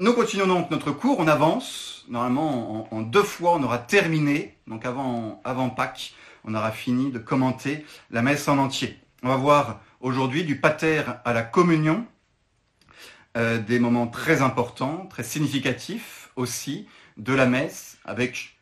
[0.00, 2.04] Nous continuons donc notre cours, on avance.
[2.08, 4.56] Normalement, en, deux fois, on aura terminé.
[4.66, 8.98] Donc avant, Pâques, on aura fini de commenter la messe en entier.
[9.22, 12.06] On va voir aujourd'hui du pater à la communion,
[13.36, 18.56] euh, des moments très importants, très significatifs aussi de la messe, avec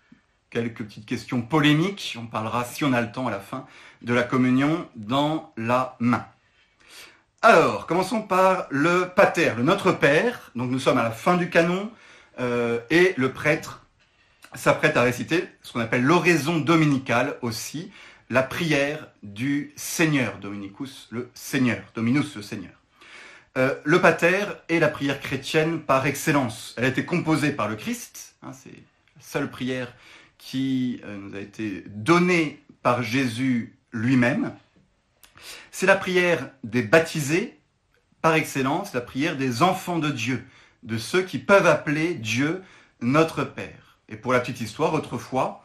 [0.51, 2.17] quelques petites questions polémiques.
[2.21, 3.67] On parlera, si on a le temps à la fin,
[4.03, 6.27] de la communion dans la main.
[7.45, 10.53] Alors, commençons par le pater, le Notre Père.
[10.55, 11.91] Donc nous sommes à la fin du canon
[12.39, 13.85] euh, et le prêtre
[14.55, 17.91] s'apprête à réciter ce qu'on appelle l'oraison dominicale aussi,
[18.31, 22.71] la prière du Seigneur, Dominicus, le Seigneur, Dominus, le Seigneur.
[23.59, 26.77] Euh, le pater est la prière chrétienne par excellence.
[26.79, 29.93] Elle a été composée par le Christ, hein, c'est la seule prière
[30.39, 34.53] qui euh, nous a été donnée par Jésus lui-même.
[35.71, 37.59] C'est la prière des baptisés,
[38.21, 40.45] par excellence, la prière des enfants de Dieu,
[40.83, 42.63] de ceux qui peuvent appeler Dieu
[43.01, 43.99] notre Père.
[44.09, 45.65] Et pour la petite histoire, autrefois,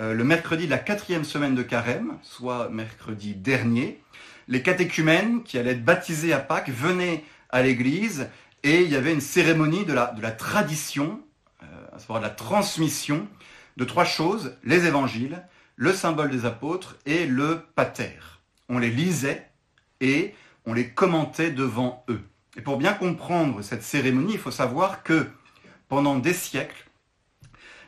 [0.00, 4.02] euh, le mercredi de la quatrième semaine de carême, soit mercredi dernier,
[4.46, 8.28] les catéchumènes qui allaient être baptisés à Pâques venaient à l'église
[8.62, 11.20] et il y avait une cérémonie de la, de la tradition,
[11.62, 13.28] euh, à savoir de la transmission
[13.76, 15.42] de trois choses, les évangiles,
[15.76, 18.16] le symbole des apôtres et le pater
[18.68, 19.48] on les lisait
[20.00, 20.34] et
[20.66, 22.22] on les commentait devant eux.
[22.56, 25.26] Et pour bien comprendre cette cérémonie, il faut savoir que
[25.88, 26.86] pendant des siècles,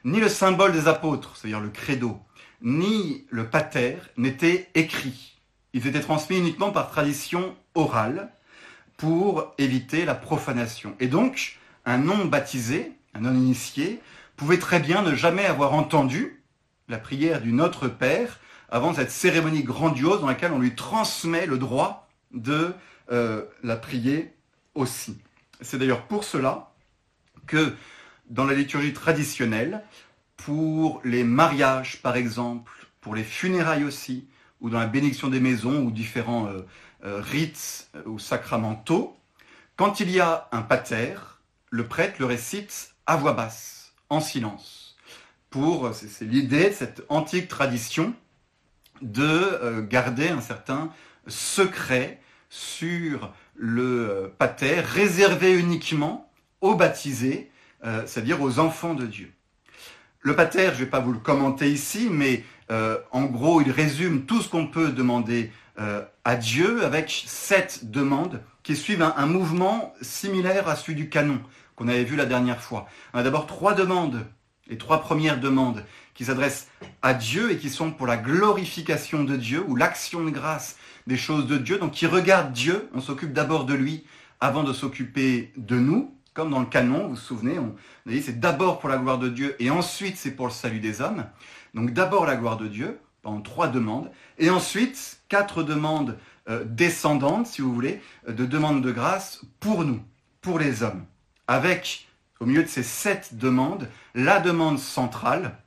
[0.05, 2.19] ni le symbole des apôtres, c'est-à-dire le credo,
[2.63, 5.39] ni le pater n'étaient écrits.
[5.73, 8.33] Ils étaient transmis uniquement par tradition orale
[8.97, 10.95] pour éviter la profanation.
[11.01, 14.01] Et donc, un non baptisé, un non initié,
[14.37, 16.43] pouvait très bien ne jamais avoir entendu
[16.89, 18.41] la prière du Notre Père
[18.71, 22.73] avant cette cérémonie grandiose dans laquelle on lui transmet le droit de
[23.11, 24.33] euh, la prier
[24.75, 25.19] aussi.
[25.61, 26.73] C'est d'ailleurs pour cela
[27.47, 27.75] que
[28.29, 29.83] dans la liturgie traditionnelle,
[30.37, 34.29] pour les mariages par exemple, pour les funérailles aussi,
[34.61, 36.61] ou dans la bénédiction des maisons ou différents euh,
[37.05, 39.17] euh, rites ou sacramentaux,
[39.77, 41.15] quand il y a un pater,
[41.71, 44.97] le prêtre le récite à voix basse, en silence.
[45.49, 48.15] Pour, c'est l'idée de cette antique tradition
[49.03, 50.91] de euh, garder un certain
[51.27, 56.31] secret sur le euh, pater réservé uniquement
[56.61, 57.51] aux baptisés,
[57.85, 59.33] euh, c'est-à-dire aux enfants de Dieu.
[60.21, 62.45] Le pater, je ne vais pas vous le commenter ici, mais
[63.11, 65.51] en gros, il résume tout ce qu'on peut demander
[66.25, 71.41] à Dieu avec sept demandes qui suivent un, mouvement similaire à celui du canon
[71.75, 72.87] qu'on avait vu la dernière fois.
[73.13, 74.25] On a d'abord trois demandes,
[74.69, 75.85] les trois premières demandes
[76.15, 76.69] qui s'adressent
[77.03, 80.77] à Dieu et qui sont pour la glorification de Dieu ou l'action de grâce
[81.07, 81.79] des choses de Dieu.
[81.79, 84.05] Donc qui regardent Dieu, on s'occupe d'abord de lui
[84.41, 86.15] avant de s'occuper de nous.
[86.33, 87.75] Comme dans le canon, vous vous souvenez, on
[88.07, 90.81] a dit c'est d'abord pour la gloire de Dieu et ensuite c'est pour le salut
[90.81, 91.27] des hommes.
[91.75, 96.17] Donc d'abord la gloire de Dieu, pendant trois demandes, et ensuite quatre demandes
[96.49, 100.01] euh, descendantes, si vous voulez, euh, de demandes de grâce pour nous,
[100.41, 101.05] pour les hommes.
[101.47, 102.09] Avec,
[102.41, 105.59] au milieu de ces sept demandes, la demande centrale,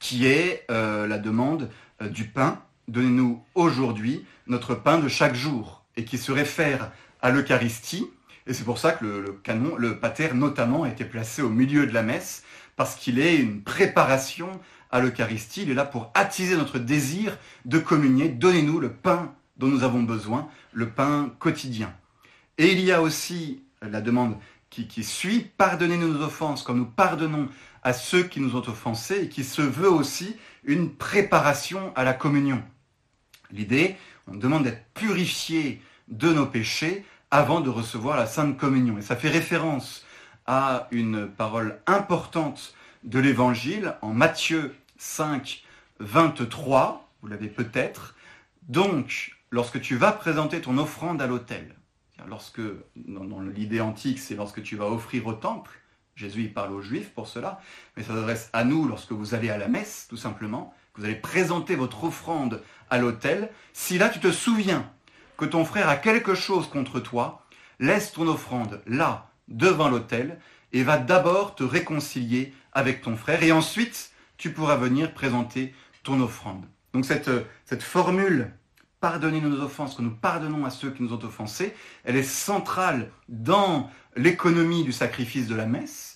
[0.00, 1.70] qui est euh, la demande
[2.02, 2.60] euh, du pain.
[2.88, 6.90] Donnez-nous aujourd'hui notre pain de chaque jour, et qui se réfère
[7.22, 8.08] à l'Eucharistie.
[8.48, 11.86] Et c'est pour ça que le, canon, le pater notamment, a été placé au milieu
[11.86, 12.42] de la messe,
[12.74, 14.48] parce qu'il est une préparation
[14.90, 15.62] à l'Eucharistie.
[15.62, 18.28] Il est là pour attiser notre désir de communier.
[18.28, 21.94] Donnez-nous le pain dont nous avons besoin, le pain quotidien.
[22.58, 24.36] Et il y a aussi la demande
[24.70, 27.48] qui, suit, pardonnez-nous nos offenses comme nous pardonnons
[27.82, 32.12] à ceux qui nous ont offensés et qui se veut aussi une préparation à la
[32.12, 32.62] communion.
[33.50, 33.96] L'idée,
[34.26, 38.98] on demande d'être purifié de nos péchés avant de recevoir la Sainte Communion.
[38.98, 40.04] Et ça fait référence
[40.46, 42.74] à une parole importante
[43.04, 45.62] de l'Évangile en Matthieu 5,
[46.00, 48.14] 23, vous l'avez peut-être.
[48.62, 51.74] Donc, lorsque tu vas présenter ton offrande à l'autel,
[52.28, 52.60] lorsque,
[52.96, 55.79] dans l'idée antique, c'est lorsque tu vas offrir au temple,
[56.20, 57.60] Jésus il parle aux Juifs pour cela,
[57.96, 61.06] mais ça s'adresse à nous lorsque vous allez à la messe, tout simplement, que vous
[61.06, 63.48] allez présenter votre offrande à l'autel.
[63.72, 64.90] Si là tu te souviens
[65.38, 67.46] que ton frère a quelque chose contre toi,
[67.78, 70.38] laisse ton offrande là, devant l'autel,
[70.74, 76.20] et va d'abord te réconcilier avec ton frère, et ensuite tu pourras venir présenter ton
[76.20, 76.66] offrande.
[76.92, 77.30] Donc cette,
[77.64, 78.52] cette formule
[79.00, 81.74] pardonnez nos offenses, que nous pardonnons à ceux qui nous ont offensés,
[82.04, 86.09] elle est centrale dans l'économie du sacrifice de la messe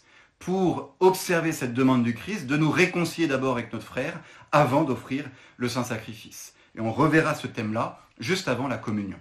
[0.44, 4.20] pour observer cette demande du Christ, de nous réconcilier d'abord avec notre frère
[4.52, 5.24] avant d'offrir
[5.56, 6.52] le saint sacrifice.
[6.76, 9.16] Et on reverra ce thème-là juste avant la communion.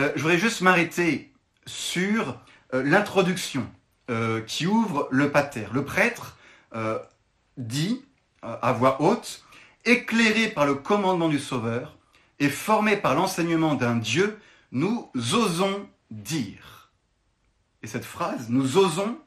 [0.00, 1.30] Euh, je voudrais juste m'arrêter
[1.66, 2.40] sur
[2.72, 3.70] euh, l'introduction
[4.08, 5.66] euh, qui ouvre le pater.
[5.74, 6.38] Le prêtre
[7.58, 8.02] dit
[8.40, 9.44] à voix haute,
[9.84, 11.98] éclairé par le commandement du Sauveur
[12.38, 14.38] et formé par l'enseignement d'un Dieu,
[14.70, 16.90] nous osons dire.
[17.82, 19.18] Et cette phrase, nous osons,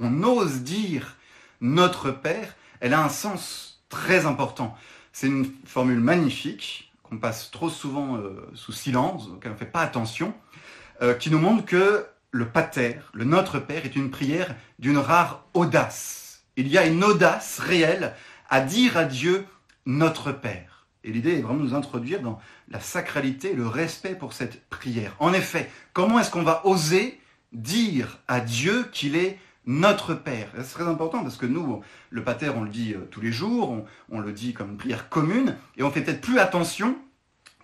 [0.00, 1.16] on ose dire
[1.60, 4.76] notre Père, elle a un sens très important.
[5.12, 8.20] C'est une formule magnifique qu'on passe trop souvent
[8.54, 10.34] sous silence, auquel on ne fait pas attention,
[11.20, 16.42] qui nous montre que le pater, le Notre Père, est une prière d'une rare audace.
[16.56, 18.14] Il y a une audace réelle
[18.50, 19.46] à dire à Dieu
[19.86, 20.86] Notre Père.
[21.04, 25.14] Et l'idée est vraiment de nous introduire dans la sacralité, le respect pour cette prière.
[25.20, 27.20] En effet, comment est-ce qu'on va oser
[27.52, 32.48] dire à Dieu qu'il est notre Père C'est très important parce que nous, le pater,
[32.48, 35.82] on le dit euh, tous les jours, on, le dit comme une prière commune, et
[35.82, 36.96] on fait peut-être plus attention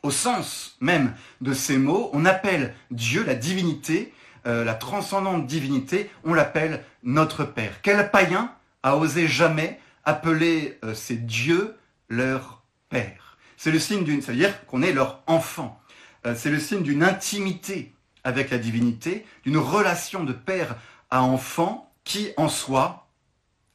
[0.03, 2.11] au sens même de ces mots.
[2.13, 4.13] On appelle Dieu, la divinité,
[4.47, 7.81] euh, la transcendante divinité, on l'appelle notre Père.
[7.83, 8.53] Quel païen
[8.83, 11.77] a osé jamais appeler euh, ces dieux
[12.09, 13.39] leur Père?
[13.57, 15.81] C'est le signe d'une, c'est-à-dire qu'on est leur enfant.
[16.27, 17.95] Euh, c'est le signe d'une intimité
[18.25, 20.75] avec la divinité, d'une relation de père
[21.11, 23.09] à enfant qui, en soi,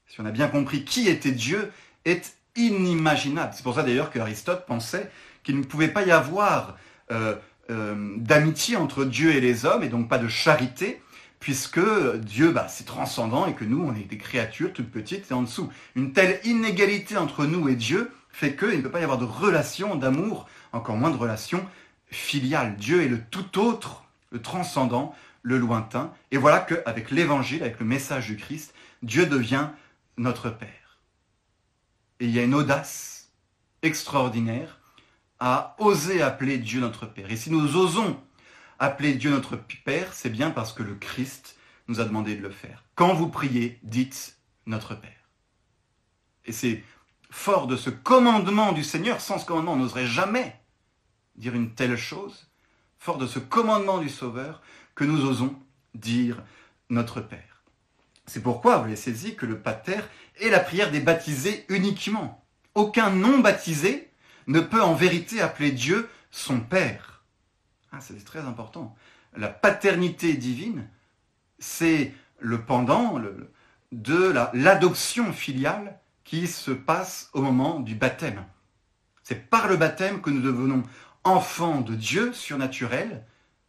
[0.08, 1.72] si on a bien compris qui était Dieu,
[2.06, 3.54] est inimaginable.
[3.56, 5.12] C'est pour ça d'ailleurs que Aristote pensait
[5.44, 6.78] qu'il ne pouvait pas y avoir
[7.12, 7.36] euh,
[7.70, 11.02] d'amitié entre Dieu et les hommes, et donc pas de charité,
[11.40, 11.82] puisque
[12.18, 15.44] Dieu, bah, c'est transcendant, et que nous, on est des créatures toutes petites et en
[15.44, 15.70] dessous.
[15.96, 19.26] Une telle inégalité entre nous et Dieu fait qu'il ne peut pas y avoir de
[19.26, 21.66] relation d'amour, encore moins de relation
[22.10, 22.76] filiale.
[22.78, 26.14] Dieu est le tout autre, le transcendant, le lointain.
[26.32, 28.74] Et voilà qu'avec l'évangile, avec le message du Christ,
[29.04, 29.70] Dieu devient
[30.18, 31.00] notre Père.
[32.20, 33.32] Et il y a une audace
[33.82, 34.80] extraordinaire
[35.40, 37.32] à oser appeler Dieu notre Père.
[37.32, 38.20] Et si nous osons
[38.80, 41.58] appeler Dieu notre Père, c'est bien parce que le Christ
[41.88, 42.84] nous a demandé de le faire.
[42.96, 45.12] Quand vous priez, dites notre Père.
[46.46, 46.84] Et c'est
[47.30, 50.60] fort de ce commandement du Seigneur, sans ce commandement, on n'oserait jamais
[51.36, 52.48] dire une telle chose,
[52.98, 54.62] fort de ce commandement du Sauveur,
[54.98, 55.56] que nous osons
[55.94, 56.44] dire
[56.90, 57.64] notre Père.
[58.26, 60.00] C'est pourquoi, vous l'avez saisi, que le Pater
[60.42, 62.44] est la prière des baptisés uniquement.
[62.74, 64.12] Aucun non baptisé
[64.48, 67.24] ne peut en vérité appeler Dieu son Père.
[67.92, 68.96] Ah, c'est très important.
[69.36, 70.90] La paternité divine,
[71.60, 73.22] c'est le pendant
[73.92, 78.44] de l'adoption filiale qui se passe au moment du baptême.
[79.22, 80.82] C'est par le baptême que nous devenons
[81.24, 83.26] enfants de Dieu surnaturel,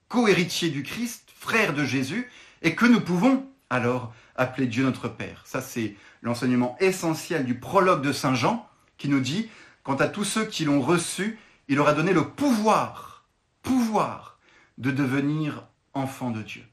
[0.09, 2.31] co-héritiers du Christ, frères de Jésus,
[2.63, 5.43] et que nous pouvons alors appeler Dieu notre Père.
[5.45, 9.49] Ça, c'est l'enseignement essentiel du prologue de Saint Jean qui nous dit
[9.83, 11.39] Quant à tous ceux qui l'ont reçu,
[11.69, 13.27] il leur a donné le pouvoir,
[13.63, 14.39] pouvoir
[14.79, 16.65] de devenir enfants de Dieu.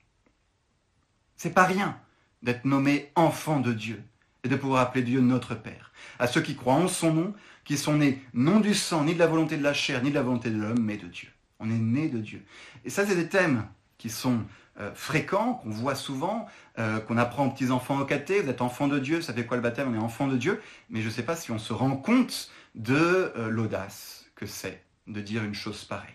[1.37, 1.97] C'est pas rien
[2.41, 4.01] d'être nommé enfant de Dieu
[4.43, 5.91] et de pouvoir appeler Dieu notre Père.
[6.19, 7.33] À ceux qui croient en son nom,
[7.63, 10.15] qui sont nés non du sang, ni de la volonté de la chair, ni de
[10.15, 11.29] la volonté de l'homme, mais de Dieu.
[11.59, 12.43] On est né de Dieu.
[12.83, 13.65] Et ça, c'est des thèmes
[13.97, 14.41] qui sont
[14.77, 16.47] euh, fréquents, qu'on voit souvent,
[16.79, 19.55] euh, qu'on apprend aux petits-enfants au caté, vous êtes enfant de Dieu, ça fait quoi
[19.55, 19.89] le baptême?
[19.89, 20.61] On est enfant de Dieu.
[20.89, 24.83] Mais je ne sais pas si on se rend compte de euh, l'audace que c'est
[25.07, 26.09] de dire une chose pareille.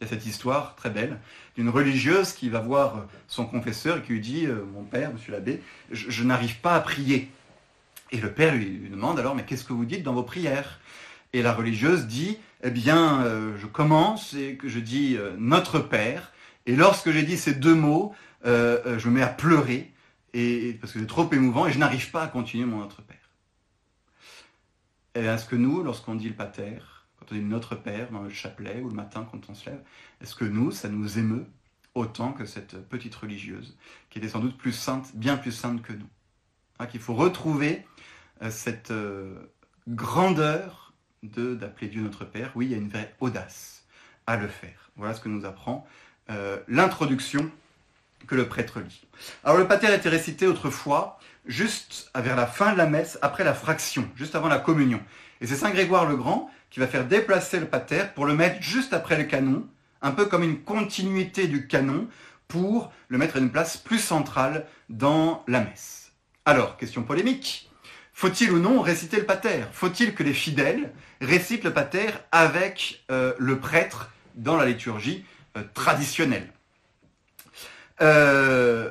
[0.00, 1.20] Il y a cette histoire très belle
[1.54, 5.62] d'une religieuse qui va voir son confesseur et qui lui dit Mon père, monsieur l'abbé,
[5.92, 7.30] je, n'arrive pas à prier.
[8.10, 10.80] Et le père lui, demande alors Mais qu'est-ce que vous dites dans vos prières?
[11.32, 16.32] Et la religieuse dit Eh bien, euh, je commence et que je dis Notre Père.
[16.66, 18.14] Et lorsque j'ai dit ces deux mots,
[18.44, 19.92] je me mets à pleurer
[20.32, 23.16] et, parce que c'est trop émouvant et je n'arrive pas à continuer mon Notre Père.
[25.14, 26.78] Et est-ce que nous, lorsqu'on dit le pater,
[27.18, 29.82] quand on dit notre Père dans le chapelet ou le matin quand on se lève,
[30.20, 31.46] est-ce que nous, ça nous émeut
[31.94, 33.76] autant que cette petite religieuse,
[34.08, 36.08] qui était sans doute plus sainte, bien plus sainte que nous?
[36.78, 37.86] Hein, Qu'il faut retrouver
[38.40, 39.52] euh, cette euh,
[39.88, 40.81] grandeur
[41.22, 42.50] d'appeler Dieu notre Père.
[42.54, 43.84] Oui, il y a une vraie audace
[44.26, 44.90] à le faire.
[44.96, 45.86] Voilà ce que nous apprend
[46.30, 47.50] euh, l'introduction
[48.26, 49.02] que le prêtre lit.
[49.44, 53.54] Alors le pater était récité autrefois juste vers la fin de la messe, après la
[53.54, 55.00] fraction, juste avant la communion.
[55.40, 58.62] Et c'est Saint Grégoire le Grand qui va faire déplacer le pater pour le mettre
[58.62, 59.66] juste après le canon,
[60.00, 62.08] un peu comme une continuité du canon,
[62.48, 66.12] pour le mettre à une place plus centrale dans la messe.
[66.44, 67.70] Alors, question polémique.
[68.12, 69.64] Faut-il ou non réciter le pater?
[69.72, 75.24] Faut-il que les fidèles récitent le pater avec euh, le prêtre dans la liturgie
[75.56, 76.52] euh, traditionnelle?
[78.00, 78.90] Euh,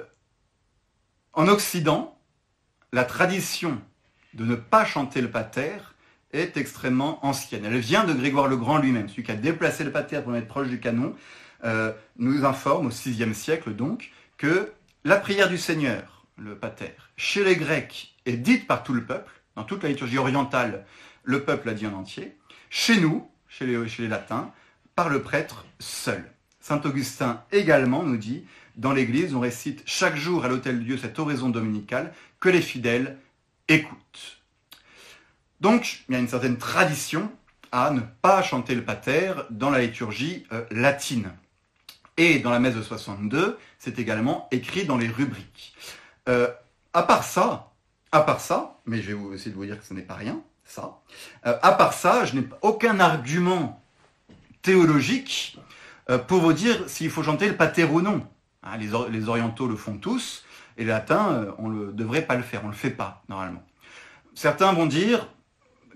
[1.33, 2.17] En Occident,
[2.91, 3.81] la tradition
[4.33, 5.77] de ne pas chanter le pater
[6.33, 7.63] est extrêmement ancienne.
[7.65, 10.47] Elle vient de Grégoire le Grand lui-même, celui qui a déplacé le pater pour être
[10.47, 11.15] proche du canon,
[12.17, 14.71] nous informe au VIe siècle donc que
[15.03, 19.31] la prière du Seigneur, le pater, chez les Grecs, est dite par tout le peuple.
[19.55, 20.85] Dans toute la liturgie orientale,
[21.23, 22.35] le peuple l'a dit en entier.
[22.69, 24.51] Chez nous, chez les, latins,
[24.95, 26.23] par le prêtre seul.
[26.59, 28.45] Saint Augustin également nous dit,
[28.77, 33.17] dans l'Église, on récite chaque jour à l'autel Dieu cette oraison dominicale que les fidèles
[33.67, 34.41] écoutent.
[35.59, 37.31] Donc, il y a une certaine tradition
[37.71, 41.31] à ne pas chanter le pater dans la liturgie euh, latine.
[42.17, 45.73] Et dans la messe de 62, c'est également écrit dans les rubriques.
[46.29, 46.47] Euh,
[46.93, 47.71] à part ça,
[48.11, 50.41] à part ça, mais je vais essayer de vous dire que ce n'est pas rien,
[50.63, 50.99] ça.
[51.45, 53.83] Euh, à part ça, je n'ai aucun argument
[54.61, 55.57] théologique
[56.27, 58.27] pour vous dire s'il faut chanter le pater ou non.
[58.63, 60.43] Hein, les, orientaux le font tous,
[60.77, 63.63] et les latins, on ne devrait pas le faire, on ne le fait pas normalement.
[64.35, 65.27] Certains vont dire,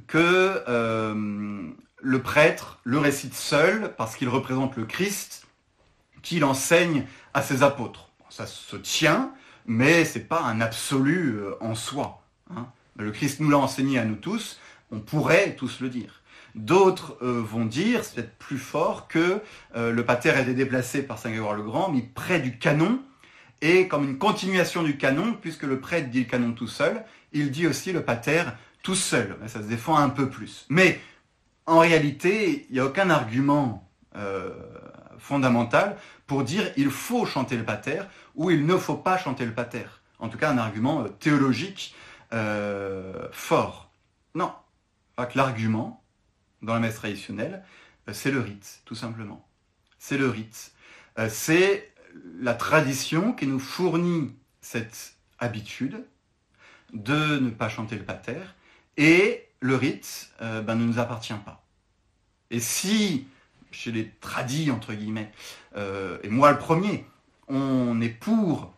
[0.07, 5.47] que euh, le prêtre le récite seul parce qu'il représente le Christ
[6.21, 8.09] qu'il enseigne à ses apôtres.
[8.29, 9.31] ça se tient,
[9.65, 12.23] mais c'est pas un absolu euh, en soi.
[12.55, 12.67] Hein.
[12.97, 14.59] Le Christ nous l'a enseigné à nous tous,
[14.91, 16.21] on pourrait tous le dire.
[16.55, 19.41] D'autres euh, vont dire, c'est peut-être plus fort, que
[19.75, 23.01] le pater a été déplacé par Saint Grégoire le Grand, mis près du canon,
[23.61, 27.03] et comme une continuation du canon, puisque le prêtre dit le canon tout seul,
[27.33, 28.43] il dit aussi le pater
[28.83, 29.35] tout seul.
[29.47, 30.65] Ça se défend un peu plus.
[30.69, 30.99] Mais
[31.65, 34.51] en réalité, il n'y a aucun argument euh,
[35.17, 38.01] fondamental pour dire il faut chanter le pater
[38.35, 39.85] ou il ne faut pas chanter le pater.
[40.19, 41.95] En tout cas, un argument euh, théologique
[42.33, 43.91] euh, fort.
[44.33, 44.53] Non.
[45.33, 46.03] L'argument,
[46.61, 47.63] dans la messe traditionnelle,
[48.11, 49.47] c'est le rite, tout simplement.
[49.97, 50.73] C'est le rite.
[51.29, 51.91] c'est
[52.39, 56.05] la tradition qui nous fournit cette habitude
[56.93, 58.41] de ne pas chanter le pater
[58.97, 61.65] et le rite euh, ben, ne nous appartient pas.
[62.51, 63.27] Et si,
[63.71, 65.31] chez les tradis, entre guillemets,
[65.75, 67.05] euh, et moi le premier,
[67.47, 68.73] on est pour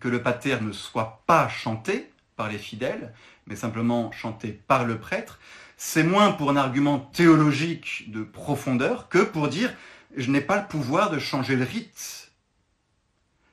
[0.00, 3.14] que le pater ne soit pas chanté par les fidèles,
[3.46, 5.38] mais simplement chanté par le prêtre,
[5.76, 9.72] c'est moins pour un argument théologique de profondeur que pour dire
[10.16, 12.32] je n'ai pas le pouvoir de changer le rite.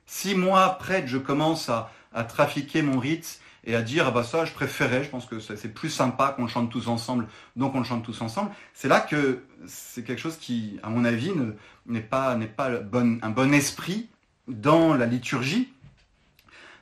[0.05, 1.91] Si moi, prêtre, je commence à,
[2.29, 5.73] trafiquer mon rite et à dire ah bah ça je préférais, je pense que c'est
[5.73, 8.51] plus sympa qu'on chante tous ensemble, donc on le chante tous ensemble.
[8.75, 11.31] C'est là que c'est quelque chose qui, à mon avis,
[11.87, 14.09] n'est pas n'est pas un bon esprit
[14.47, 15.69] dans la liturgie.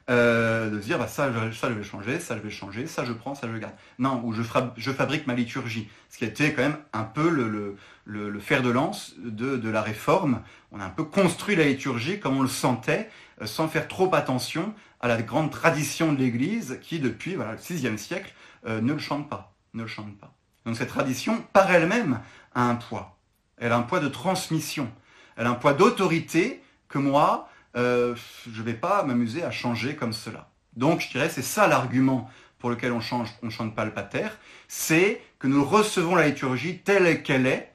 [0.10, 3.06] Euh, de se dire bah ça, ça je vais changer, ça je vais changer, ça
[3.06, 3.74] je prends, ça je garde.
[4.00, 4.42] Non, ou je,
[4.76, 5.88] je fabrique ma liturgie.
[6.10, 10.42] Ce qui a été quand même un peu le, fer de lance de, la réforme.
[10.72, 13.10] On a un peu construit la liturgie comme on le sentait,
[13.42, 17.98] euh, sans faire trop attention à la grande tradition de l'Église qui, depuis le VIe
[17.98, 18.34] siècle,
[18.66, 19.54] euh, ne le chante pas.
[19.74, 20.34] Ne le chante pas.
[20.66, 22.20] Donc cette tradition, par elle-même,
[22.54, 23.18] a un poids.
[23.58, 24.92] Elle a un poids de transmission.
[25.38, 28.16] Elle a un poids d'autorité que moi, euh,
[28.52, 30.50] je ne vais pas m'amuser à changer comme cela.
[30.76, 34.28] Donc je dirais, c'est ça l'argument pour lequel on change, on chante pas le pater,
[34.68, 37.72] c'est que nous recevons la liturgie telle qu'elle est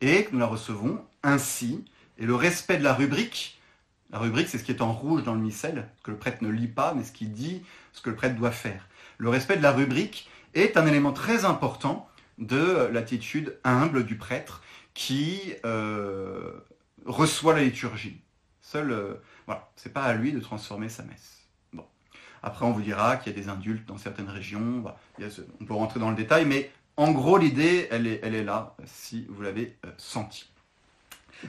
[0.00, 1.84] et que nous la recevons ainsi.
[2.18, 3.58] Et le respect de la rubrique
[4.10, 6.48] la rubrique, c'est ce qui est en rouge dans le missel, que le prêtre ne
[6.48, 7.62] lit pas, mais ce qui dit
[7.92, 8.88] ce que le prêtre doit faire.
[9.18, 14.62] Le respect de la rubrique est un élément très important de l'attitude humble du prêtre
[14.94, 16.52] qui euh,
[17.04, 18.20] reçoit la liturgie.
[18.62, 19.14] Seul, euh,
[19.48, 21.38] voilà, c'est pas à lui de transformer sa messe.
[21.72, 21.86] Bon.
[22.42, 24.84] Après, on vous dira qu'il y a des indultes dans certaines régions.
[25.18, 29.40] on peut rentrer dans le détail, mais en gros, l'idée, elle est, là, si vous
[29.40, 30.50] l'avez euh, senti.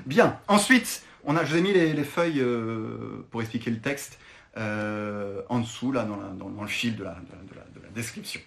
[0.06, 0.40] Bien.
[0.48, 4.18] Ensuite, on a, je vous ai mis les, feuilles euh, pour expliquer le texte
[4.56, 7.18] euh, en dessous, là, dans, le fil de la,
[7.94, 8.40] description.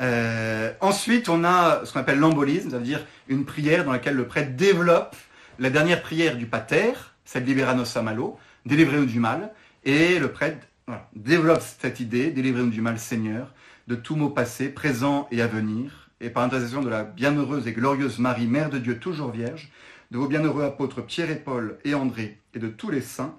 [0.00, 4.56] Euh, ensuite, on a ce qu'on appelle l'embolisme, c'est-à-dire une prière dans laquelle le prêtre
[4.56, 5.14] développe
[5.60, 6.94] la dernière prière du pater,
[7.24, 9.52] celle Liberanos Samalo, délivrez-nous du mal,
[9.84, 10.66] et le prêtre
[11.14, 13.54] développe cette idée, délivrez-nous du mal, Seigneur,
[13.86, 17.72] de tout mot passé, présent et à venir, et par intercession de la bienheureuse et
[17.72, 19.70] glorieuse Marie, Mère de Dieu, toujours vierge,
[20.10, 23.38] de vos bienheureux apôtres Pierre et Paul et André et de tous les saints,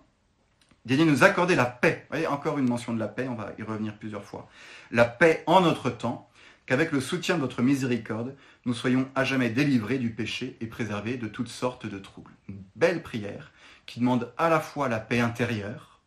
[0.85, 2.01] daignez nous accorder la paix.
[2.03, 4.49] Vous voyez, encore une mention de la paix, on va y revenir plusieurs fois.
[4.89, 6.29] La paix en notre temps,
[6.65, 8.35] qu'avec le soutien de votre miséricorde,
[8.65, 12.31] nous soyons à jamais délivrés du péché et préservés de toutes sortes de troubles.
[12.47, 13.51] Une belle prière
[13.85, 16.01] qui demande à la fois la paix intérieure,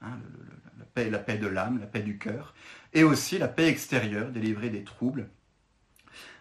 [0.00, 0.18] hein,
[0.96, 2.54] la, paix, de l'âme, la paix du cœur,
[2.92, 5.28] et aussi la paix extérieure, délivrée des troubles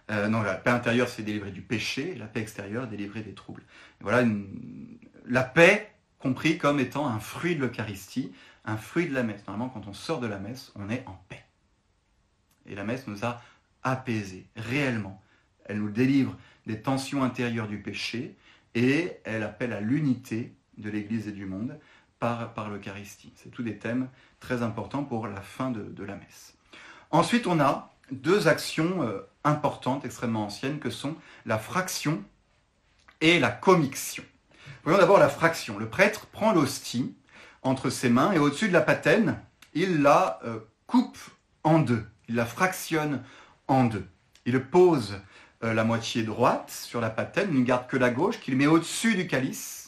[0.09, 3.63] euh, non, la paix intérieure, c'est délivrer du péché, la paix extérieure, délivrer des troubles.
[4.01, 4.27] voilà,
[5.25, 8.31] la paix compris comme étant un fruit de l'Eucharistie,
[8.65, 9.45] un fruit de la messe.
[9.47, 11.43] Normalement, quand on sort de la messe, on est en paix.
[12.65, 13.41] Et la messe nous a
[13.83, 15.21] apaisés, réellement.
[15.65, 16.37] Elle nous délivre
[16.67, 18.35] des tensions intérieures du péché
[18.75, 21.77] et elle appelle à l'unité de l'Église et du monde
[22.19, 23.33] par, l'Eucharistie.
[23.35, 24.07] C'est tous des thèmes
[24.39, 26.55] très importants pour la fin de, la messe.
[27.09, 32.23] Ensuite, on a deux actions euh, importantes, extrêmement anciennes, que sont la fraction
[33.21, 34.23] et la commixion.
[34.83, 35.79] Voyons d'abord la fraction.
[35.79, 37.15] Le prêtre prend l'hostie
[37.63, 39.39] entre ses mains et au-dessus de la patène,
[39.73, 41.17] il la euh, coupe
[41.63, 42.05] en deux.
[42.27, 43.23] Il la fractionne
[43.67, 44.05] en deux.
[44.45, 45.19] Il pose
[45.63, 48.67] euh, la moitié droite sur la patène, il ne garde que la gauche, qu'il met
[48.67, 49.80] au-dessus du calice.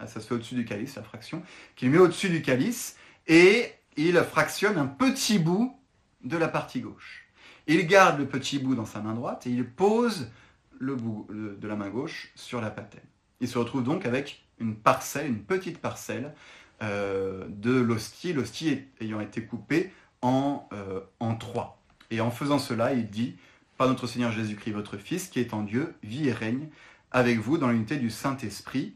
[0.00, 1.42] Ah, ça se fait au-dessus du calice, la fraction.
[1.76, 5.76] Qu'il met au-dessus du calice et il fractionne un petit bout
[6.24, 7.26] de la partie gauche.
[7.66, 10.30] Il garde le petit bout dans sa main droite et il pose
[10.78, 13.00] le bout de la main gauche sur la patène.
[13.40, 16.34] Il se retrouve donc avec une parcelle, une petite parcelle
[16.82, 19.92] euh, de l'hostie, l'hostie ayant été coupée
[20.22, 21.82] en, euh, en trois.
[22.10, 23.36] Et en faisant cela, il dit,
[23.76, 26.68] par notre Seigneur Jésus-Christ, votre Fils, qui est en Dieu, vit et règne
[27.10, 28.94] avec vous dans l'unité du Saint-Esprit.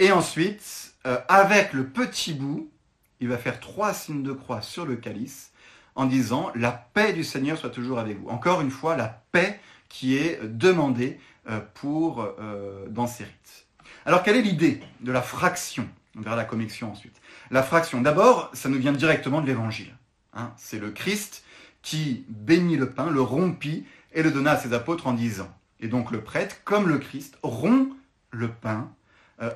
[0.00, 2.70] Et ensuite, euh, avec le petit bout,
[3.20, 5.52] il va faire trois signes de croix sur le calice
[5.94, 8.30] en disant La paix du Seigneur soit toujours avec vous.
[8.30, 13.66] Encore une fois, la paix qui est demandée euh, pour, euh, dans ces rites.
[14.06, 15.86] Alors, quelle est l'idée de la fraction?
[16.16, 17.20] On verra la commixion ensuite.
[17.50, 19.94] La fraction, d'abord, ça nous vient directement de l'Évangile.
[20.32, 20.50] Hein.
[20.56, 21.44] C'est le Christ
[21.82, 25.54] qui bénit le pain, le rompit et le donna à ses apôtres en disant.
[25.78, 27.94] Et donc le prêtre, comme le Christ, rompt
[28.30, 28.90] le pain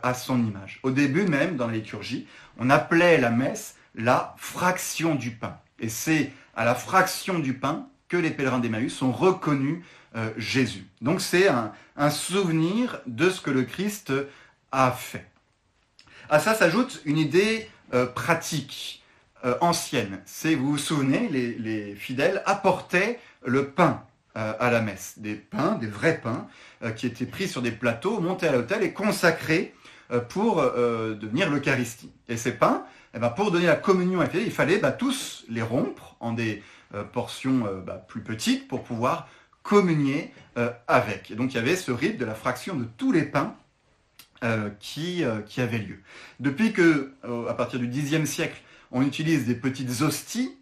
[0.02, 0.80] à son image.
[0.82, 2.26] Au début même, dans la liturgie,
[2.58, 5.58] on appelait la messe la fraction du pain.
[5.78, 9.84] Et c'est à la fraction du pain que les pèlerins d'Emmaüs ont reconnu
[10.16, 10.86] euh, Jésus.
[11.00, 11.72] Donc c'est un,
[12.10, 14.12] souvenir de ce que le Christ
[14.72, 15.26] a fait.
[16.28, 19.04] À ça s'ajoute une idée euh, pratique.
[19.44, 20.20] Euh, ancienne.
[20.24, 25.18] C'est, vous vous souvenez, les, fidèles apportaient le pain euh, à la messe.
[25.18, 26.48] Des pains, des vrais pains,
[26.82, 29.74] euh, qui étaient pris sur des plateaux, montés à l'autel et consacrés
[30.28, 32.12] pour devenir l'Eucharistie.
[32.28, 35.62] Et ces pains, eh ben, pour donner la communion à il fallait bah, tous les
[35.62, 36.62] rompre en des
[37.12, 39.28] portions bah, plus petites pour pouvoir
[39.62, 40.30] communier
[40.88, 41.30] avec.
[41.30, 43.56] Et donc il y avait ce rite de la fraction de tous les pains
[44.78, 46.00] qui, qui avait lieu.
[46.38, 47.14] Depuis que,
[47.48, 48.60] à partir du Xe siècle,
[48.92, 50.54] on utilise des petites hosties,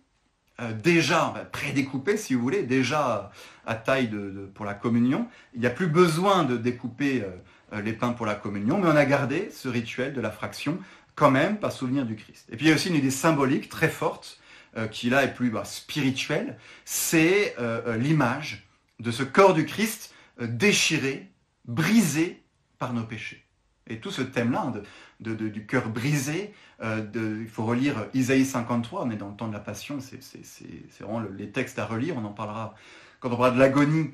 [0.63, 3.31] euh, déjà prédécoupées si vous voulez, déjà
[3.67, 4.11] à taille
[4.55, 5.29] pour la communion.
[5.55, 7.25] Il n'y a plus besoin de découper
[7.73, 10.79] euh, les pains pour la communion, mais on a gardé ce rituel de la fraction
[11.15, 12.49] quand même par souvenir du Christ.
[12.51, 14.39] Et puis il y a aussi une idée symbolique très forte,
[14.77, 17.57] euh, qui là est plus bah, spirituelle, c'est
[17.99, 18.67] l'image
[19.01, 21.31] de ce corps du Christ déchiré,
[21.67, 22.43] brisé
[22.79, 23.45] par nos péchés.
[23.93, 24.73] Et tout ce thème-là
[25.21, 27.05] du cœur brisé, euh,
[27.43, 31.21] il faut relire Isaïe 53, on est dans le temps de la passion, c'est vraiment
[31.21, 32.75] les textes à relire, on en parlera
[33.21, 34.11] quand on parlera de l'agonie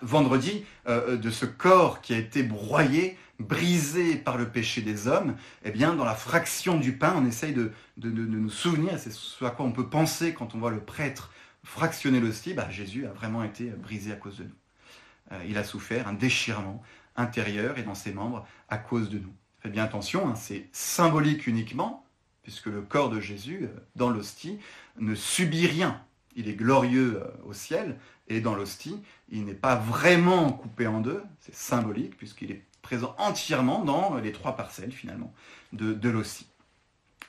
[0.00, 5.08] vendredi, euh, euh, de ce corps qui a été broyé, brisé par le péché des
[5.08, 9.44] hommes, eh bien dans la fraction du pain, on essaye de, nous souvenir, c'est ce
[9.44, 11.32] à quoi on peut penser quand on voit le prêtre
[11.64, 15.38] fractionner l'hostie, bah, Jésus a vraiment été brisé à cause de nous.
[15.48, 16.82] il a souffert un déchirement,
[17.16, 19.32] intérieur et dans ses membres à cause de nous.
[19.60, 22.04] Faites bien attention, hein, c'est symbolique uniquement,
[22.42, 24.58] puisque le corps de Jésus, euh, dans l'hostie,
[24.98, 26.02] ne subit rien.
[26.36, 27.98] Il est glorieux euh, au ciel,
[28.28, 33.14] et dans l'hostie, il n'est pas vraiment coupé en deux, c'est symbolique, puisqu'il est présent
[33.18, 35.32] entièrement dans les trois parcelles, finalement,
[35.72, 36.46] de, de l'hostie.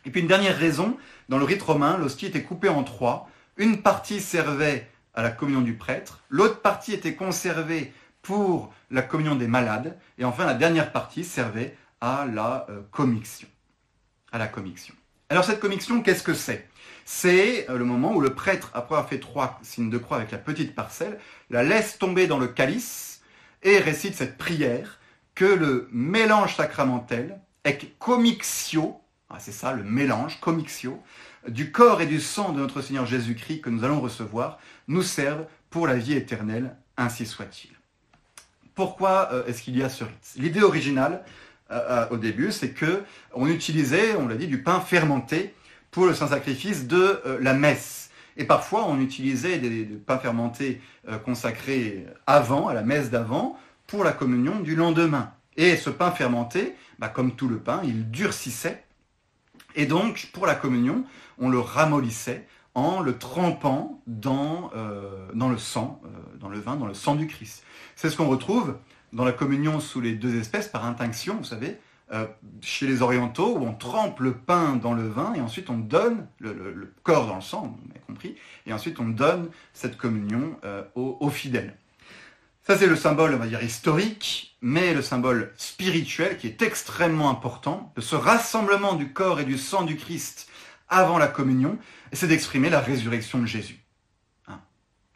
[0.06, 0.98] Et puis une dernière raison,
[1.30, 3.30] dans le rite romain, l'hostie était coupée en trois.
[3.58, 7.94] Une partie servait à la communion du prêtre, l'autre partie était conservée
[8.26, 9.98] pour la communion des malades.
[10.18, 13.48] Et enfin, la dernière partie servait à la euh, commixion.
[15.30, 16.68] Alors cette commixion, qu'est-ce que c'est?
[17.06, 20.32] C'est euh, le moment où le prêtre, après avoir fait trois signes de croix avec
[20.32, 21.20] la petite parcelle,
[21.52, 23.22] la laisse tomber dans le calice
[23.62, 25.00] et récite cette prière
[25.36, 31.02] que le mélange sacramentel, ec commixio, ah, c'est ça le mélange, commixio,
[31.48, 34.58] du corps et du sang de notre Seigneur Jésus-Christ que nous allons recevoir,
[34.88, 37.75] nous serve pour la vie éternelle, ainsi soit-il.
[38.76, 40.34] Pourquoi euh, est-ce qu'il y a ce rite?
[40.36, 41.24] L'idée originale,
[41.72, 45.54] euh, euh, au début, c'est que on utilisait, on l'a dit, du pain fermenté
[45.92, 48.10] pour le saint-sacrifice de la messe.
[48.36, 50.82] Et parfois, on utilisait des, pains fermentés
[51.24, 53.58] consacrés avant, à la messe d'avant,
[53.88, 55.32] pour la communion du lendemain.
[55.56, 58.84] Et ce pain fermenté, bah, comme tout le pain, il durcissait.
[59.76, 61.06] Et donc, pour la communion,
[61.40, 64.72] on le ramollissait en le trempant dans,
[65.34, 66.02] dans le sang,
[66.40, 67.64] dans le vin, dans le sang du Christ.
[67.96, 68.76] C'est ce qu'on retrouve
[69.14, 71.80] dans la communion sous les deux espèces par intinction, vous savez,
[72.14, 72.28] euh,
[72.62, 76.28] chez les orientaux, où on trempe le pain dans le vin et ensuite on donne
[76.38, 78.36] le, corps dans le sang, vous m'avez compris,
[78.68, 81.76] et ensuite on donne cette communion euh, aux, fidèles.
[82.62, 87.30] Ça, c'est le symbole, on va dire, historique, mais le symbole spirituel qui est extrêmement
[87.30, 90.48] important de ce rassemblement du corps et du sang du Christ
[90.90, 91.78] avant la communion,
[92.14, 93.80] c'est d'exprimer la résurrection de Jésus.
[94.48, 94.60] Hein.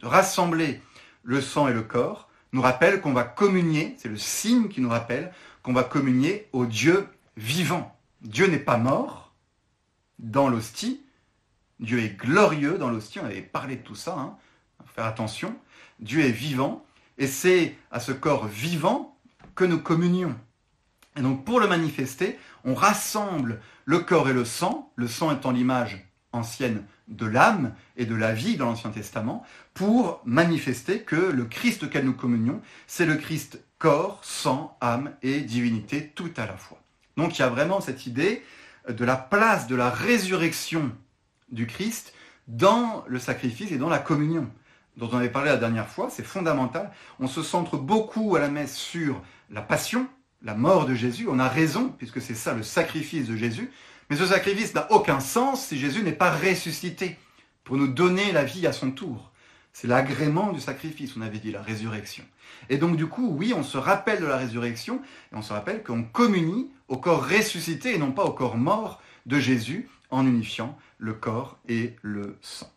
[0.01, 0.81] rassembler
[1.23, 4.89] le sang et le corps nous rappelle qu'on va communier, c'est le signe qui nous
[4.89, 7.95] rappelle qu'on va communier au Dieu vivant.
[8.21, 9.33] Dieu n'est pas mort
[10.17, 11.01] dans l'hostie,
[11.79, 14.37] Dieu est glorieux dans l'hostie, on avait parlé de tout ça, hein.
[14.95, 15.55] faire attention.
[15.99, 16.85] Dieu est vivant,
[17.17, 19.17] et c'est à ce corps vivant
[19.55, 20.35] que nous communions.
[21.19, 25.51] Et donc pour le manifester, on rassemble le corps et le sang, le sang étant
[25.51, 31.43] l'image ancienne de l'âme et de la vie dans l'Ancien Testament, pour manifester que le
[31.43, 36.55] Christ auquel nous communions, c'est le Christ corps, sang, âme et divinité tout à la
[36.55, 36.81] fois.
[37.17, 38.41] Donc il y a vraiment cette idée
[38.87, 40.89] de la place de la résurrection
[41.51, 42.13] du Christ
[42.47, 44.49] dans le sacrifice et dans la communion
[44.95, 46.91] dont on avait parlé la dernière fois, c'est fondamental.
[47.19, 50.07] On se centre beaucoup à la messe sur la passion,
[50.41, 51.27] la mort de Jésus.
[51.29, 53.71] On a raison, puisque c'est ça le sacrifice de Jésus.
[54.09, 57.17] Mais ce sacrifice n'a aucun sens si Jésus n'est pas ressuscité
[57.63, 59.31] pour nous donner la vie à son tour.
[59.73, 62.23] C'est l'agrément du sacrifice, on avait dit, la résurrection.
[62.69, 65.83] Et donc du coup, oui, on se rappelle de la résurrection, et on se rappelle
[65.83, 70.77] qu'on communie au corps ressuscité et non pas au corps mort de Jésus en unifiant
[70.97, 72.71] le corps et le sang.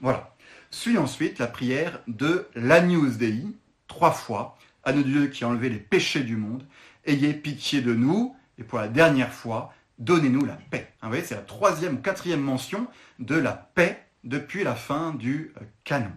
[0.00, 0.34] Voilà.
[0.70, 3.44] Suit ensuite la prière de l'Agnus Dei,
[3.88, 6.64] trois fois, à nos Dieu qui a enlevé les péchés du monde,
[7.04, 10.92] ayez pitié de nous, et pour la dernière fois, donnez-nous la paix.
[11.02, 12.86] Vous voyez, c'est la troisième ou quatrième mention
[13.18, 16.12] de la paix depuis la fin du euh, canon.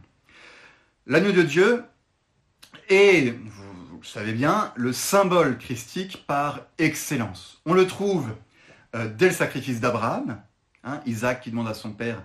[1.06, 1.84] L'agneau de Dieu
[2.89, 7.62] est, vous, le savez bien, le symbole christique par excellence.
[7.65, 8.36] On le trouve
[8.95, 10.41] euh, dès le sacrifice d'Abraham,
[10.84, 12.21] hein, Isaac qui demande à son père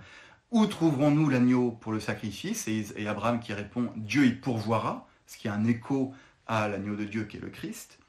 [0.51, 2.67] où trouverons-nous l'agneau pour le sacrifice?
[2.67, 6.13] Et, Abraham qui répond Dieu y pourvoira, ce qui est un écho
[6.49, 7.99] à l'agneau de Dieu qui est le Christ.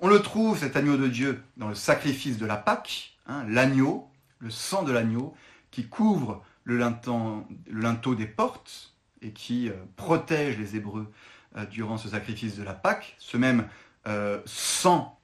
[0.00, 4.10] On le trouve, cet agneau de Dieu, dans le sacrifice de la Pâque, hein, l'agneau,
[4.38, 5.34] le sang de l'agneau,
[5.70, 11.12] qui couvre le, linteau, des portes et qui euh, protège les Hébreux
[11.56, 13.14] euh, durant ce sacrifice de la Pâque.
[13.18, 13.68] Ce même
[14.08, 15.16] euh, sang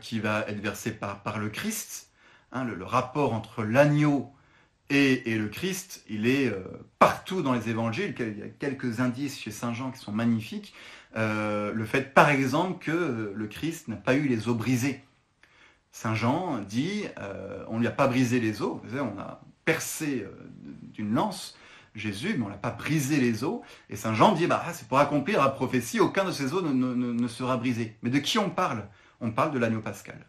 [0.00, 2.12] qui va être versé par, le Christ,
[2.52, 4.32] hein, le, rapport entre l'agneau
[4.88, 6.54] et, le Christ, il est
[7.00, 8.14] partout dans les évangiles.
[8.20, 10.74] Il y a quelques indices chez Saint Jean qui sont magnifiques.
[11.16, 15.02] Euh, le fait, par exemple, que le Christ n'a pas eu les os brisés.
[15.92, 20.26] Saint Jean dit, euh, on ne lui a pas brisé les os, on a percé
[20.92, 21.56] d'une lance
[21.94, 23.60] Jésus, mais on n'a pas brisé les os.
[23.90, 27.28] Et Saint Jean dit, bah, c'est pour accomplir la prophétie, aucun de ces os ne
[27.28, 27.96] sera brisé.
[28.02, 28.88] Mais de qui on parle?
[29.20, 30.26] On parle de l'agneau pascal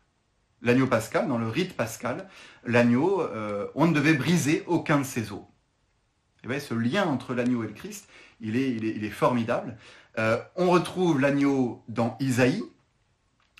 [0.66, 2.28] l'agneau pascal, dans le rite pascal,
[2.66, 5.44] l'agneau, euh, on ne devait briser aucun de ses os.
[6.44, 8.10] Et bien, ce lien entre l'agneau et le Christ,
[8.42, 9.78] il est, formidable.
[10.18, 12.64] Euh, on retrouve l'agneau dans Isaïe,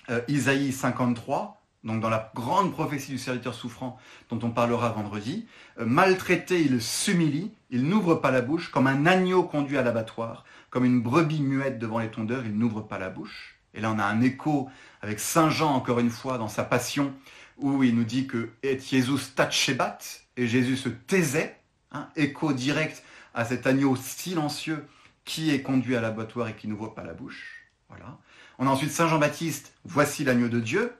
[0.08, 3.98] euh, Isaïe 53, donc dans la grande prophétie du serviteur souffrant
[4.30, 5.46] dont on parlera vendredi.
[5.78, 10.84] maltraité, il s'humilie, il n'ouvre pas la bouche, comme un agneau conduit à l'abattoir, comme
[10.84, 13.58] une brebis muette devant les tondeurs, il n'ouvre pas la bouche.
[13.74, 14.68] Et là, on a un écho
[15.02, 17.12] avec Saint Jean, encore une fois, dans sa passion,
[17.58, 19.98] où il nous dit que et Jésus tachebat,
[20.36, 21.58] et Jésus se taisait,
[21.92, 24.86] hein, écho direct à cet agneau silencieux
[25.26, 27.68] qui est conduit à l'abattoir et qui n'ouvre pas la bouche.
[27.90, 28.18] Voilà.
[28.58, 30.92] On a ensuite Saint Jean-Baptiste, voici l'agneau de Dieu,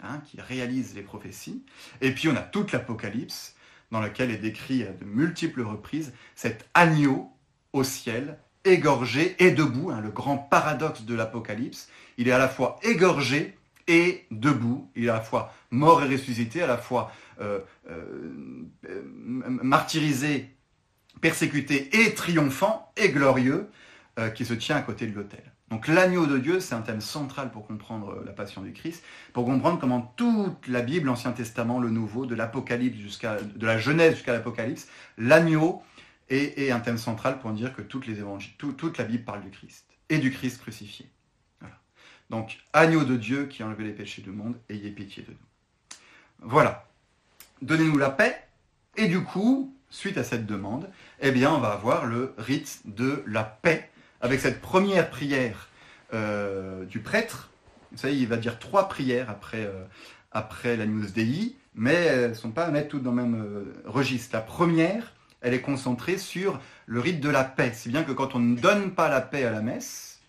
[0.00, 1.64] hein, qui réalise les prophéties.
[2.00, 3.56] Et puis on a toute l'Apocalypse,
[3.90, 7.32] dans laquelle est décrit à de multiples reprises cet agneau
[7.72, 11.88] au ciel égorgé et debout, hein, le grand paradoxe de l'Apocalypse.
[12.18, 16.08] Il est à la fois égorgé et debout, il est à la fois mort et
[16.08, 18.42] ressuscité, à la fois euh, euh,
[19.48, 20.55] martyrisé,
[21.20, 23.70] persécuté et triomphant et glorieux,
[24.18, 25.42] euh, qui se tient à côté de l'autel.
[25.70, 29.02] Donc l'agneau de Dieu, c'est un thème central pour comprendre la passion du Christ,
[29.32, 33.20] pour comprendre comment toute la Bible, l'Ancien Testament, le Nouveau, de l'Apocalypse
[33.56, 35.82] de la Genèse jusqu'à l'Apocalypse, l'agneau
[36.28, 39.50] et, un thème central pour dire que toutes les évangiles, toute la Bible parle du
[39.50, 41.10] Christ et du Christ crucifié.
[42.30, 45.36] Donc, agneau de Dieu qui a enlevé les péchés du monde, ayez pitié de nous.
[46.40, 46.88] Voilà.
[47.62, 48.42] Donnez-nous la paix.
[48.96, 50.88] Et du coup, suite à cette demande,
[51.20, 55.68] eh bien, on va avoir le rite de la paix avec cette première prière
[56.14, 57.50] euh, du prêtre.
[57.92, 59.84] Vous savez, il va dire trois prières après, euh,
[60.32, 63.42] après la news Dei, mais elles ne sont pas à mettre toutes dans le même
[63.42, 64.34] euh, registre.
[64.34, 67.72] La première, elle est concentrée sur le rite de la paix.
[67.74, 70.20] Si bien que quand on ne donne pas la paix à la messe,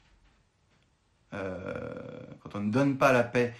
[1.32, 3.54] quand on ne donne pas la paix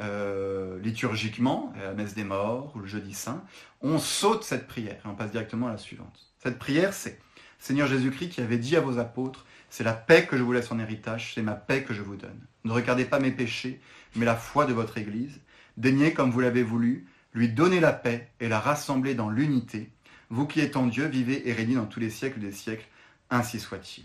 [0.00, 3.42] euh, liturgiquement, à la messe des morts ou le jeudi saint,
[3.80, 6.32] on saute cette prière et on passe directement à la suivante.
[6.42, 7.20] Cette prière, c'est
[7.58, 10.70] Seigneur Jésus-Christ qui avait dit à vos apôtres, c'est la paix que je vous laisse
[10.70, 12.40] en héritage, c'est ma paix que je vous donne.
[12.64, 13.80] Ne regardez pas mes péchés,
[14.16, 15.40] mais la foi de votre Église.
[15.76, 19.90] Daignez, comme vous l'avez voulu, lui donner la paix et la rassembler dans l'unité.
[20.30, 22.86] Vous qui êtes en Dieu, vivez et régnez dans tous les siècles des siècles,
[23.30, 24.04] ainsi soit-il.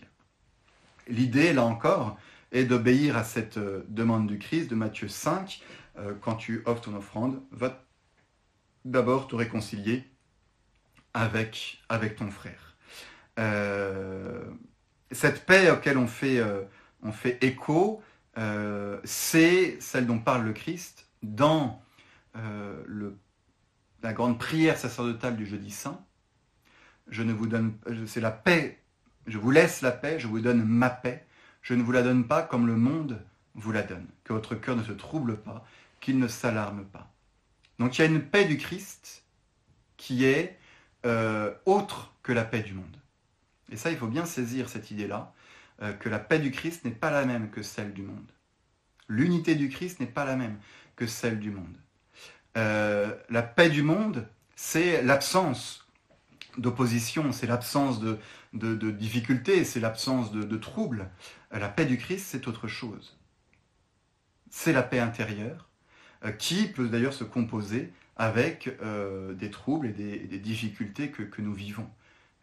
[1.07, 2.17] L'idée, là encore,
[2.51, 5.61] est d'obéir à cette euh, demande du Christ de Matthieu 5.
[5.97, 7.85] Euh, quand tu offres ton offrande, va
[8.85, 10.03] d'abord te réconcilier
[11.13, 11.81] avec,
[12.17, 12.77] ton frère.
[13.37, 14.43] Euh,
[15.11, 16.41] cette paix auquel on fait,
[17.03, 18.01] on fait écho,
[19.03, 21.83] c'est celle dont parle le Christ dans
[24.01, 25.99] la grande prière sacerdotale du jeudi saint.
[27.09, 28.79] Je ne vous donne, c'est la paix
[29.29, 31.25] je vous laisse la paix, je vous donne ma paix.
[31.69, 33.21] Je ne vous la donne pas comme le monde
[33.53, 34.07] vous la donne.
[34.23, 35.63] Que votre cœur ne se trouble pas,
[35.99, 37.13] qu'il ne s'alarme pas.
[37.77, 39.23] Donc il y a une paix du Christ
[39.95, 40.57] qui est
[41.05, 42.97] euh, autre que la paix du monde.
[43.71, 45.31] Et ça, il faut bien saisir cette idée-là,
[45.83, 48.31] euh, que la paix du Christ n'est pas la même que celle du monde.
[49.07, 50.57] L'unité du Christ n'est pas la même
[50.95, 51.77] que celle du monde.
[52.57, 55.87] Euh, la paix du monde, c'est l'absence
[56.57, 58.17] d'opposition, c'est l'absence de,
[58.53, 61.09] de, difficultés, c'est l'absence de, troubles.
[61.51, 63.17] La paix du Christ, c'est autre chose.
[64.51, 65.67] C'est la paix intérieure,
[66.23, 71.53] euh, qui peut d'ailleurs se composer avec euh, des troubles et des, difficultés que, nous
[71.53, 71.87] vivons.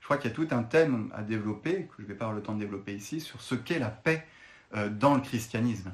[0.01, 2.25] Je crois qu'il y a tout un thème à développer, que je ne vais pas
[2.25, 4.27] avoir le temps de développer ici, sur ce qu'est la paix
[4.75, 5.93] euh, dans le christianisme.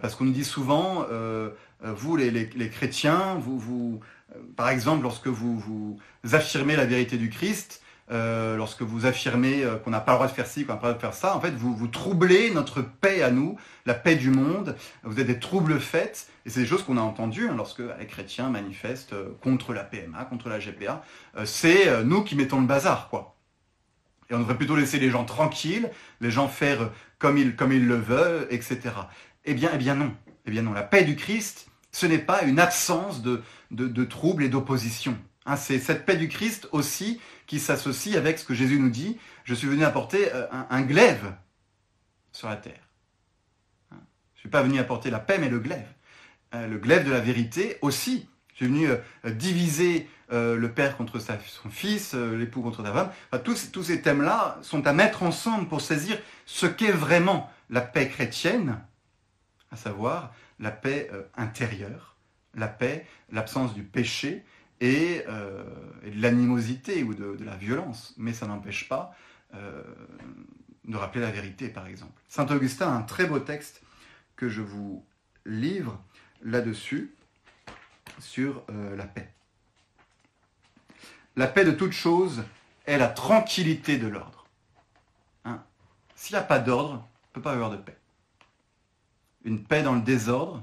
[0.00, 1.06] parce qu'on nous dit souvent,
[1.82, 4.00] vous les, chrétiens, vous, vous
[4.56, 5.98] par exemple, lorsque vous, vous
[6.32, 10.26] affirmez la vérité du Christ, euh, lorsque vous affirmez euh, qu'on n'a pas le droit
[10.26, 11.86] de faire ci, qu'on n'a pas le droit de faire ça, en fait, vous, vous
[11.86, 14.76] troublez notre paix à nous, la paix du monde.
[15.04, 18.06] Vous êtes des troubles faits, et c'est des choses qu'on a entendues hein, lorsque les
[18.06, 21.02] chrétiens manifestent euh, contre la PMA, contre la GPA.
[21.44, 23.36] c'est nous qui mettons le bazar, quoi.
[24.30, 27.86] Et on devrait plutôt laisser les gens tranquilles, les gens faire comme ils, comme ils
[27.86, 28.80] le veulent, etc.
[29.44, 30.12] Eh bien, eh bien non.
[30.46, 30.72] Eh bien non.
[30.72, 35.16] La paix du Christ, ce n'est pas une absence de, de, troubles et d'opposition.
[35.46, 37.20] Hein, c'est cette paix du Christ aussi
[37.52, 41.34] qui s'associe avec ce que Jésus nous dit, je suis venu apporter euh, un, glaive
[42.32, 42.88] sur la terre.
[43.90, 43.98] Hein,
[44.34, 45.86] je suis pas venu apporter la paix, mais le glaive.
[46.54, 48.26] Euh, le glaive de la vérité aussi.
[48.52, 53.10] Je suis venu euh, diviser le père contre son fils, l'époux contre sa femme.
[53.44, 58.08] tous, tous ces thèmes-là sont à mettre ensemble pour saisir ce qu'est vraiment la paix
[58.08, 58.80] chrétienne,
[59.70, 62.16] à savoir la paix intérieure,
[62.54, 64.42] la paix, l'absence du péché,
[64.82, 65.64] euh,
[66.02, 68.14] et, de l'animosité ou de, la violence.
[68.16, 69.14] Mais ça n'empêche pas
[69.54, 69.82] euh,
[70.84, 72.20] de rappeler la vérité, par exemple.
[72.28, 73.82] Saint Augustin a un très beau texte
[74.36, 75.04] que je vous
[75.46, 76.02] livre
[76.42, 77.14] là-dessus,
[78.18, 79.32] sur euh, la paix.
[81.36, 82.44] La paix de toute chose
[82.86, 84.46] est la tranquillité de l'ordre.
[85.44, 85.62] Hein
[86.14, 87.96] S'il n'y a pas d'ordre, il ne peut pas y avoir de paix.
[89.44, 90.62] Une paix dans le désordre,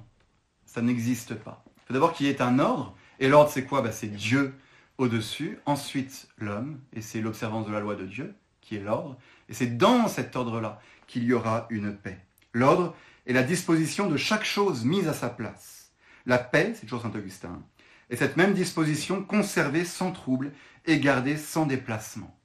[0.66, 1.64] ça n'existe pas.
[1.66, 3.82] Il faut d'abord qu'il y ait un ordre, et l'ordre, c'est quoi?
[3.82, 4.54] Bah, C'est Dieu
[4.98, 9.18] au-dessus, ensuite l'homme, et c'est l'observance de la loi de Dieu qui est l'ordre.
[9.48, 12.20] Et c'est dans cet ordre-là qu'il y aura une paix.
[12.54, 15.92] L'ordre est la disposition de chaque chose mise à sa place.
[16.26, 17.62] La paix, c'est toujours Saint Augustin,
[18.10, 20.52] est cette même disposition conservée sans trouble
[20.86, 22.38] et gardée sans déplacement.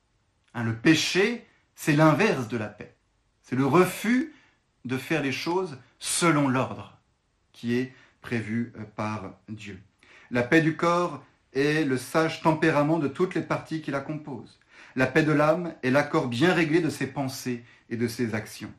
[0.54, 2.94] Hein, le péché, c'est l'inverse de la paix.
[3.42, 4.32] C'est le refus
[4.84, 6.98] de faire les choses selon l'ordre
[7.52, 9.80] qui est prévu euh, par Dieu.
[10.30, 14.58] La paix du corps est le sage tempérament de toutes les parties qui la composent.
[14.96, 18.72] La paix de l'âme est l'accord bien réglé de ses pensées et de ses actions.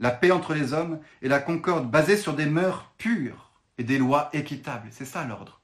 [0.00, 3.98] La paix entre les hommes est la concorde basée sur des mœurs pures et des
[3.98, 4.88] lois équitables.
[4.90, 5.60] C'est ça l'ordre.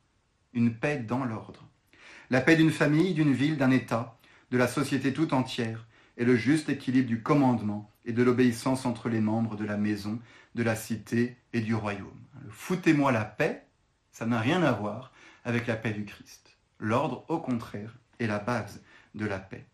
[0.54, 1.68] Une paix dans l'ordre.
[2.30, 4.18] La paix d'une famille, d'une ville, d'un État,
[4.50, 9.08] de la société tout entière est le juste équilibre du commandement et de l'obéissance entre
[9.08, 10.18] les membres de la maison,
[10.54, 12.06] de la cité et du royaume.
[12.50, 13.64] Foutez-moi la paix,
[14.10, 15.12] ça n'a rien à voir
[15.48, 16.58] avec la paix du Christ.
[16.78, 18.82] L'ordre, au contraire, est la base
[19.14, 19.64] de la paix.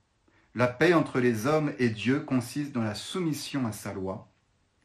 [0.54, 4.30] La paix entre les hommes et Dieu consiste dans la soumission à sa loi,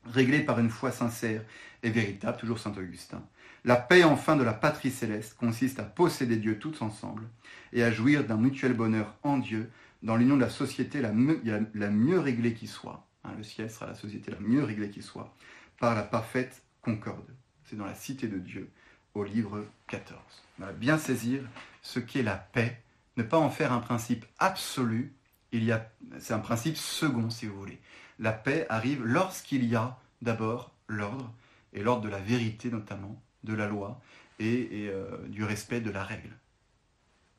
[0.04, 1.44] réglée par une foi sincère
[1.84, 3.24] et véritable, toujours saint Augustin.
[3.66, 7.30] La paix enfin de la patrie céleste consiste à posséder Dieu tous ensemble
[7.72, 9.70] et à jouir d'un mutuel bonheur en Dieu,
[10.02, 13.08] dans l'union de la société la, mieux, réglée qui soit.
[13.24, 15.36] Hein, le ciel sera la société la mieux réglée qui soit,
[15.80, 17.30] par la parfaite concorde.
[17.66, 18.72] C'est dans la cité de Dieu,
[19.14, 21.42] au livre 14 bien saisir
[21.82, 22.82] ce qu'est la paix,
[23.18, 25.14] ne pas en faire un principe absolu,
[25.52, 27.80] il y a, c'est un principe second si vous voulez.
[28.20, 31.32] La paix arrive lorsqu'il y a d'abord l'ordre,
[31.74, 34.00] et l'ordre de la vérité notamment, de la loi,
[34.40, 36.32] et, euh, du respect de la règle,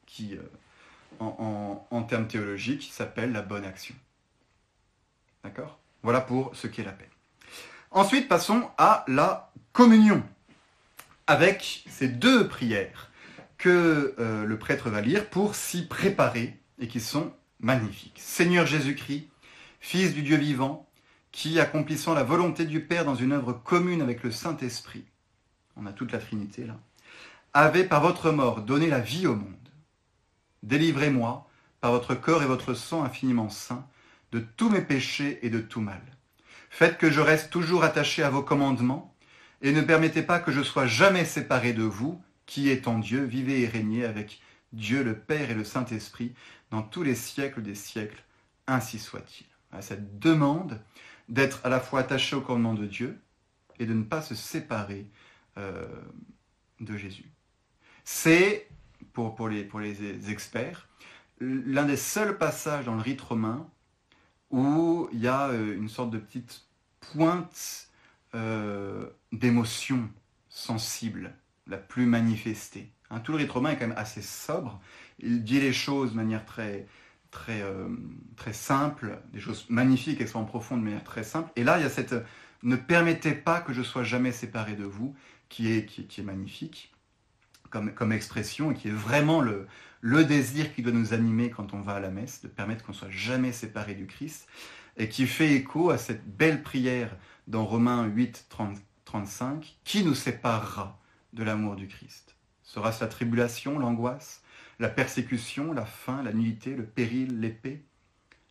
[0.06, 0.42] qui euh,
[1.20, 3.94] en, termes théologiques s'appelle la bonne action.
[6.02, 7.09] Voilà pour ce qui est la paix.
[7.90, 10.22] Ensuite, passons à la communion,
[11.26, 13.10] avec ces deux prières
[13.61, 18.18] que euh, le prêtre va lire pour s'y préparer et qui sont magnifiques.
[18.18, 19.29] Seigneur Jésus-Christ,
[19.81, 20.88] Fils du Dieu vivant,
[21.31, 25.05] qui, accomplissant la volonté du Père dans une œuvre commune avec le Saint-Esprit,
[25.77, 26.79] on a toute la Trinité là,
[27.53, 29.55] avait par votre mort donné la vie au monde.
[30.62, 31.46] Délivrez-moi,
[31.83, 33.87] par votre corps et votre sang infiniment saints,
[34.33, 36.01] de tous mes péchés et de tout mal.
[36.70, 39.14] Faites que je reste toujours attaché à vos commandements,
[39.61, 43.22] et ne permettez pas que je sois jamais séparé de vous, qui est en Dieu,
[43.22, 44.40] vivez et régnez avec
[44.72, 46.34] Dieu le Père et le Saint-Esprit
[46.72, 48.24] dans tous les siècles des siècles,
[48.66, 49.46] ainsi soit-il.
[49.80, 50.80] Cette demande
[51.28, 53.20] d'être à la fois attaché au commandement de Dieu
[53.78, 55.06] et de ne pas se séparer
[55.58, 55.86] euh,
[56.80, 57.30] de Jésus.
[58.02, 58.68] C'est,
[59.12, 60.88] pour, les experts,
[61.38, 63.64] l'un des seuls passages dans le rite romain
[64.50, 66.66] où il y a euh, une sorte de petite
[66.98, 67.88] pointe
[68.34, 70.10] euh, d'émotion
[70.48, 71.32] sensible,
[71.70, 72.92] la plus manifestée.
[73.11, 74.80] Hein, tout le rite romain est quand même assez sobre.
[75.18, 76.87] Il dit les choses de manière très,
[77.30, 77.88] très, euh,
[78.37, 81.50] très simple, des choses magnifiques, extrêmement profondes de manière très simple.
[81.56, 82.14] Et là, il y a cette
[82.62, 85.14] ne permettez pas que je sois jamais séparé de vous,
[85.48, 86.92] qui est, qui, est magnifique
[87.70, 89.66] comme, expression et qui est vraiment le,
[90.00, 92.92] le désir qui doit nous animer quand on va à la messe, de permettre qu'on
[92.92, 94.46] soit jamais séparé du Christ,
[94.96, 98.48] et qui fait écho à cette belle prière dans Romains 8,
[99.04, 100.99] 35, qui nous séparera
[101.32, 102.36] de l'amour du Christ.
[102.62, 104.42] Sera-ce la tribulation, l'angoisse,
[104.78, 107.84] la persécution, la faim, la nullité, le péril, l'épée?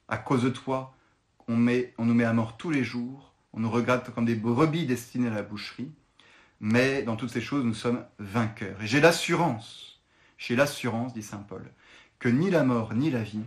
[0.08, 0.96] À cause de toi,
[1.48, 4.86] on, on nous met à mort tous les jours, on nous regarde comme des brebis
[4.86, 5.92] destinées à la boucherie,
[6.60, 8.82] mais dans toutes ces choses, nous sommes vainqueurs.
[8.82, 9.90] Et j'ai l'assurance
[10.40, 11.70] j'ai l'assurance, dit Saint Paul,
[12.18, 13.44] que ni la mort, ni la vie,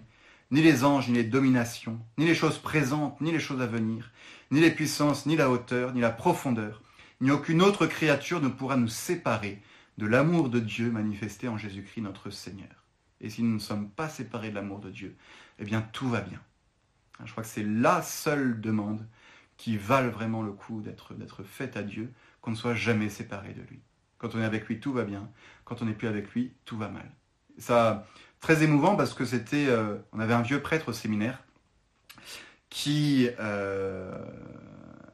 [0.50, 4.12] ni les anges, ni les dominations, ni les choses présentes, ni les choses à venir,
[4.50, 6.81] ni les puissances, ni la hauteur, ni la profondeur,
[7.22, 9.62] ni aucune autre créature ne pourra nous séparer
[9.96, 12.85] de l'amour de Dieu manifesté en Jésus-Christ notre Seigneur.
[13.20, 15.16] Et si nous ne sommes pas séparés de l'amour de Dieu,
[15.61, 16.40] eh bien tout va bien.
[17.24, 19.06] Je crois que c'est la seule demande
[19.56, 23.62] qui vale vraiment le coup d'être faite à Dieu, qu'on ne soit jamais séparé de
[23.62, 23.78] lui.
[24.18, 25.30] Quand on est avec lui, tout va bien.
[25.64, 27.08] Quand on n'est plus avec lui, tout va mal.
[27.56, 28.04] Ça,
[28.40, 31.44] très émouvant parce que c'était, euh, on avait un vieux prêtre au séminaire
[32.68, 34.26] qui euh,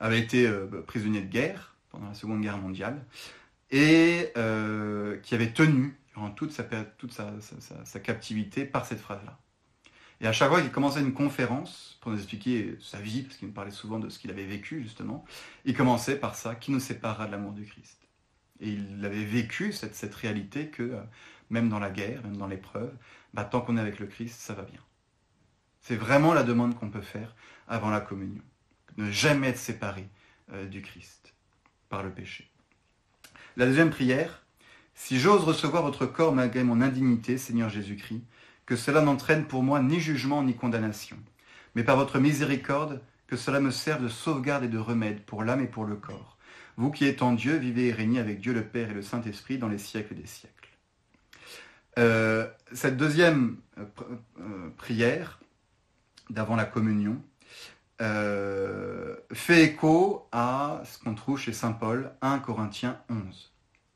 [0.00, 3.04] avait été euh, prisonnier de guerre pendant la Seconde Guerre mondiale
[3.70, 4.32] et
[5.22, 9.38] qui avait tenu durant toute sa, toute sa, captivité par cette phrase-là.
[10.20, 13.48] Et à chaque fois qu'il commençait une conférence pour nous expliquer sa vie, parce qu'il
[13.48, 15.24] nous parlait souvent de ce qu'il avait vécu justement,
[15.64, 18.08] il commençait par ça, qui nous séparera de l'amour du Christ.
[18.60, 21.00] Et il avait vécu cette, cette réalité que euh,
[21.50, 22.92] même dans la guerre, même dans l'épreuve,
[23.32, 24.80] bah, tant qu'on est avec le Christ, ça va bien.
[25.80, 27.36] C'est vraiment la demande qu'on peut faire
[27.68, 28.42] avant la communion.
[28.96, 30.08] Ne jamais être séparé
[30.52, 31.34] euh, du Christ
[31.88, 32.50] par le péché.
[33.56, 34.44] La deuxième prière,
[34.94, 38.22] si j'ose recevoir votre corps malgré mon indignité, Seigneur Jésus-Christ,
[38.66, 41.16] que cela n'entraîne pour moi ni jugement ni condamnation,
[41.74, 45.60] mais par votre miséricorde, que cela me serve de sauvegarde et de remède pour l'âme
[45.60, 46.38] et pour le corps
[46.78, 49.58] vous qui êtes en Dieu, vivez et régnez avec Dieu le Père et le Saint-Esprit
[49.58, 50.54] dans les siècles des siècles.
[51.98, 53.84] Euh, cette deuxième euh,
[54.40, 55.40] euh, prière
[56.30, 57.20] d'avant la communion
[58.00, 63.52] fait écho à ce qu'on trouve chez Saint Paul, 1 Corinthiens 11.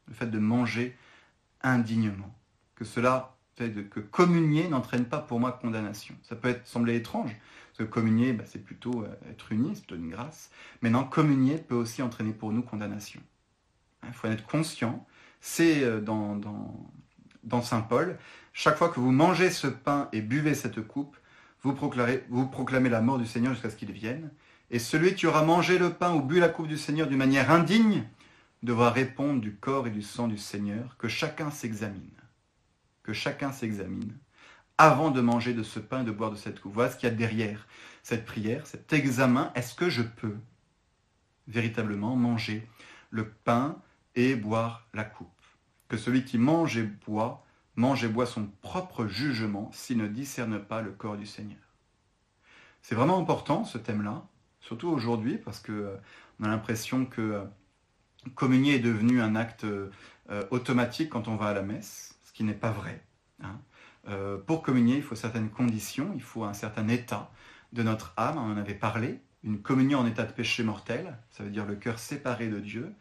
[0.09, 0.97] Le fait de manger
[1.63, 2.35] indignement.
[2.75, 6.15] Que cela que communier n'entraîne pas pour moi condamnation.
[6.23, 7.37] Ça peut être, sembler étrange,
[7.71, 10.51] parce que communier, bah, c'est plutôt euh, être uni, c'est plutôt une grâce.
[10.81, 13.21] Mais non, communier peut aussi entraîner pour nous condamnation.
[14.07, 15.07] Il faut en être conscient.
[15.41, 18.19] C'est euh, dans, Saint Paul,
[18.53, 21.17] chaque fois que vous mangez ce pain et buvez cette coupe,
[21.63, 24.31] vous proclamez, la mort du Seigneur jusqu'à ce qu'il vienne.
[24.71, 27.51] Et celui qui aura mangé le pain ou bu la coupe du Seigneur d'une manière
[27.51, 28.05] indigne
[28.63, 32.11] devra répondre du corps et du sang du Seigneur, que chacun s'examine.
[33.03, 34.17] Que chacun s'examine
[34.79, 36.75] avant de manger de ce pain et de boire de cette coupe.
[36.75, 37.67] Voilà ce qu'il y a derrière
[38.03, 39.53] cette prière, cet examen.
[39.55, 40.37] Est-ce que je peux
[41.47, 42.67] véritablement manger
[43.11, 43.77] le pain
[44.15, 45.29] et boire la coupe?
[45.89, 47.45] Que celui qui mange et boit,
[47.77, 51.59] mange et boit son propre jugement s'il ne discerne pas le corps du Seigneur.
[52.83, 54.27] C'est vraiment important ce thème-là,
[54.61, 55.97] surtout aujourd'hui, parce que euh,
[56.43, 57.45] a l'impression que euh,
[58.35, 59.91] communier est devenu un acte euh,
[60.51, 63.05] automatique quand on va à la messe, ce qui n'est pas vrai.
[63.43, 63.59] Hein.
[64.49, 67.31] Pour communier, il faut certaines conditions, il faut un certain état
[67.73, 71.45] de notre âme, on en avait parlé, une communion en état de péché mortel, ça
[71.45, 72.93] veut dire le cœur séparé de Dieu,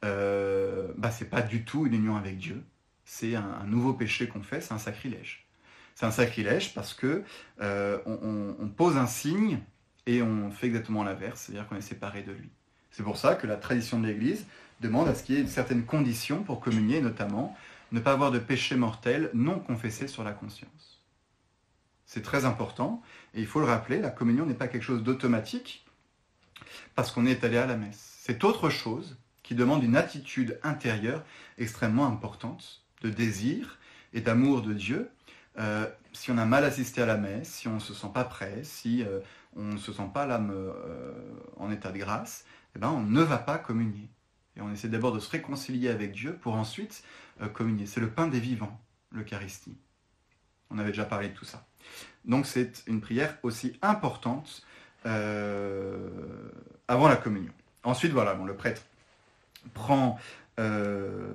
[0.00, 2.64] bah, c'est pas du tout une union avec Dieu,
[3.06, 5.46] c'est un, nouveau péché qu'on fait, c'est un sacrilège.
[5.94, 7.22] C'est un sacrilège parce que
[7.62, 9.60] euh, on, pose un signe
[10.04, 12.50] et on fait exactement l'inverse, c'est-à-dire qu'on est séparé de lui.
[12.90, 14.44] C'est pour ça que la tradition de l'Église
[14.80, 17.56] demande à ce qu'il y ait une certaine condition pour communier, notamment
[17.92, 21.00] ne pas avoir de péché mortel non confessé sur la conscience.
[22.04, 23.02] C'est très important,
[23.34, 25.86] et il faut le rappeler, la communion n'est pas quelque chose d'automatique
[26.96, 28.18] parce qu'on est allé à la messe.
[28.20, 31.24] C'est autre chose qui demande une attitude intérieure
[31.56, 33.78] extrêmement importante de désir
[34.12, 35.10] et d'amour de Dieu.
[35.58, 38.24] Euh, si on a mal assisté à la messe, si on ne se sent pas
[38.24, 39.20] prêt, si euh,
[39.54, 41.12] on ne se sent pas l'âme euh,
[41.56, 42.44] en état de grâce,
[42.74, 44.08] eh ben, on ne va pas communier.
[44.56, 47.04] Et on essaie d'abord de se réconcilier avec Dieu pour ensuite
[47.52, 47.84] communier.
[47.84, 48.80] C'est le pain des vivants,
[49.12, 49.76] l'Eucharistie.
[50.70, 51.66] On avait déjà parlé de tout ça.
[52.24, 54.64] Donc c'est une prière aussi importante
[55.04, 57.52] avant la communion.
[57.84, 58.80] Ensuite, voilà, le prêtre
[59.74, 60.18] prend
[60.58, 61.32] euh,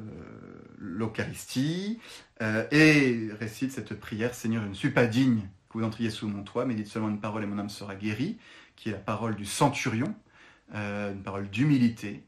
[0.78, 2.00] l'Eucharistie
[2.42, 6.28] euh, et récite cette prière Seigneur, je ne suis pas digne que vous entriez sous
[6.28, 8.38] mon toit, mais dites seulement une parole et mon âme sera guérie,
[8.76, 10.16] qui est la parole du centurion,
[10.74, 12.24] euh, une parole d'humilité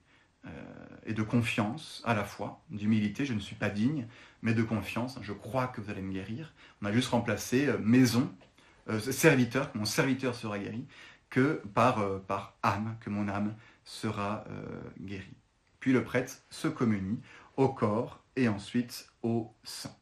[1.05, 2.61] et de confiance à la fois.
[2.69, 4.07] D'humilité, je ne suis pas digne,
[4.41, 6.53] mais de confiance, je crois que vous allez me guérir.
[6.81, 8.29] On a juste remplacé maison,
[8.99, 10.85] serviteur, que mon serviteur sera guéri,
[11.29, 14.43] que par, par âme, que mon âme sera
[14.99, 15.37] guérie.
[15.83, 17.19] Puis le prêtre se communie
[17.57, 19.93] au corps et ensuite au sang.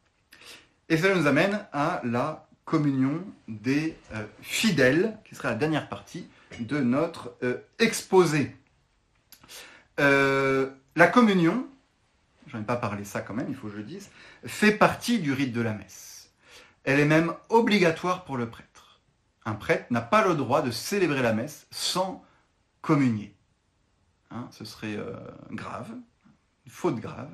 [0.88, 6.28] Et cela nous amène à la communion des euh, fidèles, qui sera la dernière partie
[6.60, 8.54] de notre euh, exposé.
[9.98, 11.66] Euh, la communion,
[12.46, 14.08] j'en ai pas parlé ça quand même, il faut que je le dise,
[14.46, 16.30] fait partie du rite de la messe.
[16.84, 19.00] Elle est même obligatoire pour le prêtre.
[19.44, 22.24] Un prêtre n'a pas le droit de célébrer la messe sans
[22.82, 23.34] communier.
[24.34, 25.12] Hein, ce serait euh,
[25.50, 25.90] grave,
[26.64, 27.30] une faute grave.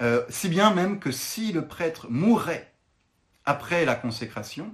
[0.00, 2.72] Euh, si bien même que si le prêtre mourrait
[3.44, 4.72] après la consécration,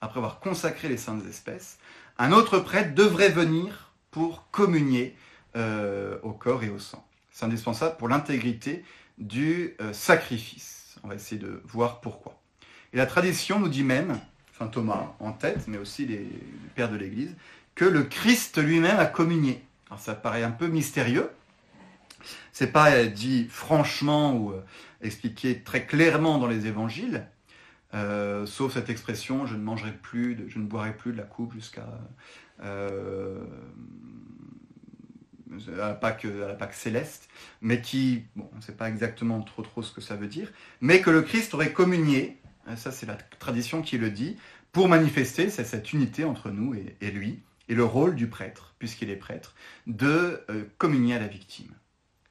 [0.00, 1.78] après avoir consacré les saintes espèces,
[2.18, 5.16] un autre prêtre devrait venir pour communier
[5.56, 7.04] euh, au corps et au sang.
[7.32, 8.84] C'est indispensable pour l'intégrité
[9.18, 10.96] du sacrifice.
[11.02, 12.40] On va essayer de voir pourquoi.
[12.92, 16.28] Et la tradition nous dit même, enfin Thomas en tête, mais aussi les
[16.74, 17.34] pères de l'Église,
[17.74, 19.64] que le Christ lui-même a communié.
[19.92, 21.28] Alors ça paraît un peu mystérieux.
[22.50, 24.64] C'est pas euh, dit franchement ou euh,
[25.02, 27.26] expliqué très clairement dans les évangiles,
[27.92, 31.52] euh, sauf cette expression je ne mangerai plus, je ne boirai plus de la coupe
[31.52, 31.86] jusqu'à
[35.76, 36.24] la Pâque
[36.72, 37.28] céleste,
[37.60, 40.50] mais qui, bon, on ne sait pas exactement trop trop ce que ça veut dire,
[40.80, 42.38] mais que le Christ aurait communié,
[42.76, 44.38] ça c'est la tradition qui le dit,
[44.72, 49.16] pour manifester cette unité entre nous et lui, et le rôle du prêtre, puisqu'il est
[49.16, 49.54] prêtre,
[49.86, 51.72] de euh, communier à la victime.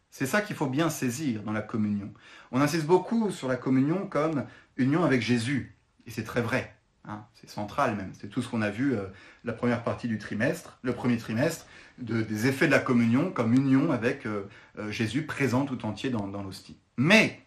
[0.10, 2.12] C'est ça qu'il faut bien saisir dans la communion.
[2.52, 4.46] On insiste beaucoup sur la communion comme
[4.78, 5.76] union avec Jésus,
[6.06, 6.76] et c'est très vrai.
[7.08, 8.12] Hein, c'est central même.
[8.20, 9.06] C'est tout ce qu'on a vu euh,
[9.44, 11.66] la première partie du trimestre, le premier trimestre,
[11.98, 14.48] des effets de la communion comme union avec euh,
[14.90, 16.78] Jésus présent tout entier dans, dans l'hostie.
[16.98, 17.42] Mais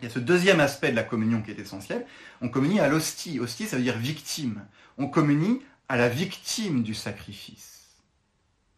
[0.00, 2.04] il y a ce deuxième aspect de la communion qui est essentiel.
[2.42, 3.40] On communie à l'hostie.
[3.40, 4.62] Hostie, ça veut dire victime.
[4.98, 7.86] On communie à la victime du sacrifice.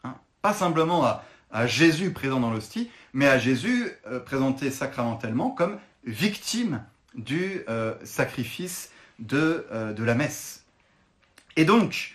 [0.05, 5.79] Hein Pas simplement à, Jésus présent dans l'hostie, mais à Jésus euh, présenté sacramentellement comme
[6.05, 6.85] victime
[7.15, 10.65] du euh, sacrifice de, euh, de, la messe.
[11.57, 12.15] Et donc,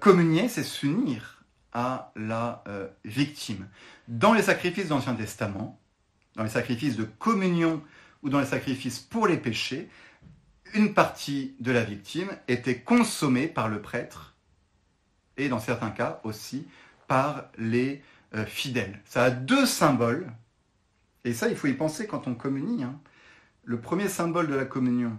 [0.00, 2.64] communier, c'est s'unir à la
[3.04, 3.68] victime.
[4.08, 5.78] Dans les sacrifices de l'Ancien Testament,
[6.34, 7.82] dans les sacrifices de communion
[8.22, 9.88] ou dans les sacrifices pour les péchés,
[10.74, 14.34] une partie de la victime était consommée par le prêtre
[15.36, 16.66] et dans certains cas aussi
[17.06, 18.02] par les
[18.34, 19.00] euh, fidèles.
[19.04, 20.30] Ça a deux symboles,
[21.24, 22.82] et ça il faut y penser quand on communie.
[22.82, 22.98] Hein.
[23.64, 25.16] Le premier symbole de la communion,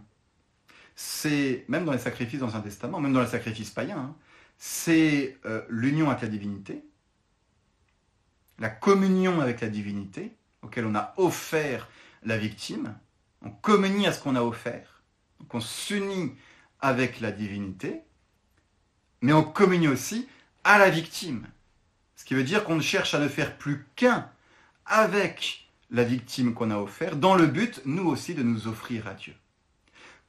[0.95, 4.15] c'est, même dans les sacrifices d'Ancien Testament, même dans les sacrifices païens, hein,
[4.57, 6.83] c'est euh, l'union avec la divinité,
[8.59, 11.89] la communion avec la divinité, auquel on a offert
[12.23, 12.95] la victime,
[13.41, 14.94] on communie à ce qu'on a offert,
[15.47, 16.33] qu'on s'unit
[16.79, 18.01] avec la divinité,
[19.21, 20.27] mais on communie aussi
[20.63, 21.47] à la victime.
[22.15, 24.29] Ce qui veut dire qu'on cherche à ne faire plus qu'un
[24.85, 29.13] avec la victime qu'on a offert, dans le but, nous aussi, de nous offrir à
[29.13, 29.33] Dieu.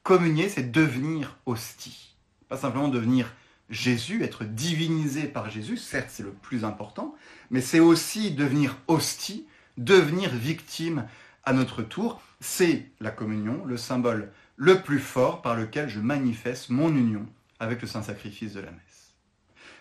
[0.03, 2.15] Communier, c'est devenir hostie.
[2.47, 3.33] Pas simplement devenir
[3.69, 7.15] Jésus, être divinisé par Jésus, certes c'est le plus important,
[7.49, 9.45] mais c'est aussi devenir hostie,
[9.77, 11.05] devenir victime
[11.43, 12.21] à notre tour.
[12.39, 17.25] C'est la communion, le symbole le plus fort par lequel je manifeste mon union
[17.59, 19.13] avec le Saint-Sacrifice de la messe.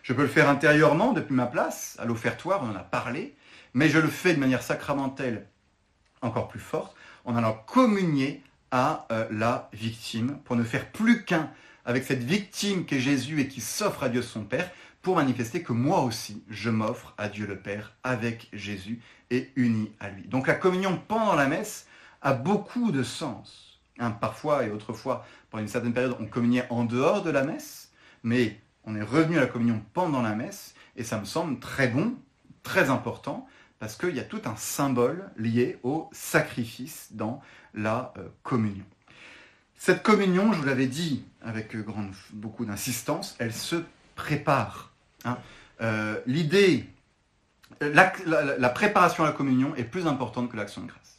[0.03, 3.35] Je peux le faire intérieurement depuis ma place, à l'offertoire, on en a parlé,
[3.75, 5.49] mais je le fais de manière sacramentelle
[6.23, 11.51] encore plus forte, en allant communier à euh, la victime, pour ne faire plus qu'un
[11.85, 14.71] avec cette victime qu'est Jésus et qui s'offre à Dieu son Père,
[15.03, 19.01] pour manifester que moi aussi, je m'offre à Dieu le Père avec Jésus
[19.31, 20.25] et uni à lui.
[20.25, 21.87] Donc la communion pendant la messe
[22.23, 23.66] a beaucoup de sens.
[23.99, 27.91] Hein, parfois et autrefois, pendant une certaine période, on communiait en dehors de la messe,
[28.23, 31.89] mais on est revenu à la communion pendant la messe, et ça me semble très
[31.89, 32.15] bon,
[32.63, 33.47] très important,
[33.79, 37.43] parce qu'il y a tout un symbole lié au sacrifice dans
[37.75, 38.85] la euh, communion.
[39.77, 41.85] Cette communion, je vous l'avais dit avec euh,
[42.33, 43.77] beaucoup d'insistance, elle se
[44.15, 44.93] prépare.
[45.25, 45.39] Hein.
[45.83, 46.89] Euh, l'idée,
[47.81, 48.13] la,
[48.59, 51.16] la, préparation à la communion est plus importante que l'action de grâce.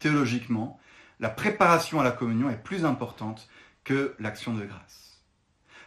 [0.00, 0.80] Théologiquement,
[1.20, 3.48] la préparation à la communion est plus importante
[3.84, 5.22] que l'action de grâce.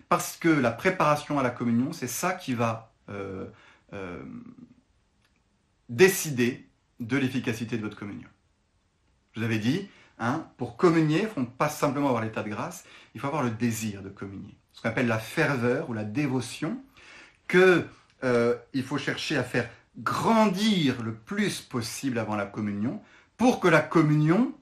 [0.08, 3.48] Parce que la préparation à la communion, c'est ça qui va euh,
[3.94, 4.24] euh,
[5.90, 8.30] décider de l'efficacité de votre communion.
[9.34, 9.90] Je vous avais dit,
[10.20, 12.86] hein, pour communier, il ne faut pas simplement avoir l'état de grâce,
[13.16, 14.56] il faut avoir le désir de communier.
[14.74, 16.84] Ce qu'on appelle la ferveur ou la dévotion,
[17.48, 17.88] qu'il
[18.24, 18.56] euh,
[18.86, 23.02] faut chercher à faire grandir le plus possible avant la communion,
[23.44, 24.54] pour que la communion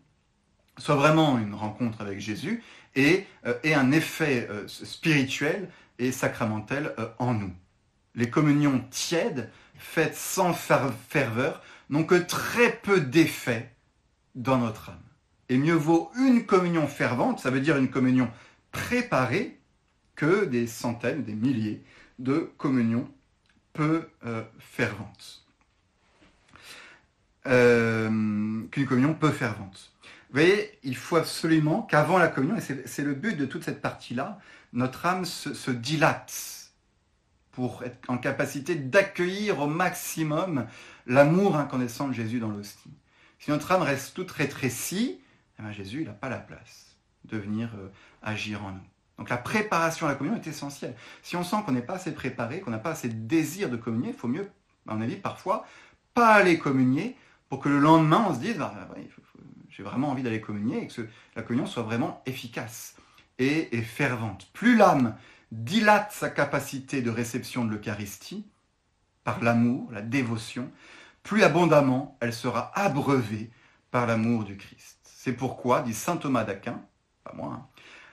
[0.80, 2.64] soit vraiment une rencontre avec Jésus
[2.96, 5.70] et euh, ait un effet euh, spirituel
[6.00, 7.54] et sacramentel euh, en nous.
[8.16, 11.62] Les communions tièdes, faites sans ferveur,
[11.92, 13.72] n'ont que très peu d'effet
[14.34, 15.04] dans notre âme.
[15.50, 18.32] Et mieux vaut une communion fervente, ça veut dire une communion
[18.72, 19.60] préparée,
[20.16, 21.84] que des centaines, des milliers
[22.18, 23.08] de communions
[23.74, 24.10] peu
[24.58, 25.41] ferventes.
[27.44, 29.92] Qu'une communion peu fervente.
[30.32, 33.82] Vous voyez, il faut absolument qu'avant la communion, et c'est le but de toute cette
[33.82, 34.40] partie-là,
[34.72, 36.72] notre âme se, dilate
[37.52, 40.68] pour être en capacité d'accueillir au maximum
[41.06, 42.94] l'amour incandescent de Jésus dans l'hostie.
[43.40, 45.20] Si notre âme reste toute rétrécie,
[45.60, 47.90] eh bien Jésus n'a pas la place de venir euh,
[48.22, 48.88] agir en nous.
[49.18, 50.96] Donc la préparation à la communion est essentielle.
[51.24, 53.76] Si on sent qu'on n'est pas assez préparé, qu'on n'a pas assez de désir de
[53.76, 54.50] communier, il faut mieux,
[54.88, 55.66] à mon avis, parfois,
[56.14, 57.18] pas aller communier
[57.52, 58.74] pour que le lendemain, on se dise, bah,
[59.10, 62.96] faut, j'ai vraiment envie d'aller communier et que la communion soit vraiment efficace
[63.40, 64.48] et, fervente.
[64.54, 65.18] Plus l'âme
[65.52, 68.48] dilate sa capacité de réception de l'Eucharistie
[69.26, 70.72] par l'amour, la dévotion,
[71.24, 73.52] plus abondamment elle sera abreuvée
[73.92, 75.00] par l'amour du Christ.
[75.04, 76.82] C'est pourquoi, dit saint Thomas d'Aquin,
[77.26, 77.68] pas moi, hein,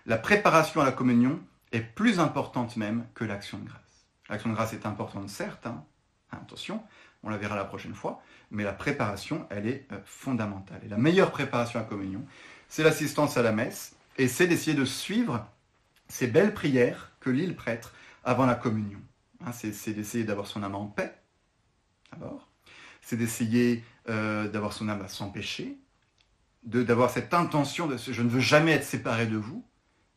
[0.06, 1.38] la préparation à la communion
[1.70, 4.04] est plus importante même que l'action de grâce.
[4.30, 5.84] L'action de grâce est importante, certes, hein,
[6.32, 6.82] attention,
[7.22, 10.80] on la verra la prochaine fois, mais la préparation, elle est euh, fondamentale.
[10.84, 12.24] Et la meilleure préparation à communion,
[12.68, 15.46] c'est l'assistance à la messe, et c'est d'essayer de suivre
[16.08, 17.92] ces belles prières que lit le prêtre
[18.24, 19.00] avant la communion.
[19.44, 21.14] Hein, c'est d'essayer d'avoir son âme en paix,
[22.12, 22.48] d'abord.
[23.00, 25.78] C'est d'essayer euh, d'avoir son âme sans péché,
[26.64, 29.64] d'avoir cette intention de je ne veux jamais être séparé de vous,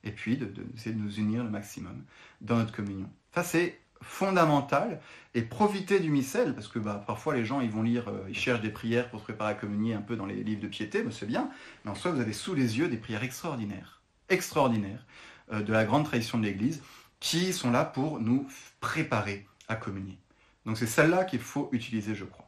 [0.03, 2.03] et puis d'essayer de, de, nous unir le maximum
[2.41, 3.09] dans notre communion.
[3.33, 4.99] Ça, c'est fondamental
[5.33, 8.37] et profiter du missel, parce que bah, parfois les gens ils vont lire, euh, ils
[8.37, 11.03] cherchent des prières pour se préparer à communier un peu dans les livres de piété,
[11.03, 11.49] mais c'est bien,
[11.83, 15.05] mais en soi vous avez sous les yeux des prières extraordinaires, extraordinaires
[15.53, 16.81] euh, de la grande tradition de l'Église,
[17.19, 18.47] qui sont là pour nous
[18.79, 20.17] préparer à communier.
[20.65, 22.47] Donc c'est celle-là qu'il faut utiliser, je crois.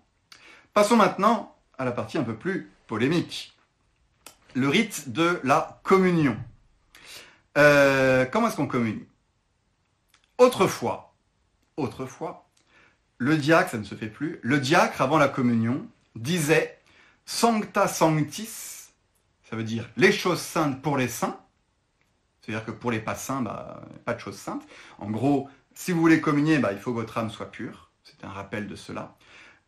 [0.73, 3.53] Passons maintenant à la partie un peu plus polémique.
[4.55, 6.37] Le rite de la communion.
[7.57, 9.05] Euh, comment est-ce qu'on communie?
[10.37, 11.12] Autrefois,
[11.77, 12.49] autrefois,
[13.17, 16.77] le diacre, ça ne se fait plus, le diacre avant la communion disait
[17.25, 18.91] Sancta Sanctis,
[19.49, 21.39] ça veut dire les choses saintes pour les saints,
[22.41, 24.63] c'est-à-dire que pour les pas saints, bah, pas de choses saintes.
[24.99, 28.25] En gros, si vous voulez communier, bah, il faut que votre âme soit pure, c'est
[28.25, 29.15] un rappel de cela.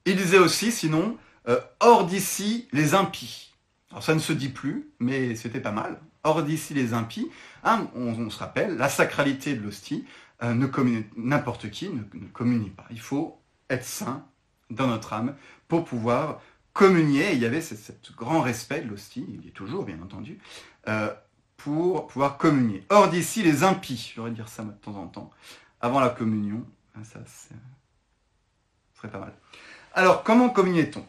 [0.05, 3.53] Il disait aussi, sinon, euh, hors d'ici les impies.
[3.91, 5.99] Alors ça ne se dit plus, mais c'était pas mal.
[6.23, 7.29] Hors d'ici les impies,
[7.63, 10.05] hein, on, se rappelle la sacralité de l'hostie,
[10.53, 12.01] n'importe qui ne,
[12.33, 12.85] communie pas.
[12.91, 13.39] Il faut
[13.69, 14.25] être saint
[14.69, 15.35] dans notre âme
[15.67, 16.41] pour pouvoir
[16.73, 17.33] communier.
[17.33, 17.75] il y avait ce,
[18.15, 20.39] grand respect de l'hostie, il y est toujours bien entendu,
[20.87, 21.13] euh,
[21.57, 22.83] pour pouvoir communier.
[22.89, 25.31] Or d'ici les impies, j'aurais dire ça de temps en temps,
[25.81, 26.65] avant la communion,
[26.95, 27.19] hein, ça,
[28.95, 29.33] serait pas mal.
[29.93, 31.05] Alors comment communiait-on?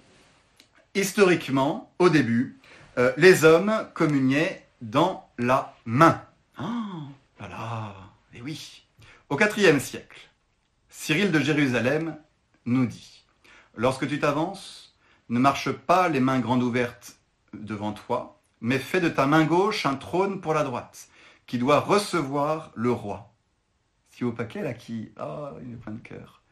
[0.94, 2.58] Historiquement, au début,
[2.96, 6.22] euh, les hommes communiaient dans la main.
[6.56, 7.02] Ah,
[7.38, 7.94] voilà,
[8.32, 8.85] et oui,
[9.28, 10.30] au IVe siècle,
[10.88, 12.16] Cyril de Jérusalem
[12.64, 13.24] nous dit
[13.74, 14.96] Lorsque tu t'avances,
[15.28, 17.16] ne marche pas les mains grandes ouvertes
[17.52, 21.08] devant toi, mais fais de ta main gauche un trône pour la droite,
[21.46, 23.32] qui doit recevoir le roi.
[24.10, 25.12] Si au paquet là qui.
[25.20, 26.42] Oh, il est plein de cœur.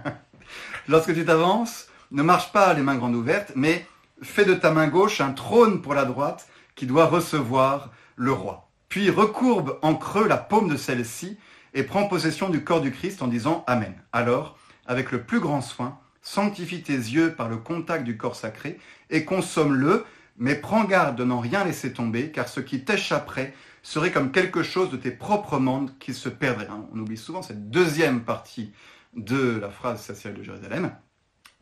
[0.87, 3.85] Lorsque tu t'avances, ne marche pas les mains grandes ouvertes, mais
[4.21, 8.66] fais de ta main gauche un trône pour la droite qui doit recevoir le roi.
[8.89, 11.37] Puis recourbe en creux la paume de celle-ci
[11.73, 13.93] et prend possession du corps du Christ en disant Amen.
[14.11, 18.79] Alors, avec le plus grand soin, sanctifie tes yeux par le contact du corps sacré
[19.09, 20.05] et consomme-le,
[20.37, 24.63] mais prends garde de n'en rien laisser tomber, car ce qui t'échapperait serait comme quelque
[24.63, 26.67] chose de tes propres membres qui se perdrait.
[26.69, 28.73] Hein, on oublie souvent cette deuxième partie
[29.15, 30.91] de la phrase sociale de Jérusalem.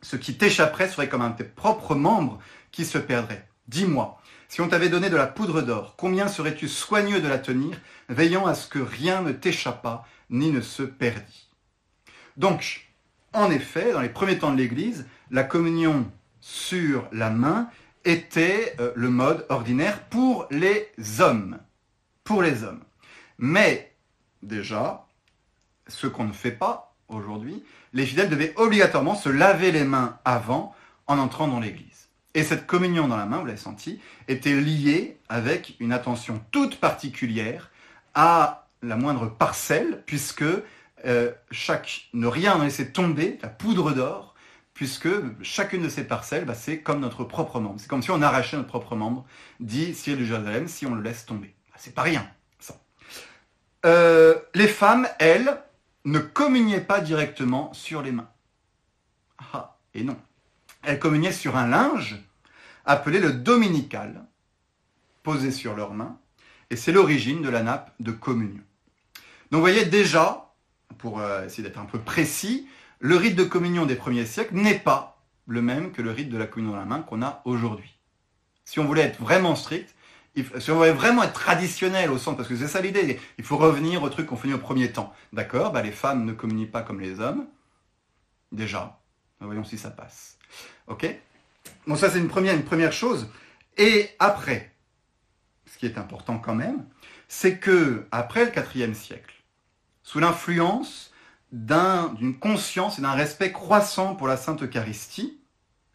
[0.02, 2.38] Ce qui t'échapperait serait comme un de tes propres membres
[2.70, 3.48] qui se perdrait.
[3.68, 7.78] Dis-moi, si on t'avait donné de la poudre d'or, combien serais-tu soigneux de la tenir,
[8.08, 11.48] veillant à ce que rien ne t'échappât ni ne se perdit
[12.36, 12.88] Donc,
[13.32, 17.68] en effet, dans les premiers temps de l'Église, la communion sur la main
[18.04, 20.88] était euh, le mode ordinaire pour les
[21.18, 21.58] hommes.
[22.24, 22.82] Pour les hommes.
[23.38, 23.92] Mais
[24.42, 25.06] déjà,
[25.88, 30.74] ce qu'on ne fait pas aujourd'hui, les fidèles devaient obligatoirement se laver les mains avant
[31.06, 31.95] en entrant dans l'église.
[32.36, 36.78] Et cette communion dans la main, vous l'avez senti, était liée avec une attention toute
[36.78, 37.70] particulière
[38.12, 40.44] à la moindre parcelle, puisque
[41.06, 44.34] euh, chaque, ne rien laisser tomber, la poudre d'or,
[44.74, 45.08] puisque
[45.40, 47.80] chacune de ces parcelles, bah, c'est comme notre propre membre.
[47.80, 49.24] C'est comme si on arrachait notre propre membre,
[49.58, 51.54] dit Cyril de Jérusalem, si on le laisse tomber.
[51.70, 52.28] Bah, c'est pas rien,
[52.58, 52.76] ça.
[53.86, 55.58] Euh, les femmes, elles,
[56.04, 58.28] ne communiaient pas directement sur les mains.
[59.54, 60.18] Ah, et non.
[60.86, 62.16] Elles communiaient sur un linge
[62.84, 64.24] appelé le dominical,
[65.24, 66.16] posé sur leurs mains,
[66.70, 68.62] et c'est l'origine de la nappe de communion.
[69.50, 70.54] Donc vous voyez déjà,
[70.98, 72.68] pour euh, essayer d'être un peu précis,
[73.00, 76.38] le rite de communion des premiers siècles n'est pas le même que le rite de
[76.38, 77.98] la communion dans la main qu'on a aujourd'hui.
[78.64, 79.92] Si on voulait être vraiment strict,
[80.58, 83.56] si on voulait vraiment être traditionnel au sens, parce que c'est ça l'idée, il faut
[83.56, 85.12] revenir au truc qu'on faisait au premier temps.
[85.32, 87.46] D'accord, bah les femmes ne communient pas comme les hommes.
[88.52, 89.00] Déjà.
[89.40, 90.35] Voyons si ça passe.
[90.86, 91.06] Ok
[91.86, 93.28] Bon, ça c'est une première, chose.
[93.76, 94.72] Et après,
[95.66, 96.84] ce qui est important quand même,
[97.28, 99.34] c'est que après le IVe siècle,
[100.02, 101.12] sous l'influence
[101.52, 105.38] d'une conscience et d'un respect croissant pour la Sainte Eucharistie,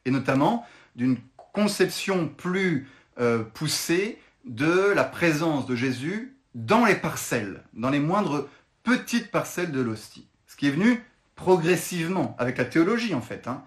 [0.05, 0.65] et notamment
[0.95, 1.17] d'une
[1.53, 2.87] conception plus
[3.19, 8.47] euh, poussée de la présence de Jésus dans les parcelles, dans les moindres
[8.83, 10.27] petites parcelles de l'hostie.
[10.47, 11.03] Ce qui est venu
[11.35, 13.63] progressivement, avec la théologie en fait, hein,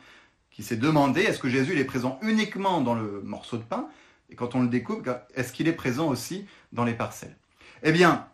[0.55, 3.89] qui s'est demandé est-ce que Jésus est présent uniquement dans le morceau de pain,
[4.31, 7.37] et quand on le découpe, est-ce qu'il est présent aussi dans les parcelles?
[7.83, 8.29] Eh bien,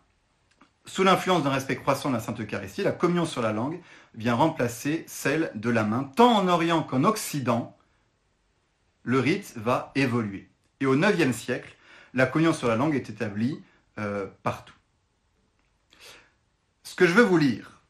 [0.85, 3.81] sous l'influence d'un respect croissant de la Sainte Eucharistie, la communion sur la langue
[4.13, 6.03] vient remplacer celle de la main.
[6.15, 7.75] Tant en Orient qu'en Occident,
[9.01, 10.47] le rite va évoluer.
[10.79, 11.75] Et au IXe siècle,
[12.13, 13.63] la communion sur la langue est établie
[13.97, 14.75] euh, partout.
[16.83, 17.81] Ce que je veux vous lire,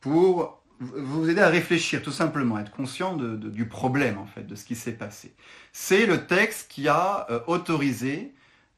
[0.00, 4.54] pour vous aider à réfléchir tout simplement, à être conscient du problème en fait, de
[4.54, 5.32] ce qui s'est passé,
[5.72, 8.32] c'est le texte qui a euh, autorisé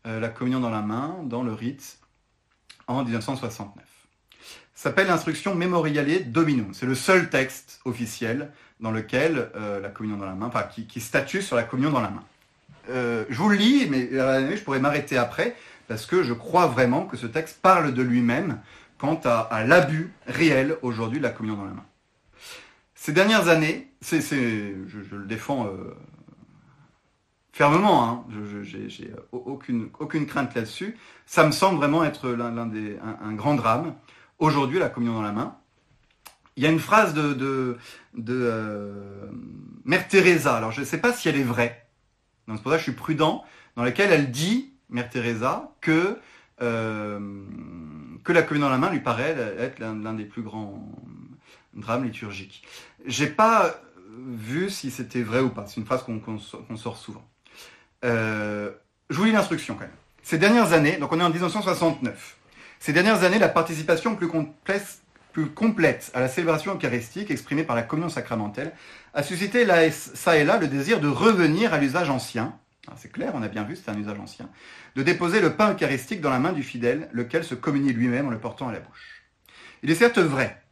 [0.07, 1.99] euh, la communion dans la main dans le rite
[2.87, 3.85] en 1969.
[4.75, 6.75] Ça s'appelle l'instruction Memoriale Dominum.
[6.75, 8.51] C'est le seul texte officiel
[8.81, 12.11] dans lequel la communion dans la main, enfin qui statue sur la communion dans la
[12.11, 12.25] main.
[12.91, 15.57] Euh, je vous le lis, mais je pourrais m'arrêter après,
[15.89, 18.61] parce que je crois vraiment que ce texte parle de lui-même
[18.99, 21.85] quant à, l'abus réel aujourd'hui de la communion dans la main.
[23.05, 25.95] Ces dernières années, je, le défends euh,
[27.53, 28.25] fermement, hein,
[28.63, 29.91] j'ai aucune,
[30.27, 30.97] crainte là-dessus,
[31.27, 32.35] ça me semble vraiment être
[32.73, 33.95] des, un, grand drame.
[34.39, 35.55] Aujourd'hui, la communion dans la main.
[36.57, 37.77] Il y a une phrase de,
[38.27, 39.31] euh,
[39.85, 41.87] Mère Teresa, alors je ne sais pas si elle est vraie,
[42.49, 43.45] c'est pour ça que je suis prudent,
[43.77, 46.17] dans laquelle elle dit, Mère Teresa, que,
[46.63, 47.21] euh,
[48.25, 50.89] que la communion dans la main lui paraît être l'un des plus grands
[51.75, 52.67] drames liturgiques.
[53.07, 53.81] J'ai pas
[54.27, 55.67] vu si c'était vrai ou pas.
[55.67, 57.27] C'est une phrase qu'on sort souvent.
[58.05, 58.71] Euh,
[59.11, 59.91] je vous lis l'instruction quand même.
[60.23, 62.37] Ces dernières années, donc on est en 1969,
[62.81, 64.29] ces dernières années, la participation plus
[65.55, 68.73] complète à la célébration eucharistique exprimée par la communion sacramentelle
[69.13, 72.59] a suscité là, ça et là le désir de revenir à l'usage ancien,
[72.89, 74.49] ah, c'est clair, on a bien vu, c'est un usage ancien,
[74.97, 78.31] de déposer le pain eucharistique dans la main du fidèle, lequel se communie lui-même en
[78.31, 79.25] le portant à la bouche.
[79.83, 80.64] Il est certes vrai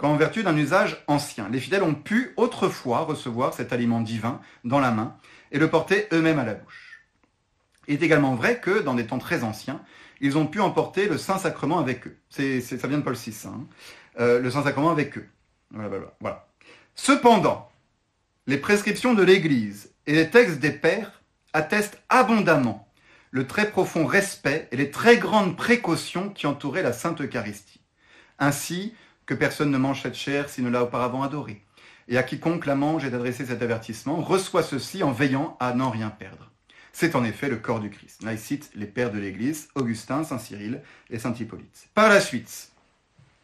[0.00, 4.80] qu'en vertu d'un usage ancien, les fidèles ont pu autrefois recevoir cet aliment divin dans
[4.80, 5.14] la main
[5.52, 7.02] et le porter eux-mêmes à la bouche.
[7.86, 9.82] Il est également vrai que, dans des temps très anciens,
[10.22, 12.16] ils ont pu emporter le Saint-Sacrement avec eux.
[12.30, 12.42] Ça
[12.88, 13.66] vient de Paul VI, hein.
[14.18, 15.28] euh, le Saint-Sacrement avec eux.
[15.70, 16.48] Voilà,
[16.94, 17.70] Cependant,
[18.46, 21.20] les prescriptions de l'Église et les textes des pères
[21.52, 22.88] attestent abondamment
[23.32, 27.82] le très profond respect et les très grandes précautions qui entouraient la Sainte Eucharistie.
[28.38, 28.94] Ainsi
[29.26, 31.64] que personne ne mange cette chair s'il ne l'a auparavant adorée.
[32.08, 35.90] Et à quiconque la mange et d'adresser cet avertissement, reçoit ceci en veillant à n'en
[35.90, 36.50] rien perdre.
[36.92, 38.22] C'est en effet le corps du Christ.
[38.22, 41.88] Là, il cite les pères de l'Église, Augustin, Saint Cyril et Saint Hippolyte.
[41.94, 42.72] Par la suite,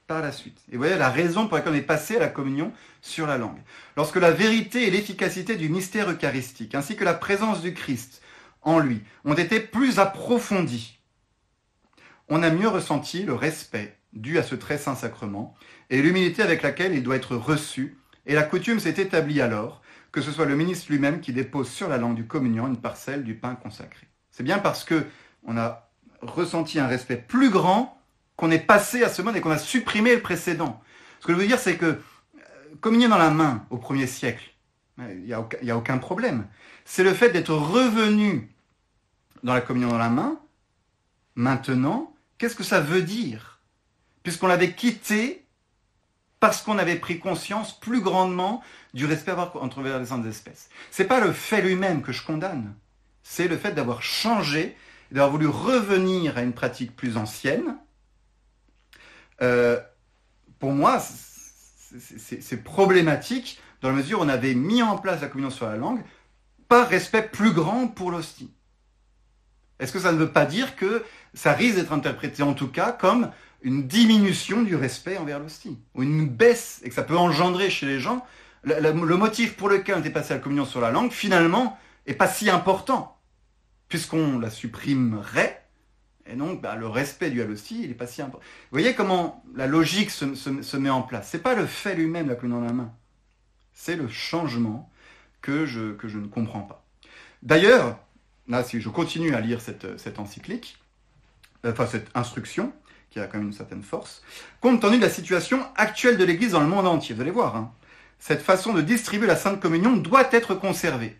[0.06, 0.58] par la suite.
[0.70, 2.72] Et voyez la raison pour laquelle on est passé à la communion
[3.02, 3.60] sur la langue.
[3.96, 8.22] Lorsque la vérité et l'efficacité du mystère eucharistique, ainsi que la présence du Christ
[8.62, 10.98] en lui, ont été plus approfondies,
[12.28, 15.54] on a mieux ressenti le respect dû à ce très saint sacrement
[15.90, 20.20] et l'humilité avec laquelle il doit être reçu, et la coutume s'est établie alors que
[20.20, 23.34] ce soit le ministre lui-même qui dépose sur la langue du communion une parcelle du
[23.34, 24.08] pain consacré.
[24.30, 25.04] C'est bien parce que
[25.44, 25.90] on a
[26.22, 28.00] ressenti un respect plus grand
[28.36, 30.82] qu'on est passé à ce mode et qu'on a supprimé le précédent.
[31.20, 31.98] Ce que je veux dire, c'est que euh,
[32.80, 34.54] communier dans la main au premier siècle,
[34.98, 36.46] il n'y a, a, aucun problème.
[36.84, 38.50] C'est le fait d'être revenu
[39.42, 40.40] dans la communion dans la main.
[41.34, 43.55] Maintenant, qu'est-ce que ça veut dire?
[44.26, 45.46] Puisqu'on l'avait quitté
[46.40, 48.60] parce qu'on avait pris conscience plus grandement
[48.92, 50.68] du respect entre les différentes espèces.
[50.90, 52.74] C'est pas le fait lui-même que je condamne,
[53.22, 54.76] c'est le fait d'avoir changé,
[55.12, 57.76] d'avoir voulu revenir à une pratique plus ancienne.
[59.42, 59.78] Euh,
[60.58, 65.50] pour moi, c'est problématique dans la mesure où on avait mis en place la communion
[65.50, 66.02] sur la langue
[66.66, 68.52] par respect plus grand pour l'hostie.
[69.78, 72.90] Est-ce que ça ne veut pas dire que ça risque d'être interprété en tout cas
[72.90, 73.30] comme
[73.66, 77.84] une diminution du respect envers l'hostie, ou une baisse, et que ça peut engendrer chez
[77.84, 78.24] les gens,
[78.62, 82.14] le, motif pour lequel on était passé à la communion sur la langue, finalement, est
[82.14, 83.18] pas si important,
[83.88, 85.64] puisqu'on la supprimerait,
[86.26, 88.44] et donc bah, le respect du à l'hostie, il n'est pas si important.
[88.70, 91.28] Vous voyez comment la logique se, met en place.
[91.28, 92.92] C'est pas le fait lui-même, la communion dans la main,
[93.72, 94.88] c'est le changement
[95.42, 96.84] que je, que je ne comprends pas.
[97.42, 97.98] D'ailleurs,
[98.46, 100.78] là, si je continue à lire cette, cette encyclique,
[101.64, 102.72] euh, enfin cette instruction,
[103.16, 104.20] qui a quand même une certaine force,
[104.60, 107.14] compte tenu de la situation actuelle de l'Église dans le monde entier.
[107.14, 107.72] Vous allez voir, hein.
[108.18, 111.18] cette façon de distribuer la Sainte Communion doit être conservée.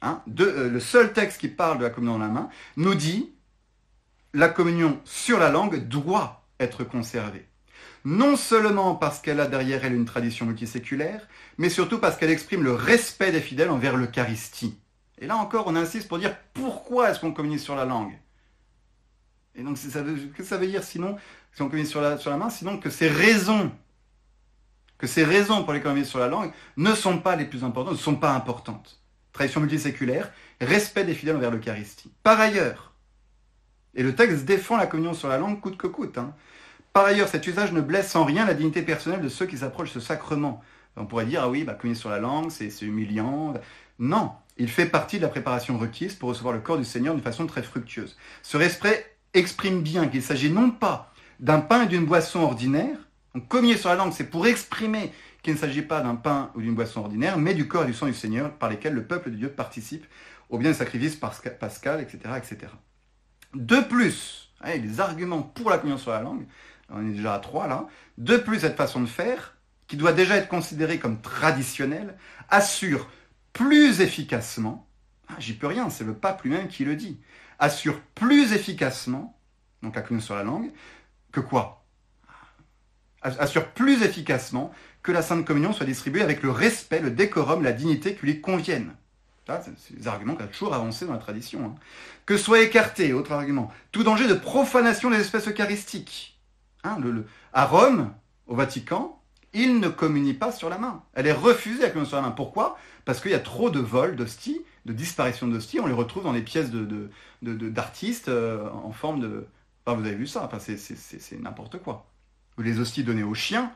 [0.00, 0.22] Hein.
[0.40, 3.34] Euh, le seul texte qui parle de la communion dans la main nous dit
[4.32, 7.46] la communion sur la langue doit être conservée.
[8.06, 11.28] Non seulement parce qu'elle a derrière elle une tradition multiséculaire,
[11.58, 14.78] mais surtout parce qu'elle exprime le respect des fidèles envers l'Eucharistie.
[15.18, 18.14] Et là encore, on insiste pour dire pourquoi est-ce qu'on communie sur la langue?
[19.58, 21.16] Et donc, ça veut, que ça veut dire sinon,
[21.52, 23.72] si on commet sur la, sur la main, sinon que ces raisons,
[24.98, 27.94] que ces raisons pour lesquelles on sur la langue ne sont pas les plus importantes,
[27.94, 29.00] ne sont pas importantes.
[29.32, 32.12] Tradition multiséculaire, respect des fidèles envers l'Eucharistie.
[32.22, 32.92] Par ailleurs,
[33.94, 36.18] et le texte défend la communion sur la langue coûte que coûte.
[36.18, 36.32] Hein.
[36.92, 39.92] Par ailleurs, cet usage ne blesse en rien la dignité personnelle de ceux qui s'approchent
[39.92, 40.62] de ce sacrement.
[40.96, 43.54] On pourrait dire, ah oui, bah, communier sur la langue, c'est humiliant.
[43.98, 47.22] Non, il fait partie de la préparation requise pour recevoir le corps du Seigneur d'une
[47.22, 48.16] façon très fructueuse.
[48.42, 52.96] Ce respect exprime bien qu'il s'agit non pas d'un pain et d'une boisson ordinaire,
[53.34, 55.12] donc communier sur la langue, c'est pour exprimer
[55.42, 57.94] qu'il ne s'agit pas d'un pain ou d'une boisson ordinaire, mais du corps et du
[57.94, 60.06] sang du Seigneur par lesquels le peuple de Dieu participe
[60.50, 62.72] au bien du sacrifice pascal, etc., etc.
[63.54, 66.46] De plus, hein, les arguments pour la communion sur la langue,
[66.90, 67.86] on est déjà à trois là,
[68.16, 72.16] de plus cette façon de faire, qui doit déjà être considérée comme traditionnelle,
[72.50, 73.08] assure
[73.52, 74.88] plus efficacement,
[75.28, 77.20] ah, j'y peux rien, c'est le pape lui-même qui le dit,
[77.58, 79.38] assure plus efficacement,
[79.82, 80.70] donc la communion sur la langue,
[81.32, 81.84] que quoi?
[83.22, 87.72] Assure plus efficacement que la Sainte Communion soit distribuée avec le respect, le décorum, la
[87.72, 88.94] dignité qui lui conviennent.
[89.80, 91.64] C'est des arguments a toujours avancé dans la tradition.
[91.64, 91.74] Hein.
[92.26, 96.38] Que soit écarté, autre argument, tout danger de profanation des espèces eucharistiques.
[96.84, 96.98] Hein,
[97.52, 98.12] à Rome,
[98.46, 99.17] au Vatican,
[99.54, 101.02] il ne communie pas sur la main.
[101.14, 102.30] Elle est refusée la communion sur la main.
[102.30, 102.78] Pourquoi?
[103.04, 106.32] Parce qu'il y a trop de vols d'hosties de disparition d'hosties, on les retrouve dans
[106.32, 106.70] les pièces
[107.42, 109.46] d'artistes euh, en forme de...
[109.86, 112.10] Vous avez vu ça, enfin, c'est n'importe quoi.
[112.58, 113.72] Les hosties données aux chiens,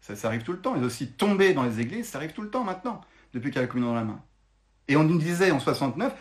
[0.00, 0.74] ça, arrive tout le temps.
[0.74, 3.02] Les hosties tombées dans les églises, ça arrive tout le temps maintenant,
[3.34, 4.20] depuis qu'il y a la dans la main.
[4.88, 6.12] Et on nous disait en 69,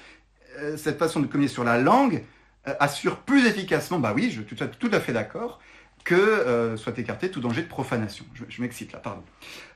[0.60, 2.24] euh, cette façon de communier sur la langue
[2.68, 5.60] euh, assure plus efficacement, bah oui, je suis tout, à fait d'accord,
[6.08, 8.26] que soit écarté tout danger de profanation.
[8.47, 9.24] Je, m'excite là, pardon.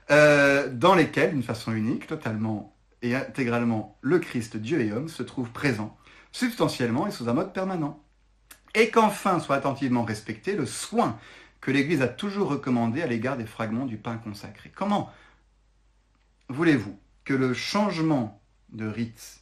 [0.09, 5.49] dans lesquels, d'une façon unique, totalement et intégralement le Christ, Dieu et homme, se trouve
[5.51, 5.97] présent,
[6.31, 8.01] substantiellement et sous un mode permanent.
[8.75, 11.19] Et qu'enfin soit attentivement respecté le soin
[11.59, 14.71] que l'Église a toujours recommandé à l'égard des fragments du pain consacré.
[14.73, 15.11] Comment
[16.47, 19.41] voulez-vous que le changement de rite,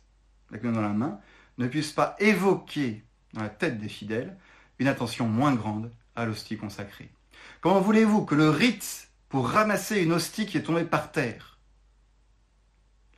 [0.50, 1.20] la dans la main,
[1.60, 4.36] ne puisse pas évoquer dans la tête des fidèles
[4.80, 7.10] une attention moins grande à l'hostie consacrée
[7.62, 11.58] Comment voulez-vous que le rite pour ramasser une hostie qui est tombée par terre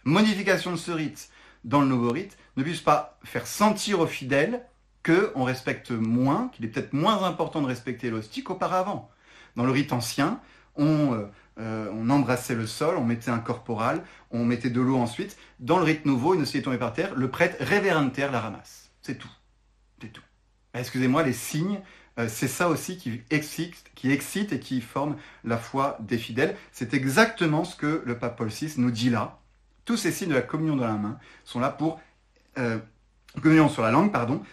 [0.03, 1.29] modification de ce rite
[1.63, 4.65] dans le nouveau rite ne puisse pas faire sentir aux fidèles
[5.03, 9.09] qu'on respecte moins, qu'il est peut-être moins important de respecter l'hostie qu'auparavant?
[9.55, 10.39] Dans le rite ancien,
[10.75, 11.27] on, euh,
[11.59, 15.37] euh, on embrassait le sol, on mettait un corporal, on mettait de l'eau ensuite.
[15.59, 18.91] Dans le rite nouveau, une s'est tombée par terre, le prêtre révérender la ramasse.
[19.01, 19.31] C'est tout.
[20.01, 20.23] C'est tout.
[20.73, 21.81] Excusez-moi, les signes,
[22.27, 26.55] c'est ça aussi qui excite, et qui forme la foi des fidèles.
[26.71, 29.39] C'est exactement ce que le pape Paul VI nous dit là.
[29.85, 31.99] Tous ces signes de la communion dans la main sont là pour
[32.57, 32.79] euh,
[33.69, 34.11] sur la langue,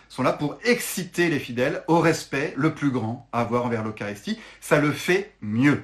[0.08, 4.38] sont là pour exciter les fidèles au respect le plus grand à avoir envers l'Eucharistie.
[4.60, 5.82] Ça le fait mieux.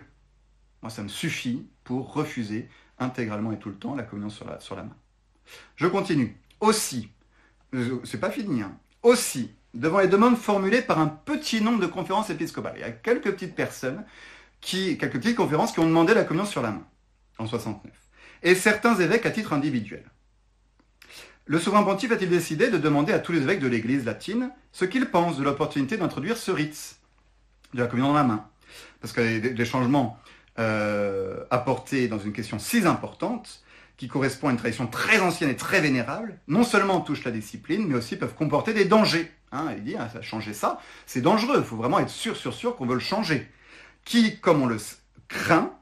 [0.82, 2.68] Moi, ça me suffit pour refuser
[2.98, 4.96] intégralement et tout le temps la communion sur la, sur la main.
[5.76, 6.36] Je continue.
[6.60, 7.10] Aussi,
[7.74, 8.78] euh, c'est pas fini, hein.
[9.02, 12.90] aussi, devant les demandes formulées par un petit nombre de conférences épiscopales, il y a
[12.90, 14.04] quelques petites personnes,
[14.60, 16.86] qui, quelques petites conférences qui ont demandé la communion sur la main,
[17.38, 17.92] en 69,
[18.42, 20.04] et certains évêques à titre individuel.
[21.46, 24.86] Le souverain pontife a-t-il décidé de demander à tous les évêques de l'Église latine ce
[24.86, 26.96] qu'ils pensent de l'opportunité d'introduire ce rite
[27.74, 28.46] de la communion dans la main?
[29.02, 30.18] Parce que les, changements
[30.58, 33.62] euh, apportés dans une question si importante,
[33.98, 37.86] qui correspond à une tradition très ancienne et très vénérable, non seulement touchent la discipline,
[37.86, 39.30] mais aussi peuvent comporter des dangers.
[39.54, 42.74] Hein, il dit, hein, changer ça, c'est dangereux, il faut vraiment être sûr, sûr, sûr
[42.74, 43.48] qu'on veut le changer.
[44.04, 44.78] Qui, comme on le
[45.28, 45.72] craint,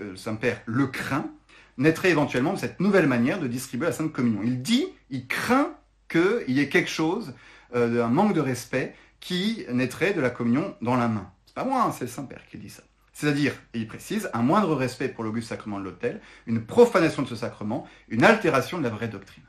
[0.00, 1.30] euh, le Saint-Père le craint,
[1.78, 4.42] naîtrait éventuellement de cette nouvelle manière de distribuer la Sainte Communion.
[4.44, 5.72] Il dit, il craint
[6.10, 7.34] qu'il y ait quelque chose,
[7.74, 11.32] euh, un manque de respect, qui naîtrait de la communion dans la main.
[11.46, 12.82] C'est pas moi, hein, c'est le Saint-Père qui dit ça.
[13.14, 17.36] C'est-à-dire, il précise, un moindre respect pour l'auguste sacrement de l'autel, une profanation de ce
[17.36, 19.44] sacrement, une altération de la vraie doctrine.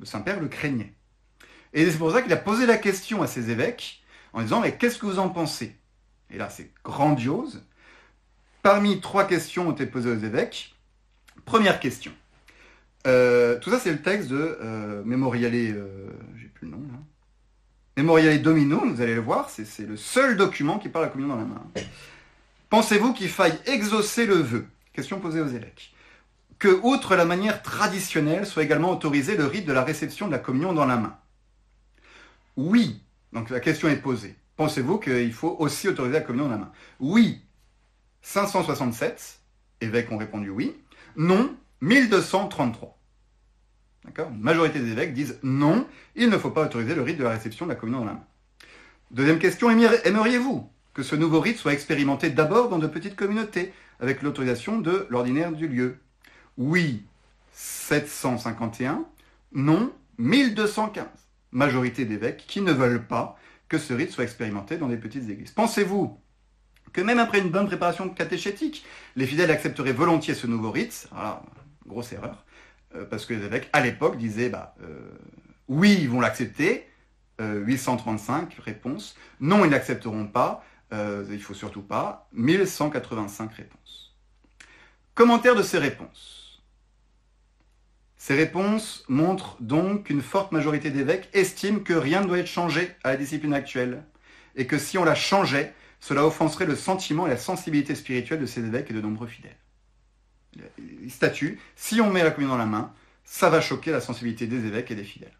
[0.00, 0.94] Le Saint-Père le craignait.
[1.72, 4.02] Et c'est pour ça qu'il a posé la question à ses évêques
[4.32, 5.76] en disant, mais qu'est-ce que vous en pensez?
[6.30, 7.62] Et là, c'est grandiose.
[8.62, 10.74] Parmi trois questions ont été posées aux évêques.
[11.44, 12.12] Première question.
[13.06, 16.98] Euh, tout ça, c'est le texte de euh, Memoriale, euh, j'ai plus le nom là.
[17.96, 21.34] Memoriale Domino, vous allez le voir, c'est le seul document qui parle de la communion
[21.34, 21.62] dans la main.
[22.70, 24.66] Pensez-vous qu'il faille exaucer le vœu?
[24.92, 25.92] Question posée aux évêques.
[26.58, 30.38] Que, outre la manière traditionnelle, soit également autorisé le rite de la réception de la
[30.38, 31.18] communion dans la main
[32.56, 33.02] Oui.
[33.32, 34.36] Donc la question est posée.
[34.56, 36.72] Pensez-vous qu'il faut aussi autoriser la communion dans la main?
[36.98, 37.40] Oui,
[38.22, 39.40] 567,
[39.80, 40.76] évêques ont répondu oui.
[41.16, 42.98] Non, 1233.
[44.04, 44.30] D'accord?
[44.30, 47.30] Une majorité des évêques disent non, il ne faut pas autoriser le rite de la
[47.30, 48.24] réception de la communion dans la main.
[49.10, 54.22] Deuxième question, aimeriez-vous que ce nouveau rite soit expérimenté d'abord dans de petites communautés, avec
[54.22, 55.98] l'autorisation de l'ordinaire du lieu?
[56.56, 57.04] Oui,
[57.52, 59.04] 751.
[59.52, 61.06] Non, 1215.
[61.52, 63.38] Majorité d'évêques qui ne veulent pas
[63.68, 65.52] que ce rite soit expérimenté dans des petites églises.
[65.52, 66.18] Pensez-vous
[66.92, 68.84] que même après une bonne préparation catéchétique,
[69.16, 71.08] les fidèles accepteraient volontiers ce nouveau rite?
[71.16, 71.44] Alors,
[71.86, 72.44] grosse erreur,
[72.96, 75.10] euh, parce que les évêques, à l'époque, disaient, bah, euh,
[75.68, 76.86] oui, ils vont l'accepter,
[77.38, 84.16] 835 euh, réponses, non, ils n'accepteront pas, il faut surtout pas, 1185 réponses.
[85.14, 86.49] Commentaire de ces réponses.
[88.20, 92.90] Ces réponses montrent donc qu'une forte majorité d'évêques estiment que rien ne doit être changé
[93.02, 94.04] à la discipline actuelle,
[94.56, 98.44] et que si on la changeait, cela offenserait le sentiment et la sensibilité spirituelle de
[98.44, 99.56] ces évêques et de nombreux fidèles.
[101.02, 102.92] Il statue, si on met la communion dans la main,
[103.24, 105.38] ça va choquer la sensibilité des évêques et des fidèles.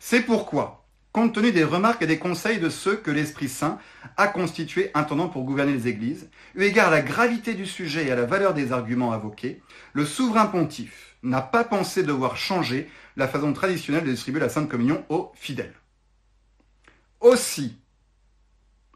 [0.00, 0.81] C'est pourquoi,
[1.12, 3.78] compte tenu des remarques et des conseils de ceux que l'Esprit Saint
[4.16, 8.10] a constitués intendant pour gouverner les églises, eu égard à la gravité du sujet et
[8.10, 9.60] à la valeur des arguments invoqués,
[9.92, 14.68] le souverain pontife n'a pas pensé devoir changer la façon traditionnelle de distribuer la Sainte
[14.68, 15.74] Communion aux fidèles.
[17.20, 17.76] Aussi,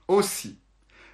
[0.08, 0.58] aussi.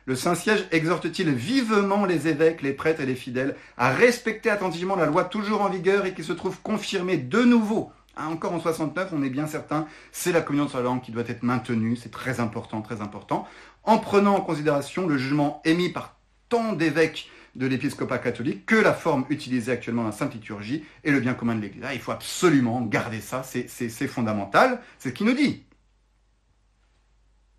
[0.04, 5.06] Le Saint-Siège exhorte-t-il vivement les évêques, les prêtres et les fidèles à respecter attentivement la
[5.06, 9.22] loi toujours en vigueur et qui se trouve confirmée de nouveau encore en 69, on
[9.22, 12.40] est bien certain, c'est la communion sur la langue qui doit être maintenue, c'est très
[12.40, 13.46] important, très important,
[13.84, 16.16] en prenant en considération le jugement émis par
[16.48, 21.10] tant d'évêques de l'épiscopat catholique que la forme utilisée actuellement dans la Sainte Liturgie est
[21.10, 21.84] le bien commun de l'Église.
[21.92, 23.66] il faut absolument garder ça, c'est
[24.08, 25.64] fondamental, c'est ce qu'il nous dit.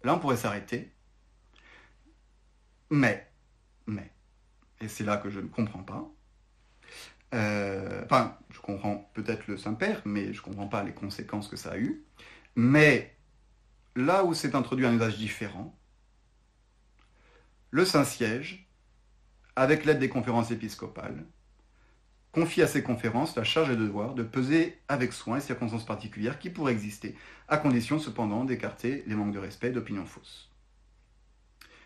[0.03, 0.91] Là, on pourrait s'arrêter.
[2.89, 3.27] Mais,
[3.87, 4.11] mais,
[4.81, 6.12] et c'est là que je ne comprends pas,
[7.33, 11.55] euh, enfin, je comprends peut-être le Saint-Père, mais je ne comprends pas les conséquences que
[11.55, 12.03] ça a eu,
[12.55, 13.15] mais
[13.95, 15.75] là où s'est introduit un usage différent,
[17.71, 18.67] le Saint-Siège,
[19.55, 21.25] avec l'aide des conférences épiscopales,
[22.31, 25.85] confie à ces conférences la charge et le devoir de peser avec soin les circonstances
[25.85, 27.15] particulières qui pourraient exister,
[27.47, 30.49] à condition cependant d'écarter les manques de respect d'opinions fausses.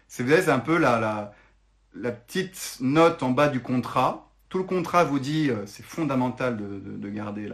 [0.08, 1.34] C'est un peu la,
[1.94, 4.27] petite note en bas du contrat.
[4.50, 7.50] Tout le contrat vous dit euh, c'est fondamental de, garder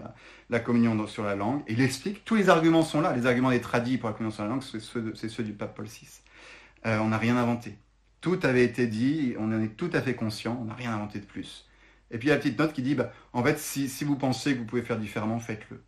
[0.49, 1.63] la, communion sur la langue.
[1.67, 3.15] Et il explique, tous les arguments sont là.
[3.15, 4.79] Les arguments des tradis pour la communion sur la langue, c'est
[5.29, 6.07] ceux, du pape Paul VI.
[6.85, 7.77] Euh, on n'a rien inventé.
[8.21, 11.19] Tout avait été dit, on en est tout à fait conscient, on n'a rien inventé
[11.19, 11.67] de plus.
[12.11, 14.03] Et puis il y a la petite note qui dit, bah, en fait, si, si
[14.03, 15.81] vous pensez que vous pouvez faire différemment, faites-le.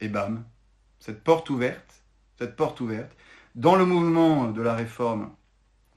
[0.00, 0.44] Et bam,
[0.98, 2.02] cette porte ouverte,
[2.38, 3.12] cette porte ouverte,
[3.54, 5.30] dans le mouvement de la réforme,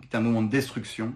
[0.02, 1.16] qui est un mouvement de destruction,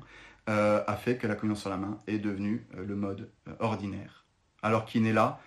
[0.49, 3.53] euh, a fait que la communion sur la main est devenue euh, le mode euh,
[3.59, 4.25] ordinaire.
[4.63, 5.39] Alors qu'il n'est là,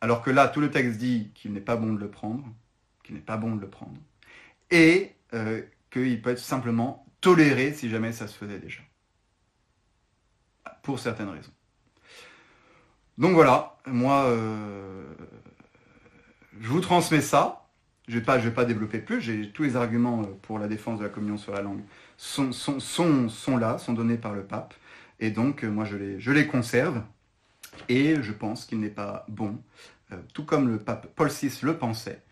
[0.00, 2.44] alors que là, tout le texte dit qu'il n'est pas bon de le prendre,
[3.04, 3.96] qu'il n'est pas bon de le prendre,
[4.72, 5.12] et
[5.90, 8.80] qu'il peut être simplement toléré si jamais ça se faisait déjà.
[10.82, 11.52] Pour certaines raisons.
[13.18, 14.34] Donc voilà, moi,
[16.58, 17.68] je vous transmets ça.
[18.08, 21.04] Je ne vais, vais pas développer plus, j'ai tous les arguments pour la défense de
[21.04, 21.82] la communion sur la langue
[22.16, 24.74] sont, là, sont donnés par le pape.
[25.20, 27.02] Et donc, euh, moi, je les, je les conserve.
[27.88, 29.58] Et je pense qu'il n'est pas bon,
[30.12, 32.22] euh, tout comme le pape Paul VI le pensait,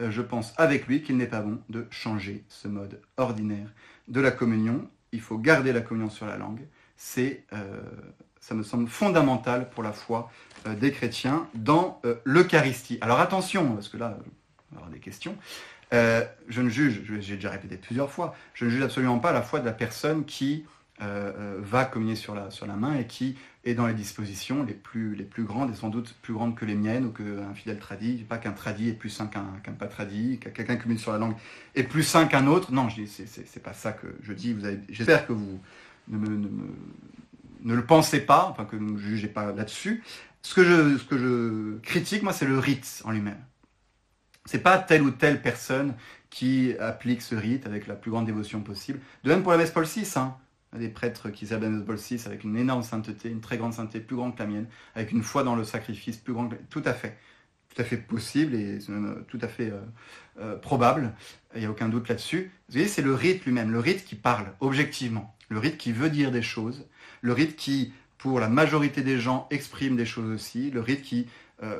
[0.00, 3.68] euh, je pense avec lui qu'il n'est pas bon de changer ce mode ordinaire
[4.08, 4.88] de la communion.
[5.12, 6.66] Il faut garder la communion sur la langue.
[6.96, 7.44] C'est,
[8.40, 10.30] ça me semble fondamental pour la foi
[10.80, 12.98] des chrétiens dans l'Eucharistie.
[13.00, 14.16] Alors attention, parce que là,
[14.70, 15.36] on va avoir des questions.
[15.92, 19.42] Euh, je ne juge, j'ai déjà répété plusieurs fois, je ne juge absolument pas la
[19.42, 20.64] foi de la personne qui
[21.02, 25.16] euh, euh, va communier sur la, main et qui est dans les dispositions les plus,
[25.16, 28.24] les plus grandes et sans doute plus grandes que les miennes ou qu'un fidèle tradit.
[28.28, 31.18] Pas qu'un tradit est plus sain qu'un pas tradit, qu'un quelqu'un qui communie sur la
[31.18, 31.34] langue
[31.74, 32.70] est plus sain qu'un autre.
[32.72, 34.56] Non, c'est pas ça que je dis.
[34.88, 35.60] J'espère que vous
[36.08, 40.04] ne, le pensez pas, enfin que vous ne jugez pas là-dessus.
[40.54, 43.40] Que ce que je critique, moi, c'est le rite en lui-même.
[44.46, 45.94] C'est pas telle ou telle personne
[46.30, 49.00] qui applique ce rite avec la plus grande dévotion possible.
[49.22, 50.04] De même pour la messe Paul VI,
[50.76, 53.72] des prêtres qui servent la messe Paul VI avec une énorme sainteté, une très grande
[53.72, 56.56] sainteté, plus grande que la mienne, avec une foi dans le sacrifice plus grande que...
[56.68, 57.16] Tout à fait.
[57.74, 58.78] Tout à fait possible et
[59.28, 59.80] tout à fait euh,
[60.38, 61.12] euh, probable.
[61.54, 62.52] Il n'y a aucun doute là-dessus.
[62.68, 66.10] Vous voyez, c'est le rite lui-même, le rite qui parle objectivement, le rite qui veut
[66.10, 66.86] dire des choses,
[67.20, 71.26] le rite qui, pour la majorité des gens, exprime des choses aussi, le rite qui
[71.62, 71.78] euh,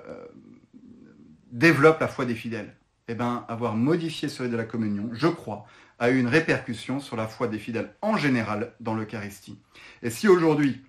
[1.55, 2.74] développe la foi des fidèles.
[3.09, 5.66] Eh bien, avoir modifié ce rite de la communion, je crois,
[5.98, 9.59] a eu une répercussion sur la foi des fidèles en général dans l'Eucharistie.
[10.02, 10.82] Et si aujourd'hui,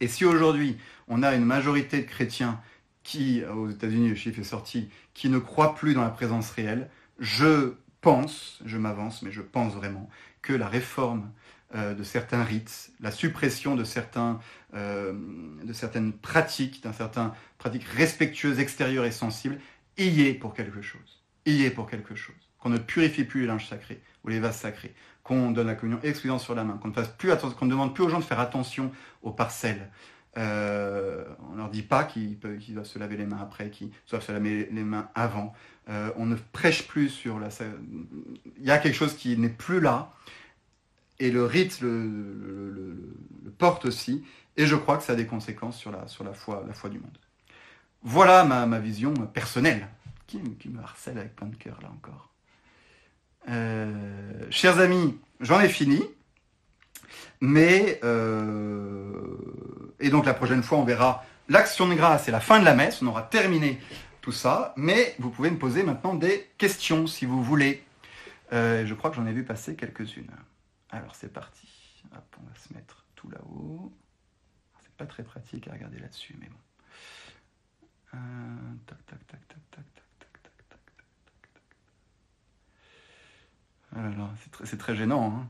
[0.00, 0.78] et si aujourd'hui,
[1.08, 2.60] on a une majorité de chrétiens
[3.02, 6.88] qui, aux États-Unis, le chiffre est sorti, qui ne croient plus dans la présence réelle,
[7.18, 10.08] je pense, je m'avance, mais je pense vraiment
[10.42, 11.30] que la réforme
[11.74, 14.40] euh, de certains rites, la suppression de, certains,
[14.74, 15.12] euh,
[15.64, 19.58] de certaines pratiques, d'un certain pratiques respectueuses, extérieures et sensibles,
[20.06, 21.22] y est pour quelque chose.
[21.46, 22.34] Y est pour quelque chose.
[22.58, 26.00] Qu'on ne purifie plus les linges sacrés ou les vases sacrés, qu'on donne la communion
[26.02, 28.24] exclusivement sur la main, qu'on ne fasse plus attention, qu'on demande plus aux gens de
[28.24, 28.92] faire attention
[29.22, 29.90] aux parcelles.
[30.36, 34.24] Euh, on ne leur dit pas qu'ils doivent se laver les mains après, qu'ils doivent
[34.24, 35.52] se laver les mains avant.
[35.88, 37.48] Euh, on ne prêche plus sur la.
[38.58, 40.12] Il y a quelque chose qui n'est plus là,
[41.18, 42.96] et le rite le,
[43.58, 44.24] porte aussi,
[44.56, 46.88] et je crois que ça a des conséquences sur la, sur la, foi, la foi
[46.90, 47.18] du monde.
[48.02, 49.86] Voilà ma, vision personnelle,
[50.26, 52.30] qui, me harcèle avec plein de cœur là encore.
[53.48, 56.02] Euh, chers amis, j'en ai fini.
[57.40, 62.58] Mais, euh, et donc la prochaine fois, on verra l'action de grâce et la fin
[62.58, 63.02] de la messe.
[63.02, 63.78] On aura terminé
[64.20, 64.74] tout ça.
[64.76, 67.84] Mais vous pouvez me poser maintenant des questions si vous voulez.
[68.52, 70.30] Euh, je crois que j'en ai vu passer quelques-unes.
[70.90, 71.68] Alors c'est parti.
[72.14, 73.92] Hop, on va se mettre tout là-haut.
[74.80, 76.56] C'est pas très pratique à regarder là-dessus, mais bon.
[84.64, 85.34] C'est très, gênant.
[85.34, 85.48] Hein.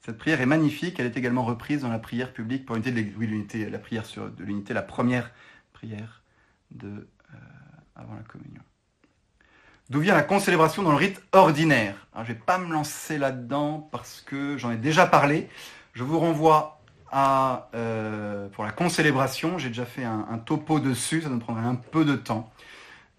[0.00, 1.00] Cette prière est magnifique.
[1.00, 4.30] Elle est également reprise dans la prière publique pour l'unité de l'unité, la prière sur,
[4.30, 5.32] de l'unité, la première
[5.72, 6.22] prière
[6.70, 7.36] de, euh,
[7.94, 8.62] avant la communion.
[9.88, 13.88] D'où vient la concélébration dans le rite ordinaire Je ne vais pas me lancer là-dedans
[13.92, 15.48] parce que j'en ai déjà parlé.
[15.92, 16.75] Je vous renvoie
[17.16, 19.58] euh, pour la concélébration.
[19.58, 22.52] J'ai déjà fait un, topo dessus, ça me prendrait un peu de temps.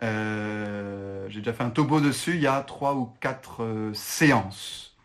[0.04, 4.96] Euh, j'ai déjà fait un topo dessus il y a trois ou quatre euh, séances.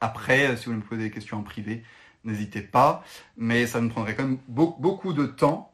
[0.00, 1.84] Après, si vous me posez des questions en privé,
[2.24, 3.04] n'hésitez pas.
[3.36, 5.72] Mais ça me prendrait quand même beaucoup, de temps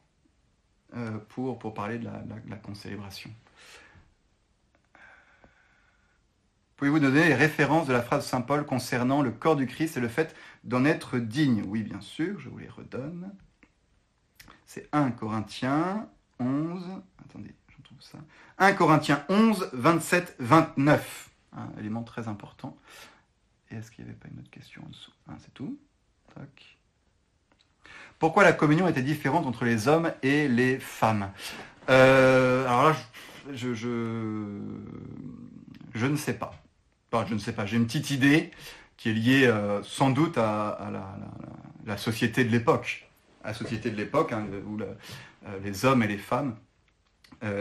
[1.28, 2.09] pour, pour parler de
[2.48, 3.30] la concélébration.
[6.80, 9.98] Pouvez-vous donner les références de la phrase de Saint Paul concernant le corps du Christ
[9.98, 10.34] et le fait
[10.64, 13.32] d'en être digne Oui, bien sûr, je vous les redonne.
[14.66, 16.08] C'est 1 Corinthiens
[16.38, 16.84] 11.
[17.24, 18.18] Attendez, je trouve ça.
[18.58, 21.30] 1 Corinthiens 11, 27, 29.
[21.56, 22.76] Un élément très important.
[23.70, 25.12] Et est-ce qu'il n'y avait pas une autre question en dessous?
[25.28, 25.78] Ah, C'est tout.
[28.18, 31.30] Pourquoi la communion était différente entre les hommes et les femmes?
[31.88, 32.96] Euh, Alors là,
[33.52, 34.61] je, je,
[35.94, 36.54] je ne sais pas.
[37.26, 38.50] je ne sais pas, j'ai une petite idée
[39.01, 39.51] qui est liée
[39.82, 40.90] sans doute à,
[41.86, 43.09] la, société de l'époque.
[43.42, 44.78] La société de l'époque, hein, où
[45.64, 46.55] les hommes et les femmes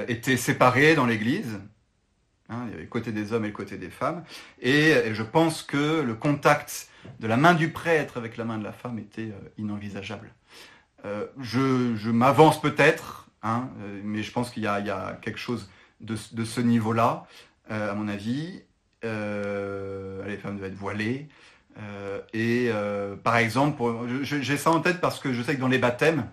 [0.10, 1.60] étaient séparés dans l'Église,
[2.50, 4.24] Hein, il y avait le côté des hommes et le côté des femmes.
[4.60, 8.64] Et, je pense que le contact de la main du prêtre avec la main de
[8.64, 10.34] la femme était euh, inenvisageable.
[11.06, 15.70] Euh, je, m'avance peut-être, hein, euh, mais je pense qu'il y, a quelque chose
[16.02, 17.28] de, ce niveau-là,
[17.70, 18.64] à mon avis.
[20.30, 21.28] Les femmes devaient être voilées.
[22.34, 22.70] et
[23.24, 23.84] par exemple,
[24.24, 26.26] j'ai ça en tête parce que je sais que dans les baptêmes,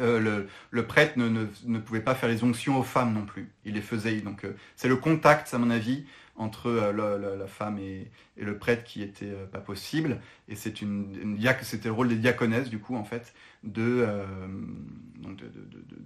[0.00, 3.50] euh, le, prêtre ne, pouvait pas faire les onctions aux femmes non plus.
[3.64, 4.20] Il les faisait.
[4.20, 6.04] Donc euh, c'est le contact, à mon avis,
[6.36, 10.20] entre euh, la, femme et, le prêtre qui était pas possible.
[10.48, 14.06] Et c'est une, c'était le rôle des diaconesses du coup en fait de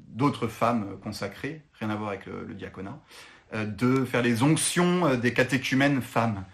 [0.08, 2.98] d'autres femmes consacrées, rien à voir avec le, diaconat,
[3.52, 6.44] de faire les onctions des catéchumènes femmes.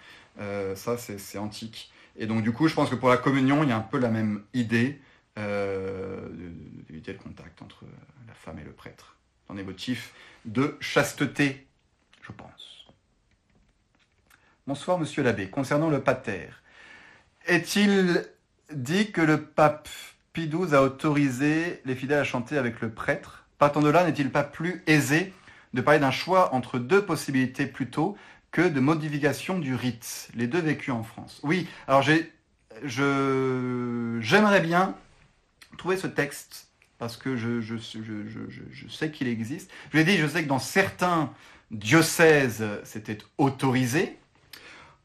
[0.75, 1.93] Ça c'est antique.
[2.19, 3.99] Et donc du coup, je pense que pour la communion, il y a un peu
[3.99, 5.01] la même idée
[5.39, 6.29] euh,
[6.89, 7.85] d'éviter le contact entre
[8.27, 9.17] la femme et le prêtre,
[9.49, 10.15] dans des motifs
[10.47, 11.67] de chasteté,
[12.23, 12.87] je pense.
[14.67, 15.49] Bonsoir, monsieur l'abbé.
[15.49, 16.49] Concernant le pater,
[17.47, 18.25] est-il
[18.73, 19.89] dit que le pape
[20.33, 23.45] Pie XII a autorisé les fidèles à chanter avec le prêtre?
[23.59, 25.33] Partant de là, n'est-il pas plus aisé
[25.75, 28.17] de parler d'un choix entre deux possibilités plutôt
[28.51, 32.03] que de modification du rite, les deux vécus en France Oui, alors
[32.83, 34.95] j'aimerais bien
[35.77, 36.69] trouver ce texte
[36.99, 37.77] parce que je,
[38.89, 39.71] sais qu'il existe.
[39.93, 41.33] Je l'ai dit, je sais que dans certains
[41.71, 44.17] diocèses, c'était autorisé.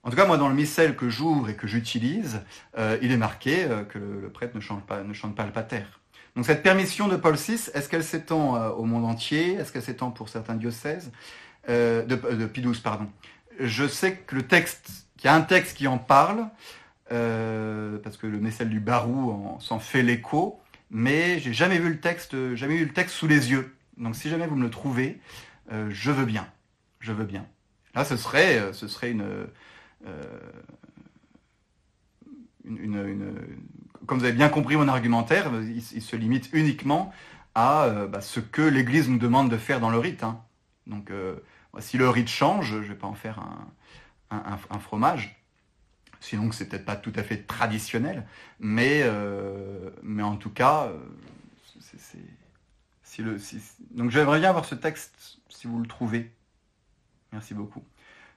[0.03, 2.41] En tout cas, moi, dans le missel que j'ouvre et que j'utilise,
[2.77, 5.51] euh, il est marqué euh, que le, prêtre ne chante, pas, ne chante pas le
[5.51, 5.83] pater.
[6.35, 9.53] Donc cette permission de Paul VI, est-ce qu'elle s'étend euh, au monde entier?
[9.53, 11.11] Est-ce qu'elle s'étend pour certains diocèses?
[11.67, 13.07] De, de Pie XII, pardon.
[13.59, 16.47] Je sais que le texte, qu'il y a un texte qui en parle,
[17.09, 22.55] parce que le missel du Barou s'en fait l'écho mais j'ai jamais vu le texte,
[22.55, 23.73] jamais eu le texte sous les yeux.
[23.97, 25.19] Donc si jamais vous me le trouvez,
[25.71, 26.45] euh, je veux bien,
[26.99, 27.47] je veux bien.
[27.95, 29.45] Là, ce serait, euh, ce serait euh,
[32.65, 33.33] une, une,
[34.05, 37.13] comme vous avez bien compris mon argumentaire, il, se limite uniquement
[37.55, 40.23] à bah, ce que l'Église nous demande de faire dans le rite.
[40.23, 40.41] Hein.
[40.87, 41.11] Donc,
[41.79, 43.39] si le rite change, je ne vais pas en faire
[44.29, 45.41] un fromage.
[46.21, 48.27] Sinon, c'est peut-être pas tout à fait traditionnel,
[48.59, 49.89] mais, euh,
[50.21, 50.99] en tout cas, euh,
[53.89, 56.31] donc j'aimerais bien avoir ce texte si vous le trouvez.
[57.33, 57.83] Merci beaucoup.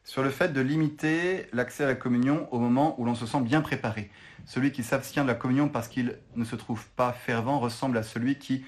[0.02, 3.40] Sur le fait de limiter l'accès à la communion au moment où l'on se sent
[3.42, 4.10] bien préparé.
[4.46, 8.02] Celui qui s'abstient de la communion parce qu'il ne se trouve pas fervent ressemble à
[8.02, 8.64] celui qui,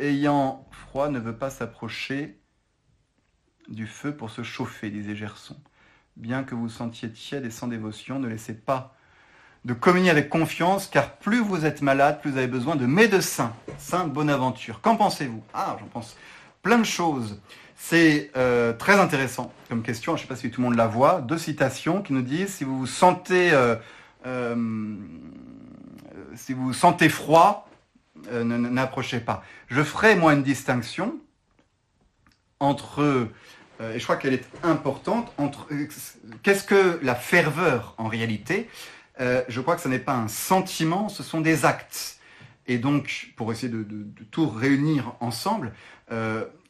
[0.00, 2.40] ayant froid, ne veut pas s'approcher
[3.68, 5.56] du feu pour se chauffer, disait Gerson
[6.16, 8.94] bien que vous sentiez tiède et sans dévotion, ne laissez pas
[9.64, 13.52] de communier avec confiance, car plus vous êtes malade, plus vous avez besoin de médecins.
[13.78, 14.80] Sainte Bonaventure.
[14.80, 15.42] Qu'en pensez-vous?
[15.52, 16.16] Ah, j'en pense
[16.62, 17.40] plein de choses.
[17.76, 20.16] C'est euh, très intéressant comme question.
[20.16, 21.20] Je ne sais pas si tout le monde la voit.
[21.20, 23.74] Deux citations qui nous disent si vous vous sentez, euh,
[24.24, 24.96] euh,
[26.36, 27.68] si vous sentez froid,
[28.32, 29.44] n'approchez pas.
[29.68, 31.16] Je ferai moi une distinction
[32.60, 33.28] entre
[33.80, 35.88] euh, et je crois qu'elle est importante, entre euh,
[36.42, 38.68] qu'est-ce que la ferveur en réalité
[39.20, 42.18] euh, Je crois que ce n'est pas un sentiment, ce sont des actes.
[42.66, 43.86] Et donc, pour essayer de,
[44.32, 45.72] tout réunir ensemble,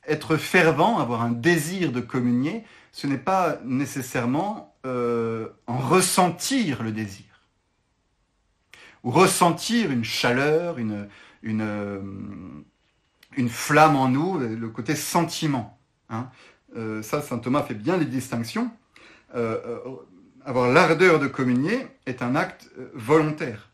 [0.06, 7.24] être fervent, avoir un désir de communier, ce n'est pas nécessairement en ressentir le désir,
[9.04, 11.08] ou ressentir une chaleur, une,
[11.42, 12.62] une,
[13.48, 15.78] flamme en nous, le côté sentiment.
[16.10, 16.28] Hein.
[16.76, 18.70] Euh, ça, saint Thomas fait bien les distinctions.
[19.34, 19.78] Euh, euh,
[20.44, 23.70] avoir l'ardeur de communier est un acte volontaire,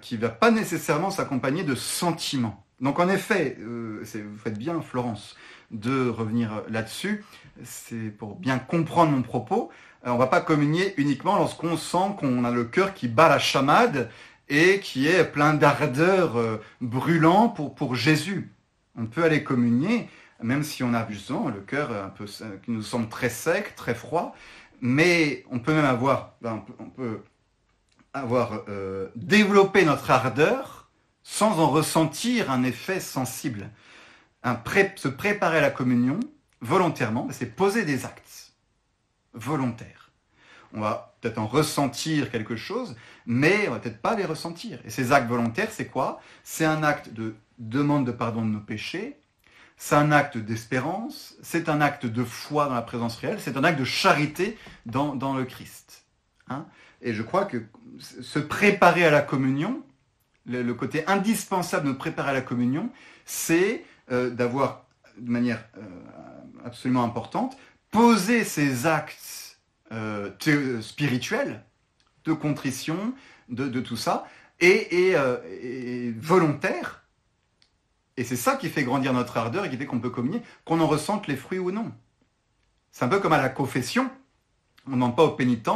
[0.00, 2.64] qui ne va pas nécessairement s'accompagner de sentiments.
[2.80, 5.36] Donc en effet, vous faites bien, Florence,
[5.70, 7.24] de revenir là-dessus.
[7.62, 9.70] C'est pour bien comprendre mon propos.
[10.02, 13.38] on ne va pas communier uniquement lorsqu'on sent qu'on a le cœur qui bat la
[13.38, 14.10] chamade
[14.48, 18.50] et qui est plein d'ardeur brûlant pour, pour Jésus.
[18.98, 20.08] On peut aller communier
[20.42, 22.12] même si on a justement le cœur
[22.64, 24.34] qui nous semble très sec, très froid,
[24.80, 27.20] mais on peut même avoir, ben, on peut,
[28.12, 30.88] avoir euh, développé notre ardeur
[31.22, 33.70] sans en ressentir un effet sensible.
[34.96, 36.20] Se préparer à la communion
[36.60, 38.52] volontairement, ben, c'est poser des actes
[39.32, 40.10] volontaires.
[40.74, 42.96] On va peut-être en ressentir quelque chose,
[43.26, 44.78] mais on va peut-être pas les ressentir.
[44.84, 46.20] Et ces actes volontaires, c'est quoi?
[46.42, 49.16] C'est un acte de demande de pardon de nos péchés,
[49.84, 53.64] c'est un acte d'espérance, c'est un acte de foi dans la présence réelle, c'est un
[53.64, 54.56] acte de charité
[54.86, 56.06] dans, le Christ.
[56.48, 56.64] Hein.
[57.02, 57.62] Et je crois que
[57.98, 59.82] se préparer à la communion,
[60.46, 62.88] le, côté indispensable de préparer à la communion,
[63.26, 64.86] c'est euh, d'avoir,
[65.18, 65.82] de manière euh,
[66.64, 67.54] absolument importante,
[67.90, 69.58] posé ces actes
[69.92, 70.30] euh,
[70.80, 71.62] spirituels
[72.24, 73.12] de contrition,
[73.50, 74.26] de, tout ça,
[74.60, 77.03] et, et volontaires
[78.16, 80.80] et c'est ça qui fait grandir notre ardeur et qui fait qu'on peut communier, qu'on
[80.80, 81.92] en ressente les fruits ou non.
[82.92, 84.10] C'est un peu comme à la confession.
[84.86, 85.68] On demande pas au pénitent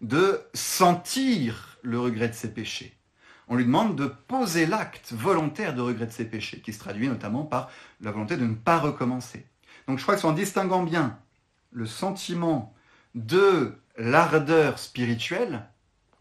[0.00, 2.98] de sentir le regret de ses péchés.
[3.48, 7.08] On lui demande de poser l'acte volontaire de regret de ses péchés, qui se traduit
[7.08, 7.70] notamment par
[8.00, 9.46] la volonté de ne pas recommencer.
[9.86, 11.18] Donc je crois que en distinguant bien
[11.70, 12.74] le sentiment
[13.14, 15.66] de l'ardeur spirituelle,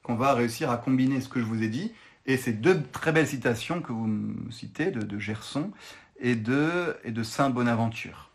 [0.03, 1.91] qu'on va réussir à combiner ce que je vous ai dit,
[2.27, 5.71] et ces deux très belles citations que vous citez de, Gerson
[6.19, 8.31] et de, Saint Bonaventure.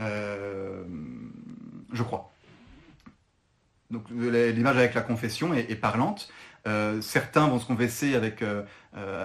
[0.00, 0.84] Euh,
[1.92, 2.32] je crois.
[3.90, 6.28] Donc l'image avec la confession est, parlante.
[6.66, 8.64] Euh, certains vont se confesser avec euh,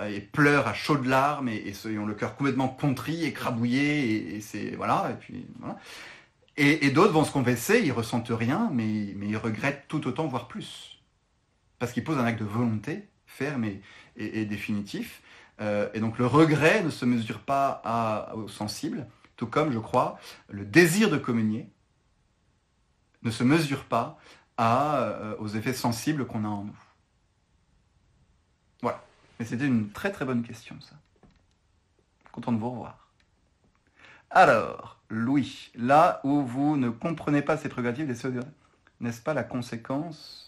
[0.07, 5.17] et pleurent à chaudes larmes et, ont le cœur complètement contrit, écrabouillé et, c'est voilà.
[6.57, 10.47] Et, d'autres vont se confesser, ils ressentent rien, mais, mais ils regrettent tout autant, voire
[10.47, 11.01] plus,
[11.79, 13.81] parce qu'ils posent un acte de volonté ferme et,
[14.15, 15.21] et, définitif.
[15.59, 19.79] Euh, et donc le regret ne se mesure pas à, au sensible, tout comme, je
[19.79, 20.19] crois,
[20.49, 21.69] le désir de communier
[23.23, 24.17] ne se mesure pas
[24.59, 26.79] euh, aux effets sensibles qu'on a en nous.
[28.81, 29.03] Voilà.
[29.39, 30.95] Mais c'était une très très bonne question, ça.
[32.31, 33.09] Content de vous revoir.
[34.29, 38.39] Alors, Louis, là où vous ne comprenez pas cette prérogative des
[39.01, 40.40] n'est-ce pas la conséquence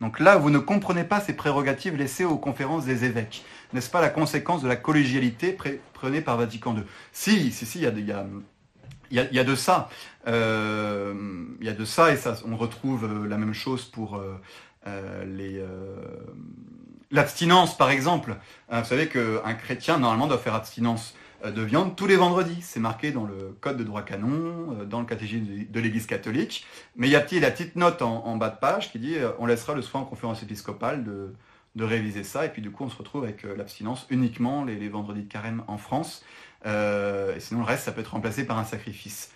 [0.00, 3.44] donc là, vous ne comprenez pas ces prérogatives laissées aux conférences des évêques.
[3.72, 5.56] N'est-ce pas la conséquence de la collégialité
[5.92, 6.82] prenée par Vatican II
[7.12, 9.90] Si, si, si, il y a, de ça.
[10.26, 14.18] Euh, il y a de ça et ça, on retrouve euh, la même chose pour
[14.86, 15.60] euh,
[17.10, 18.36] l'abstinence, par exemple.
[18.70, 21.14] vous savez qu'un chrétien, normalement, doit faire abstinence
[21.44, 22.60] de viande tous les vendredis.
[22.62, 26.66] C'est marqué dans le code de droit canon, euh, dans le catégisme de l'Église catholique.
[26.96, 29.46] Mais il y a la petite note en, bas de page qui dit euh, on
[29.46, 31.34] laissera le soin en conférence épiscopale de,
[31.78, 32.44] réviser ça.
[32.44, 35.78] Et puis du coup, on se retrouve avec l'abstinence uniquement les, vendredis de carême en
[35.78, 36.22] France.
[36.66, 39.32] et sinon, le reste, ça peut être remplacé par un sacrifice.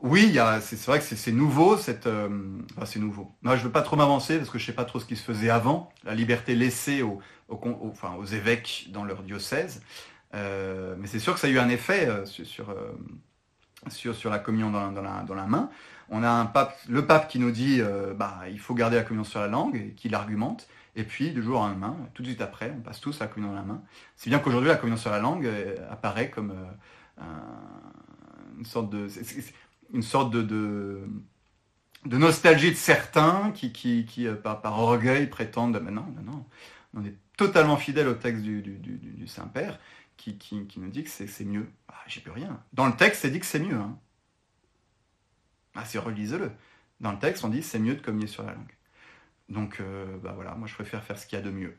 [0.00, 2.04] Oui, c'est vrai que c'est nouveau, c'est
[2.96, 3.32] nouveau.
[3.42, 5.06] Moi, je ne veux pas trop m'avancer parce que je ne sais pas trop ce
[5.06, 9.82] qui se faisait avant, la liberté laissée aux évêques dans leur diocèse.
[10.34, 12.92] Euh, mais c'est sûr que ça a eu un effet euh, sur, euh,
[13.88, 15.70] sur, sur, la communion dans, la, main.
[16.08, 16.52] On a
[16.88, 17.80] le pape qui nous dit
[18.16, 20.66] bah, il faut garder la communion sur la langue, et qui l'argumente.
[20.96, 23.30] Et puis, du jour au lendemain, tout de suite après, on passe tous à la
[23.30, 23.82] communion dans la main.
[24.16, 25.48] C'est bien qu'aujourd'hui, la communion sur la langue
[25.90, 26.54] apparaît comme
[28.58, 29.08] une sorte de,
[29.92, 31.06] une sorte de,
[32.06, 36.46] nostalgie de certains qui, par, orgueil, prétendent mais non, non, non,
[36.94, 39.78] on est totalement fidèle au texte du Saint-Père
[40.16, 40.38] qui,
[40.76, 41.68] nous dit que c'est mieux.
[41.88, 42.62] Ah, J'y peux rien.
[42.72, 43.76] Dans le texte, c'est dit que c'est mieux.
[43.76, 43.98] Hein.
[45.74, 46.50] Ah, c'est relisez-le.
[47.00, 48.74] Dans le texte, on dit c'est mieux de communier sur la langue.
[49.48, 51.76] Donc, euh, bah voilà, moi je préfère faire ce qu'il y a de mieux.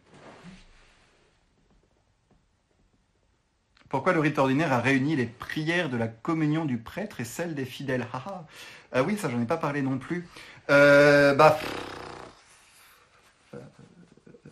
[3.89, 7.55] Pourquoi le rite ordinaire a réuni les prières de la communion du prêtre et celles
[7.55, 8.07] des fidèles?
[8.13, 8.45] Ah, ah.
[8.91, 10.27] ah oui, ça j'en ai pas parlé non plus.
[10.69, 11.57] Euh, bah,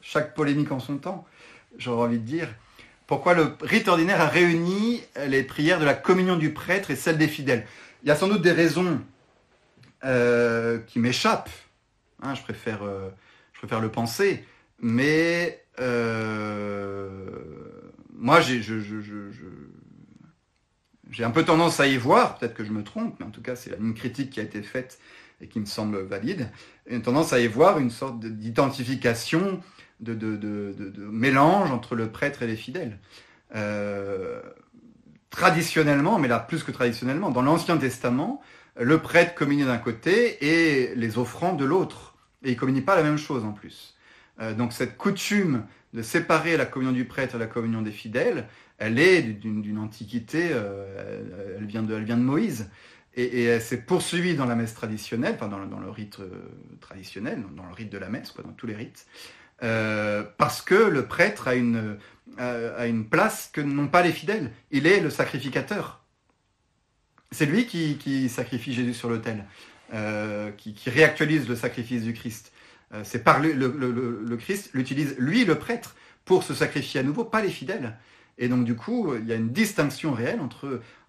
[0.02, 1.26] chaque polémique en son temps,
[1.78, 2.48] j'aurais envie de dire
[3.14, 7.20] pourquoi le rite ordinaire a réuni les prières de la communion du prêtre et celles
[7.20, 7.68] des fidèles.
[8.02, 9.00] Il y a sans doute des raisons
[10.04, 11.52] euh, qui m'échappent,
[12.24, 13.10] hein, je, préfère, euh,
[13.54, 14.44] je préfère le penser,
[14.80, 17.30] mais euh,
[18.16, 18.64] moi j'ai
[21.24, 23.56] un peu tendance à y voir, peut-être que je me trompe, mais en tout cas
[23.56, 24.98] c'est une critique qui a été faite
[25.40, 26.50] et qui me semble valide,
[26.88, 29.62] une tendance à y voir une sorte d'identification
[30.00, 33.00] de, mélange entre le prêtre et les fidèles.
[33.56, 34.42] Euh,
[35.30, 38.42] traditionnellement, mais là plus que traditionnellement, dans l'Ancien Testament,
[38.80, 42.16] le prêtre communie d'un côté et les offrandes de l'autre.
[42.44, 43.96] Et il ne communie pas la même chose en plus.
[44.42, 48.48] Euh, donc cette coutume de séparer la communion du prêtre et la communion des fidèles,
[48.80, 52.70] elle est d'une antiquité, euh, elle, vient de, elle vient de Moïse.
[53.16, 56.18] Et, elle s'est poursuivie dans la messe traditionnelle, enfin dans, le rite
[56.82, 59.06] traditionnel, dans le rite de la messe, quoi, dans tous les rites.
[59.62, 61.98] Euh, parce que le prêtre a une,
[62.38, 64.52] a une place que n'ont pas les fidèles.
[64.72, 66.04] Il est le sacrificateur.
[67.34, 69.46] C'est lui qui, sacrifie Jésus sur l'autel,
[69.94, 72.52] euh, qui, réactualise le sacrifice du Christ.
[72.94, 77.26] Euh, c'est par le, le, Christ l'utilise, lui, le prêtre, pour se sacrifier à nouveau,
[77.26, 77.98] pas les fidèles.
[78.38, 80.40] Et donc du coup, il y a une distinction réelle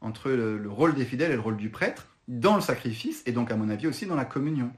[0.01, 3.51] entre le, rôle des fidèles et le rôle du prêtre dans le sacrifice, et donc
[3.51, 4.73] à mon avis aussi dans la communion.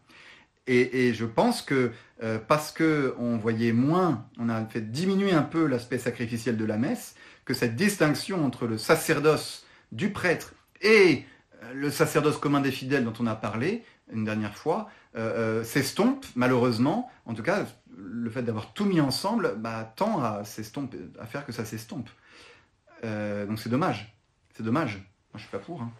[0.67, 5.67] Et, je pense que euh, parce qu'on voyait moins, on a fait diminuer un peu
[5.67, 7.15] l'aspect sacrificiel de la messe,
[7.45, 11.25] que cette distinction entre le sacerdoce du prêtre et
[11.63, 16.27] euh, le sacerdoce commun des fidèles dont on a parlé une dernière fois euh, s'estompe
[16.35, 17.11] malheureusement.
[17.27, 17.67] En tout cas,
[17.97, 20.43] le fait d'avoir tout mis ensemble bah, tend à,
[21.21, 22.09] à faire que ça s'estompe.
[23.03, 24.17] donc c'est dommage.
[24.57, 24.97] C'est dommage.
[25.33, 25.81] Moi je suis pas pour.
[25.81, 25.93] Hein.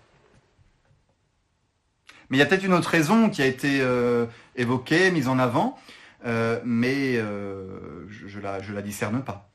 [2.31, 4.27] Mais il y a peut-être une autre raison qui a été euh,
[4.57, 5.79] évoquée, mise en avant,
[6.25, 9.49] euh, mais euh, je, ne la, je la discerne pas.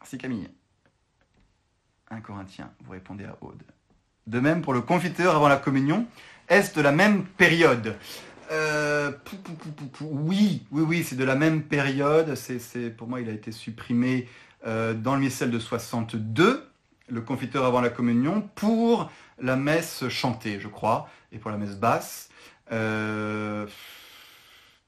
[0.00, 0.48] Merci Camille.
[2.10, 3.62] Un Corinthien, vous répondez à Aude.
[4.26, 6.06] De même pour le confiteur avant la communion,
[6.48, 7.96] est-ce de la même période?
[10.00, 12.36] Oui, oui, oui, c'est de la même période.
[12.36, 14.28] C'est, pour moi, il a été supprimé
[14.64, 16.68] dans le missel de 62
[17.08, 19.10] le confiteur avant la communion pour
[19.40, 22.30] la messe chantée, je crois, et pour la messe basse.
[22.72, 23.66] Euh,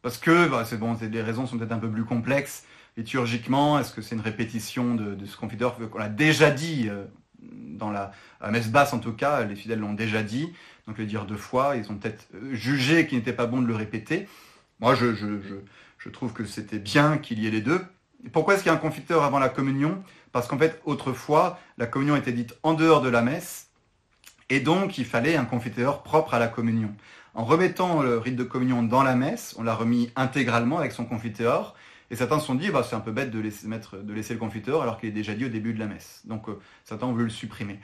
[0.02, 2.64] parce que bah, c'est bon, les raisons sont peut-être un peu plus complexes
[2.96, 3.78] liturgiquement.
[3.78, 7.04] Est-ce que c'est une répétition de, ce confiteur qu'on a déjà dit euh,
[7.40, 8.12] dans la,
[8.50, 10.52] messe basse en tout cas, les fidèles l'ont déjà dit,
[10.86, 13.66] donc le dire deux fois, ils ont peut-être euh, jugé qu'il n'était pas bon de
[13.66, 14.28] le répéter.
[14.80, 17.84] Moi, je, je trouve que c'était bien qu'il y ait les deux.
[18.32, 20.02] Pourquoi est-ce qu'il y a un confiteur avant la communion?
[20.32, 23.67] Parce qu'en fait, autrefois, la communion était dite en dehors de la messe,
[24.50, 26.94] et donc il fallait un confiteor propre à la communion.
[27.34, 31.04] En remettant le rite de communion dans la messe, on l'a remis intégralement avec son
[31.04, 31.76] confiteor,
[32.10, 34.98] et certains se sont dit, bah, c'est un peu bête de laisser, le confiteor alors
[34.98, 36.22] qu'il est déjà dit au début de la messe.
[36.24, 37.80] Donc euh, certains ont voulu le supprimer.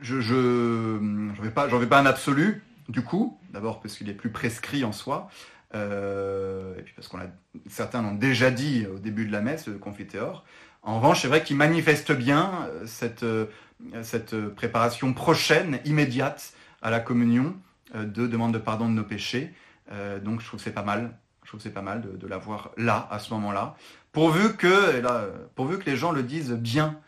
[0.00, 4.14] Je n'en je, vais, pas, vais pas un absolu, du coup, d'abord parce qu'il est
[4.14, 5.28] plus prescrit en soi,
[5.74, 7.26] euh, et puis parce qu'on a,
[7.66, 10.44] certains l'ont déjà dit au début de la messe, le confiteor.
[10.82, 13.46] En revanche, c'est vrai qu'il manifeste bien euh, cette, euh,
[14.02, 16.52] cette préparation prochaine, immédiate
[16.82, 17.54] à la communion
[17.94, 19.52] de demande de pardon de nos péchés.
[20.22, 21.12] donc je trouve que c'est pas mal.
[21.82, 23.74] Mal de, l'avoir là, à ce moment-là.
[24.12, 27.00] Pourvu que, les gens le disent bien.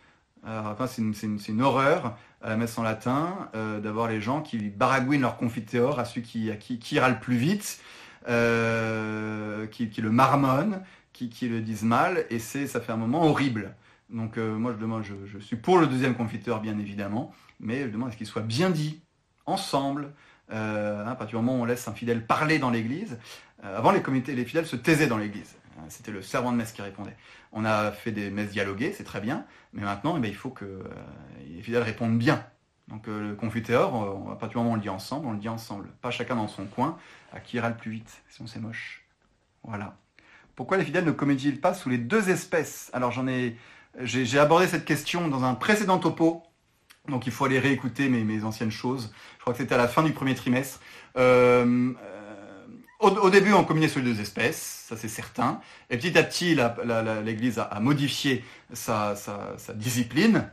[0.46, 3.50] enfin, c'est une, horreur à la messe en latin
[3.82, 7.20] d'avoir les gens qui baragouinent leur confiteor à celui qui, à qui, qui ira le
[7.20, 7.82] plus vite
[8.28, 10.82] euh, qui, le marmonnent,
[11.28, 13.74] qui, le disent mal, et c'est, ça fait un moment horrible.
[14.08, 17.88] Donc euh, moi je demande, je, suis pour le deuxième confiteur bien évidemment, mais je
[17.88, 19.00] demande à ce qu'il soit bien dit,
[19.46, 20.12] ensemble,
[20.52, 23.18] euh, hein, à partir du moment où on laisse un fidèle parler dans l'église.
[23.62, 25.56] avant les comités, les fidèles se taisaient dans l'église.
[25.88, 27.16] C'était le servant de messe qui répondait.
[27.52, 30.50] On a fait des messes dialoguées, c'est très bien, mais maintenant eh ben, il faut
[30.50, 30.82] que
[31.48, 32.44] les fidèles répondent bien.
[32.88, 33.94] Donc le confiteur,
[34.30, 36.36] à partir du moment où on le dit ensemble, on le dit ensemble, pas chacun
[36.36, 36.98] dans son coin,
[37.32, 39.04] à qui ira le plus vite, sinon c'est moche.
[39.62, 39.96] Voilà.
[40.56, 42.90] Pourquoi les fidèles ne comédient-ils pas sous les deux espèces?
[42.92, 43.56] Alors j'en ai,
[44.00, 46.42] j'ai abordé cette question dans un précédent topo,
[47.08, 49.12] donc il faut aller réécouter mes, anciennes choses.
[49.38, 50.80] Je crois que c'était à la fin du premier trimestre.
[51.16, 52.20] Euh, euh,
[53.00, 55.60] au, début, on communiait sous les deux espèces, ça c'est certain.
[55.88, 56.56] Et petit à petit,
[57.24, 59.14] l'Église a, modifié sa,
[59.74, 60.48] discipline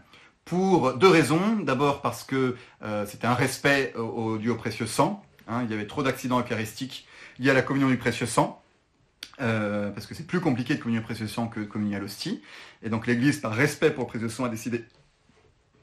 [0.45, 1.57] pour deux raisons.
[1.61, 5.23] D'abord parce que euh, c'était un respect au, au précieux sang.
[5.47, 7.07] Hein, il y avait trop d'accidents eucharistiques
[7.39, 8.61] liés à la communion du précieux sang.
[9.39, 12.41] Euh, parce que c'est plus compliqué de communier au sang que de communier à l'hostie.
[12.81, 14.84] Et donc l'Église, par respect pour le sang, a décidé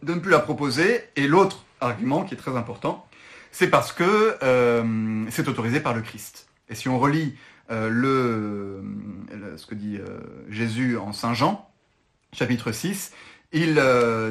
[0.02, 1.02] de ne plus la proposer.
[1.16, 3.06] Et l'autre argument, qui est très important,
[3.52, 6.48] c'est parce que euh, c'est autorisé par le Christ.
[6.68, 7.36] Et si on relit
[7.70, 8.82] euh,
[9.56, 9.98] ce que dit
[10.48, 11.70] Jésus en Saint Jean,
[12.32, 13.12] chapitre 6,
[13.54, 13.82] il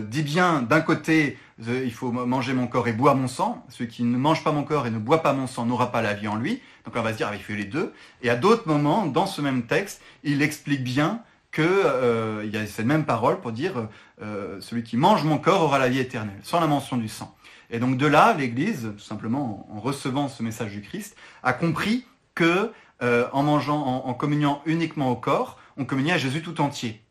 [0.10, 3.66] dit bien d'un côté il faut manger mon corps et boire mon sang.
[3.70, 6.02] Celui qui ne mange pas mon corps et ne boit pas mon sang n'aura pas
[6.02, 6.62] la vie en lui.
[6.86, 7.94] Donc on va se dire, ah, il fait les deux.
[8.22, 11.22] Et à d'autres moments, dans ce même texte, il explique bien
[11.52, 13.88] que euh, y a cette même parole pour dire
[14.22, 17.36] euh, celui qui mange mon corps aura la vie éternelle, sans la mention du sang.
[17.70, 22.06] Et donc de là, l'Église, tout simplement en recevant ce message du Christ, a compris
[22.34, 22.72] que
[23.04, 27.03] euh, en mangeant, communiant uniquement au corps, on communiait à Jésus tout entier.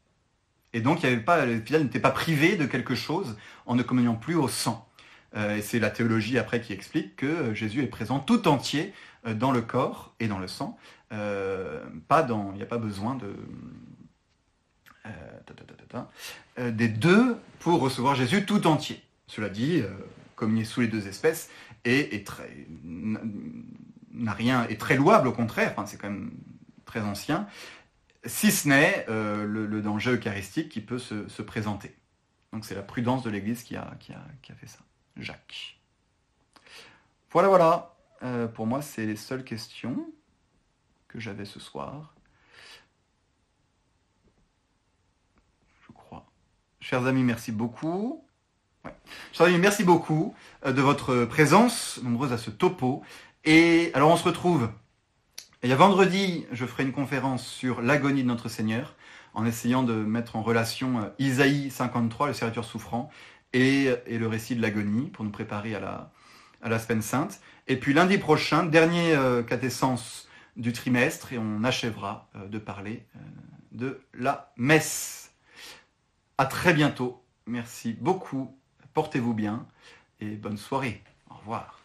[0.72, 3.36] Et donc, il y avait pas, privés de quelque chose
[3.66, 4.88] en ne communiant plus au sang.
[5.34, 8.92] Euh, et c'est la théologie après qui explique que euh, Jésus est présent tout entier
[9.26, 10.78] euh, dans le corps et dans le sang.
[11.10, 13.34] il n'y a pas besoin de
[16.58, 19.02] des deux pour recevoir Jésus tout entier.
[19.26, 19.82] Cela dit,
[20.36, 21.50] communier sous les deux espèces
[21.84, 22.48] est, très
[24.68, 25.72] est très louable au contraire.
[25.72, 26.30] Enfin, c'est quand même
[26.84, 27.46] très ancien
[28.24, 31.96] si ce n'est euh, le, danger eucharistique qui peut se, présenter.
[32.52, 34.78] Donc c'est la prudence de l'Église qui a, qui, a, fait ça.
[35.16, 35.78] Jacques.
[37.30, 37.94] Voilà, voilà.
[38.22, 40.06] Euh, pour moi, c'est les seules questions
[41.08, 42.14] que j'avais ce soir.
[46.82, 48.24] Chers amis, merci beaucoup.
[49.32, 50.34] Chers amis, merci beaucoup
[50.66, 53.04] euh, de votre présence, nombreuse à ce topo.
[53.44, 54.68] Et alors on se retrouve.
[55.64, 58.96] Y a vendredi, je ferai une conférence sur l'agonie de notre Seigneur,
[59.32, 63.10] en essayant de mettre en relation euh, Isaïe 53, le serviteur souffrant,
[63.52, 66.10] et, le récit de l'agonie, pour nous préparer à la,
[66.62, 67.40] à semaine sainte.
[67.68, 69.44] Et puis lundi prochain, dernier euh,
[70.56, 73.06] du trimestre, et on achèvera euh, de parler
[73.70, 75.30] de la messe.
[76.38, 77.22] À très bientôt.
[77.46, 78.52] Merci beaucoup.
[78.94, 79.64] Portez-vous bien
[80.20, 81.04] et bonne soirée.
[81.30, 81.81] Au revoir.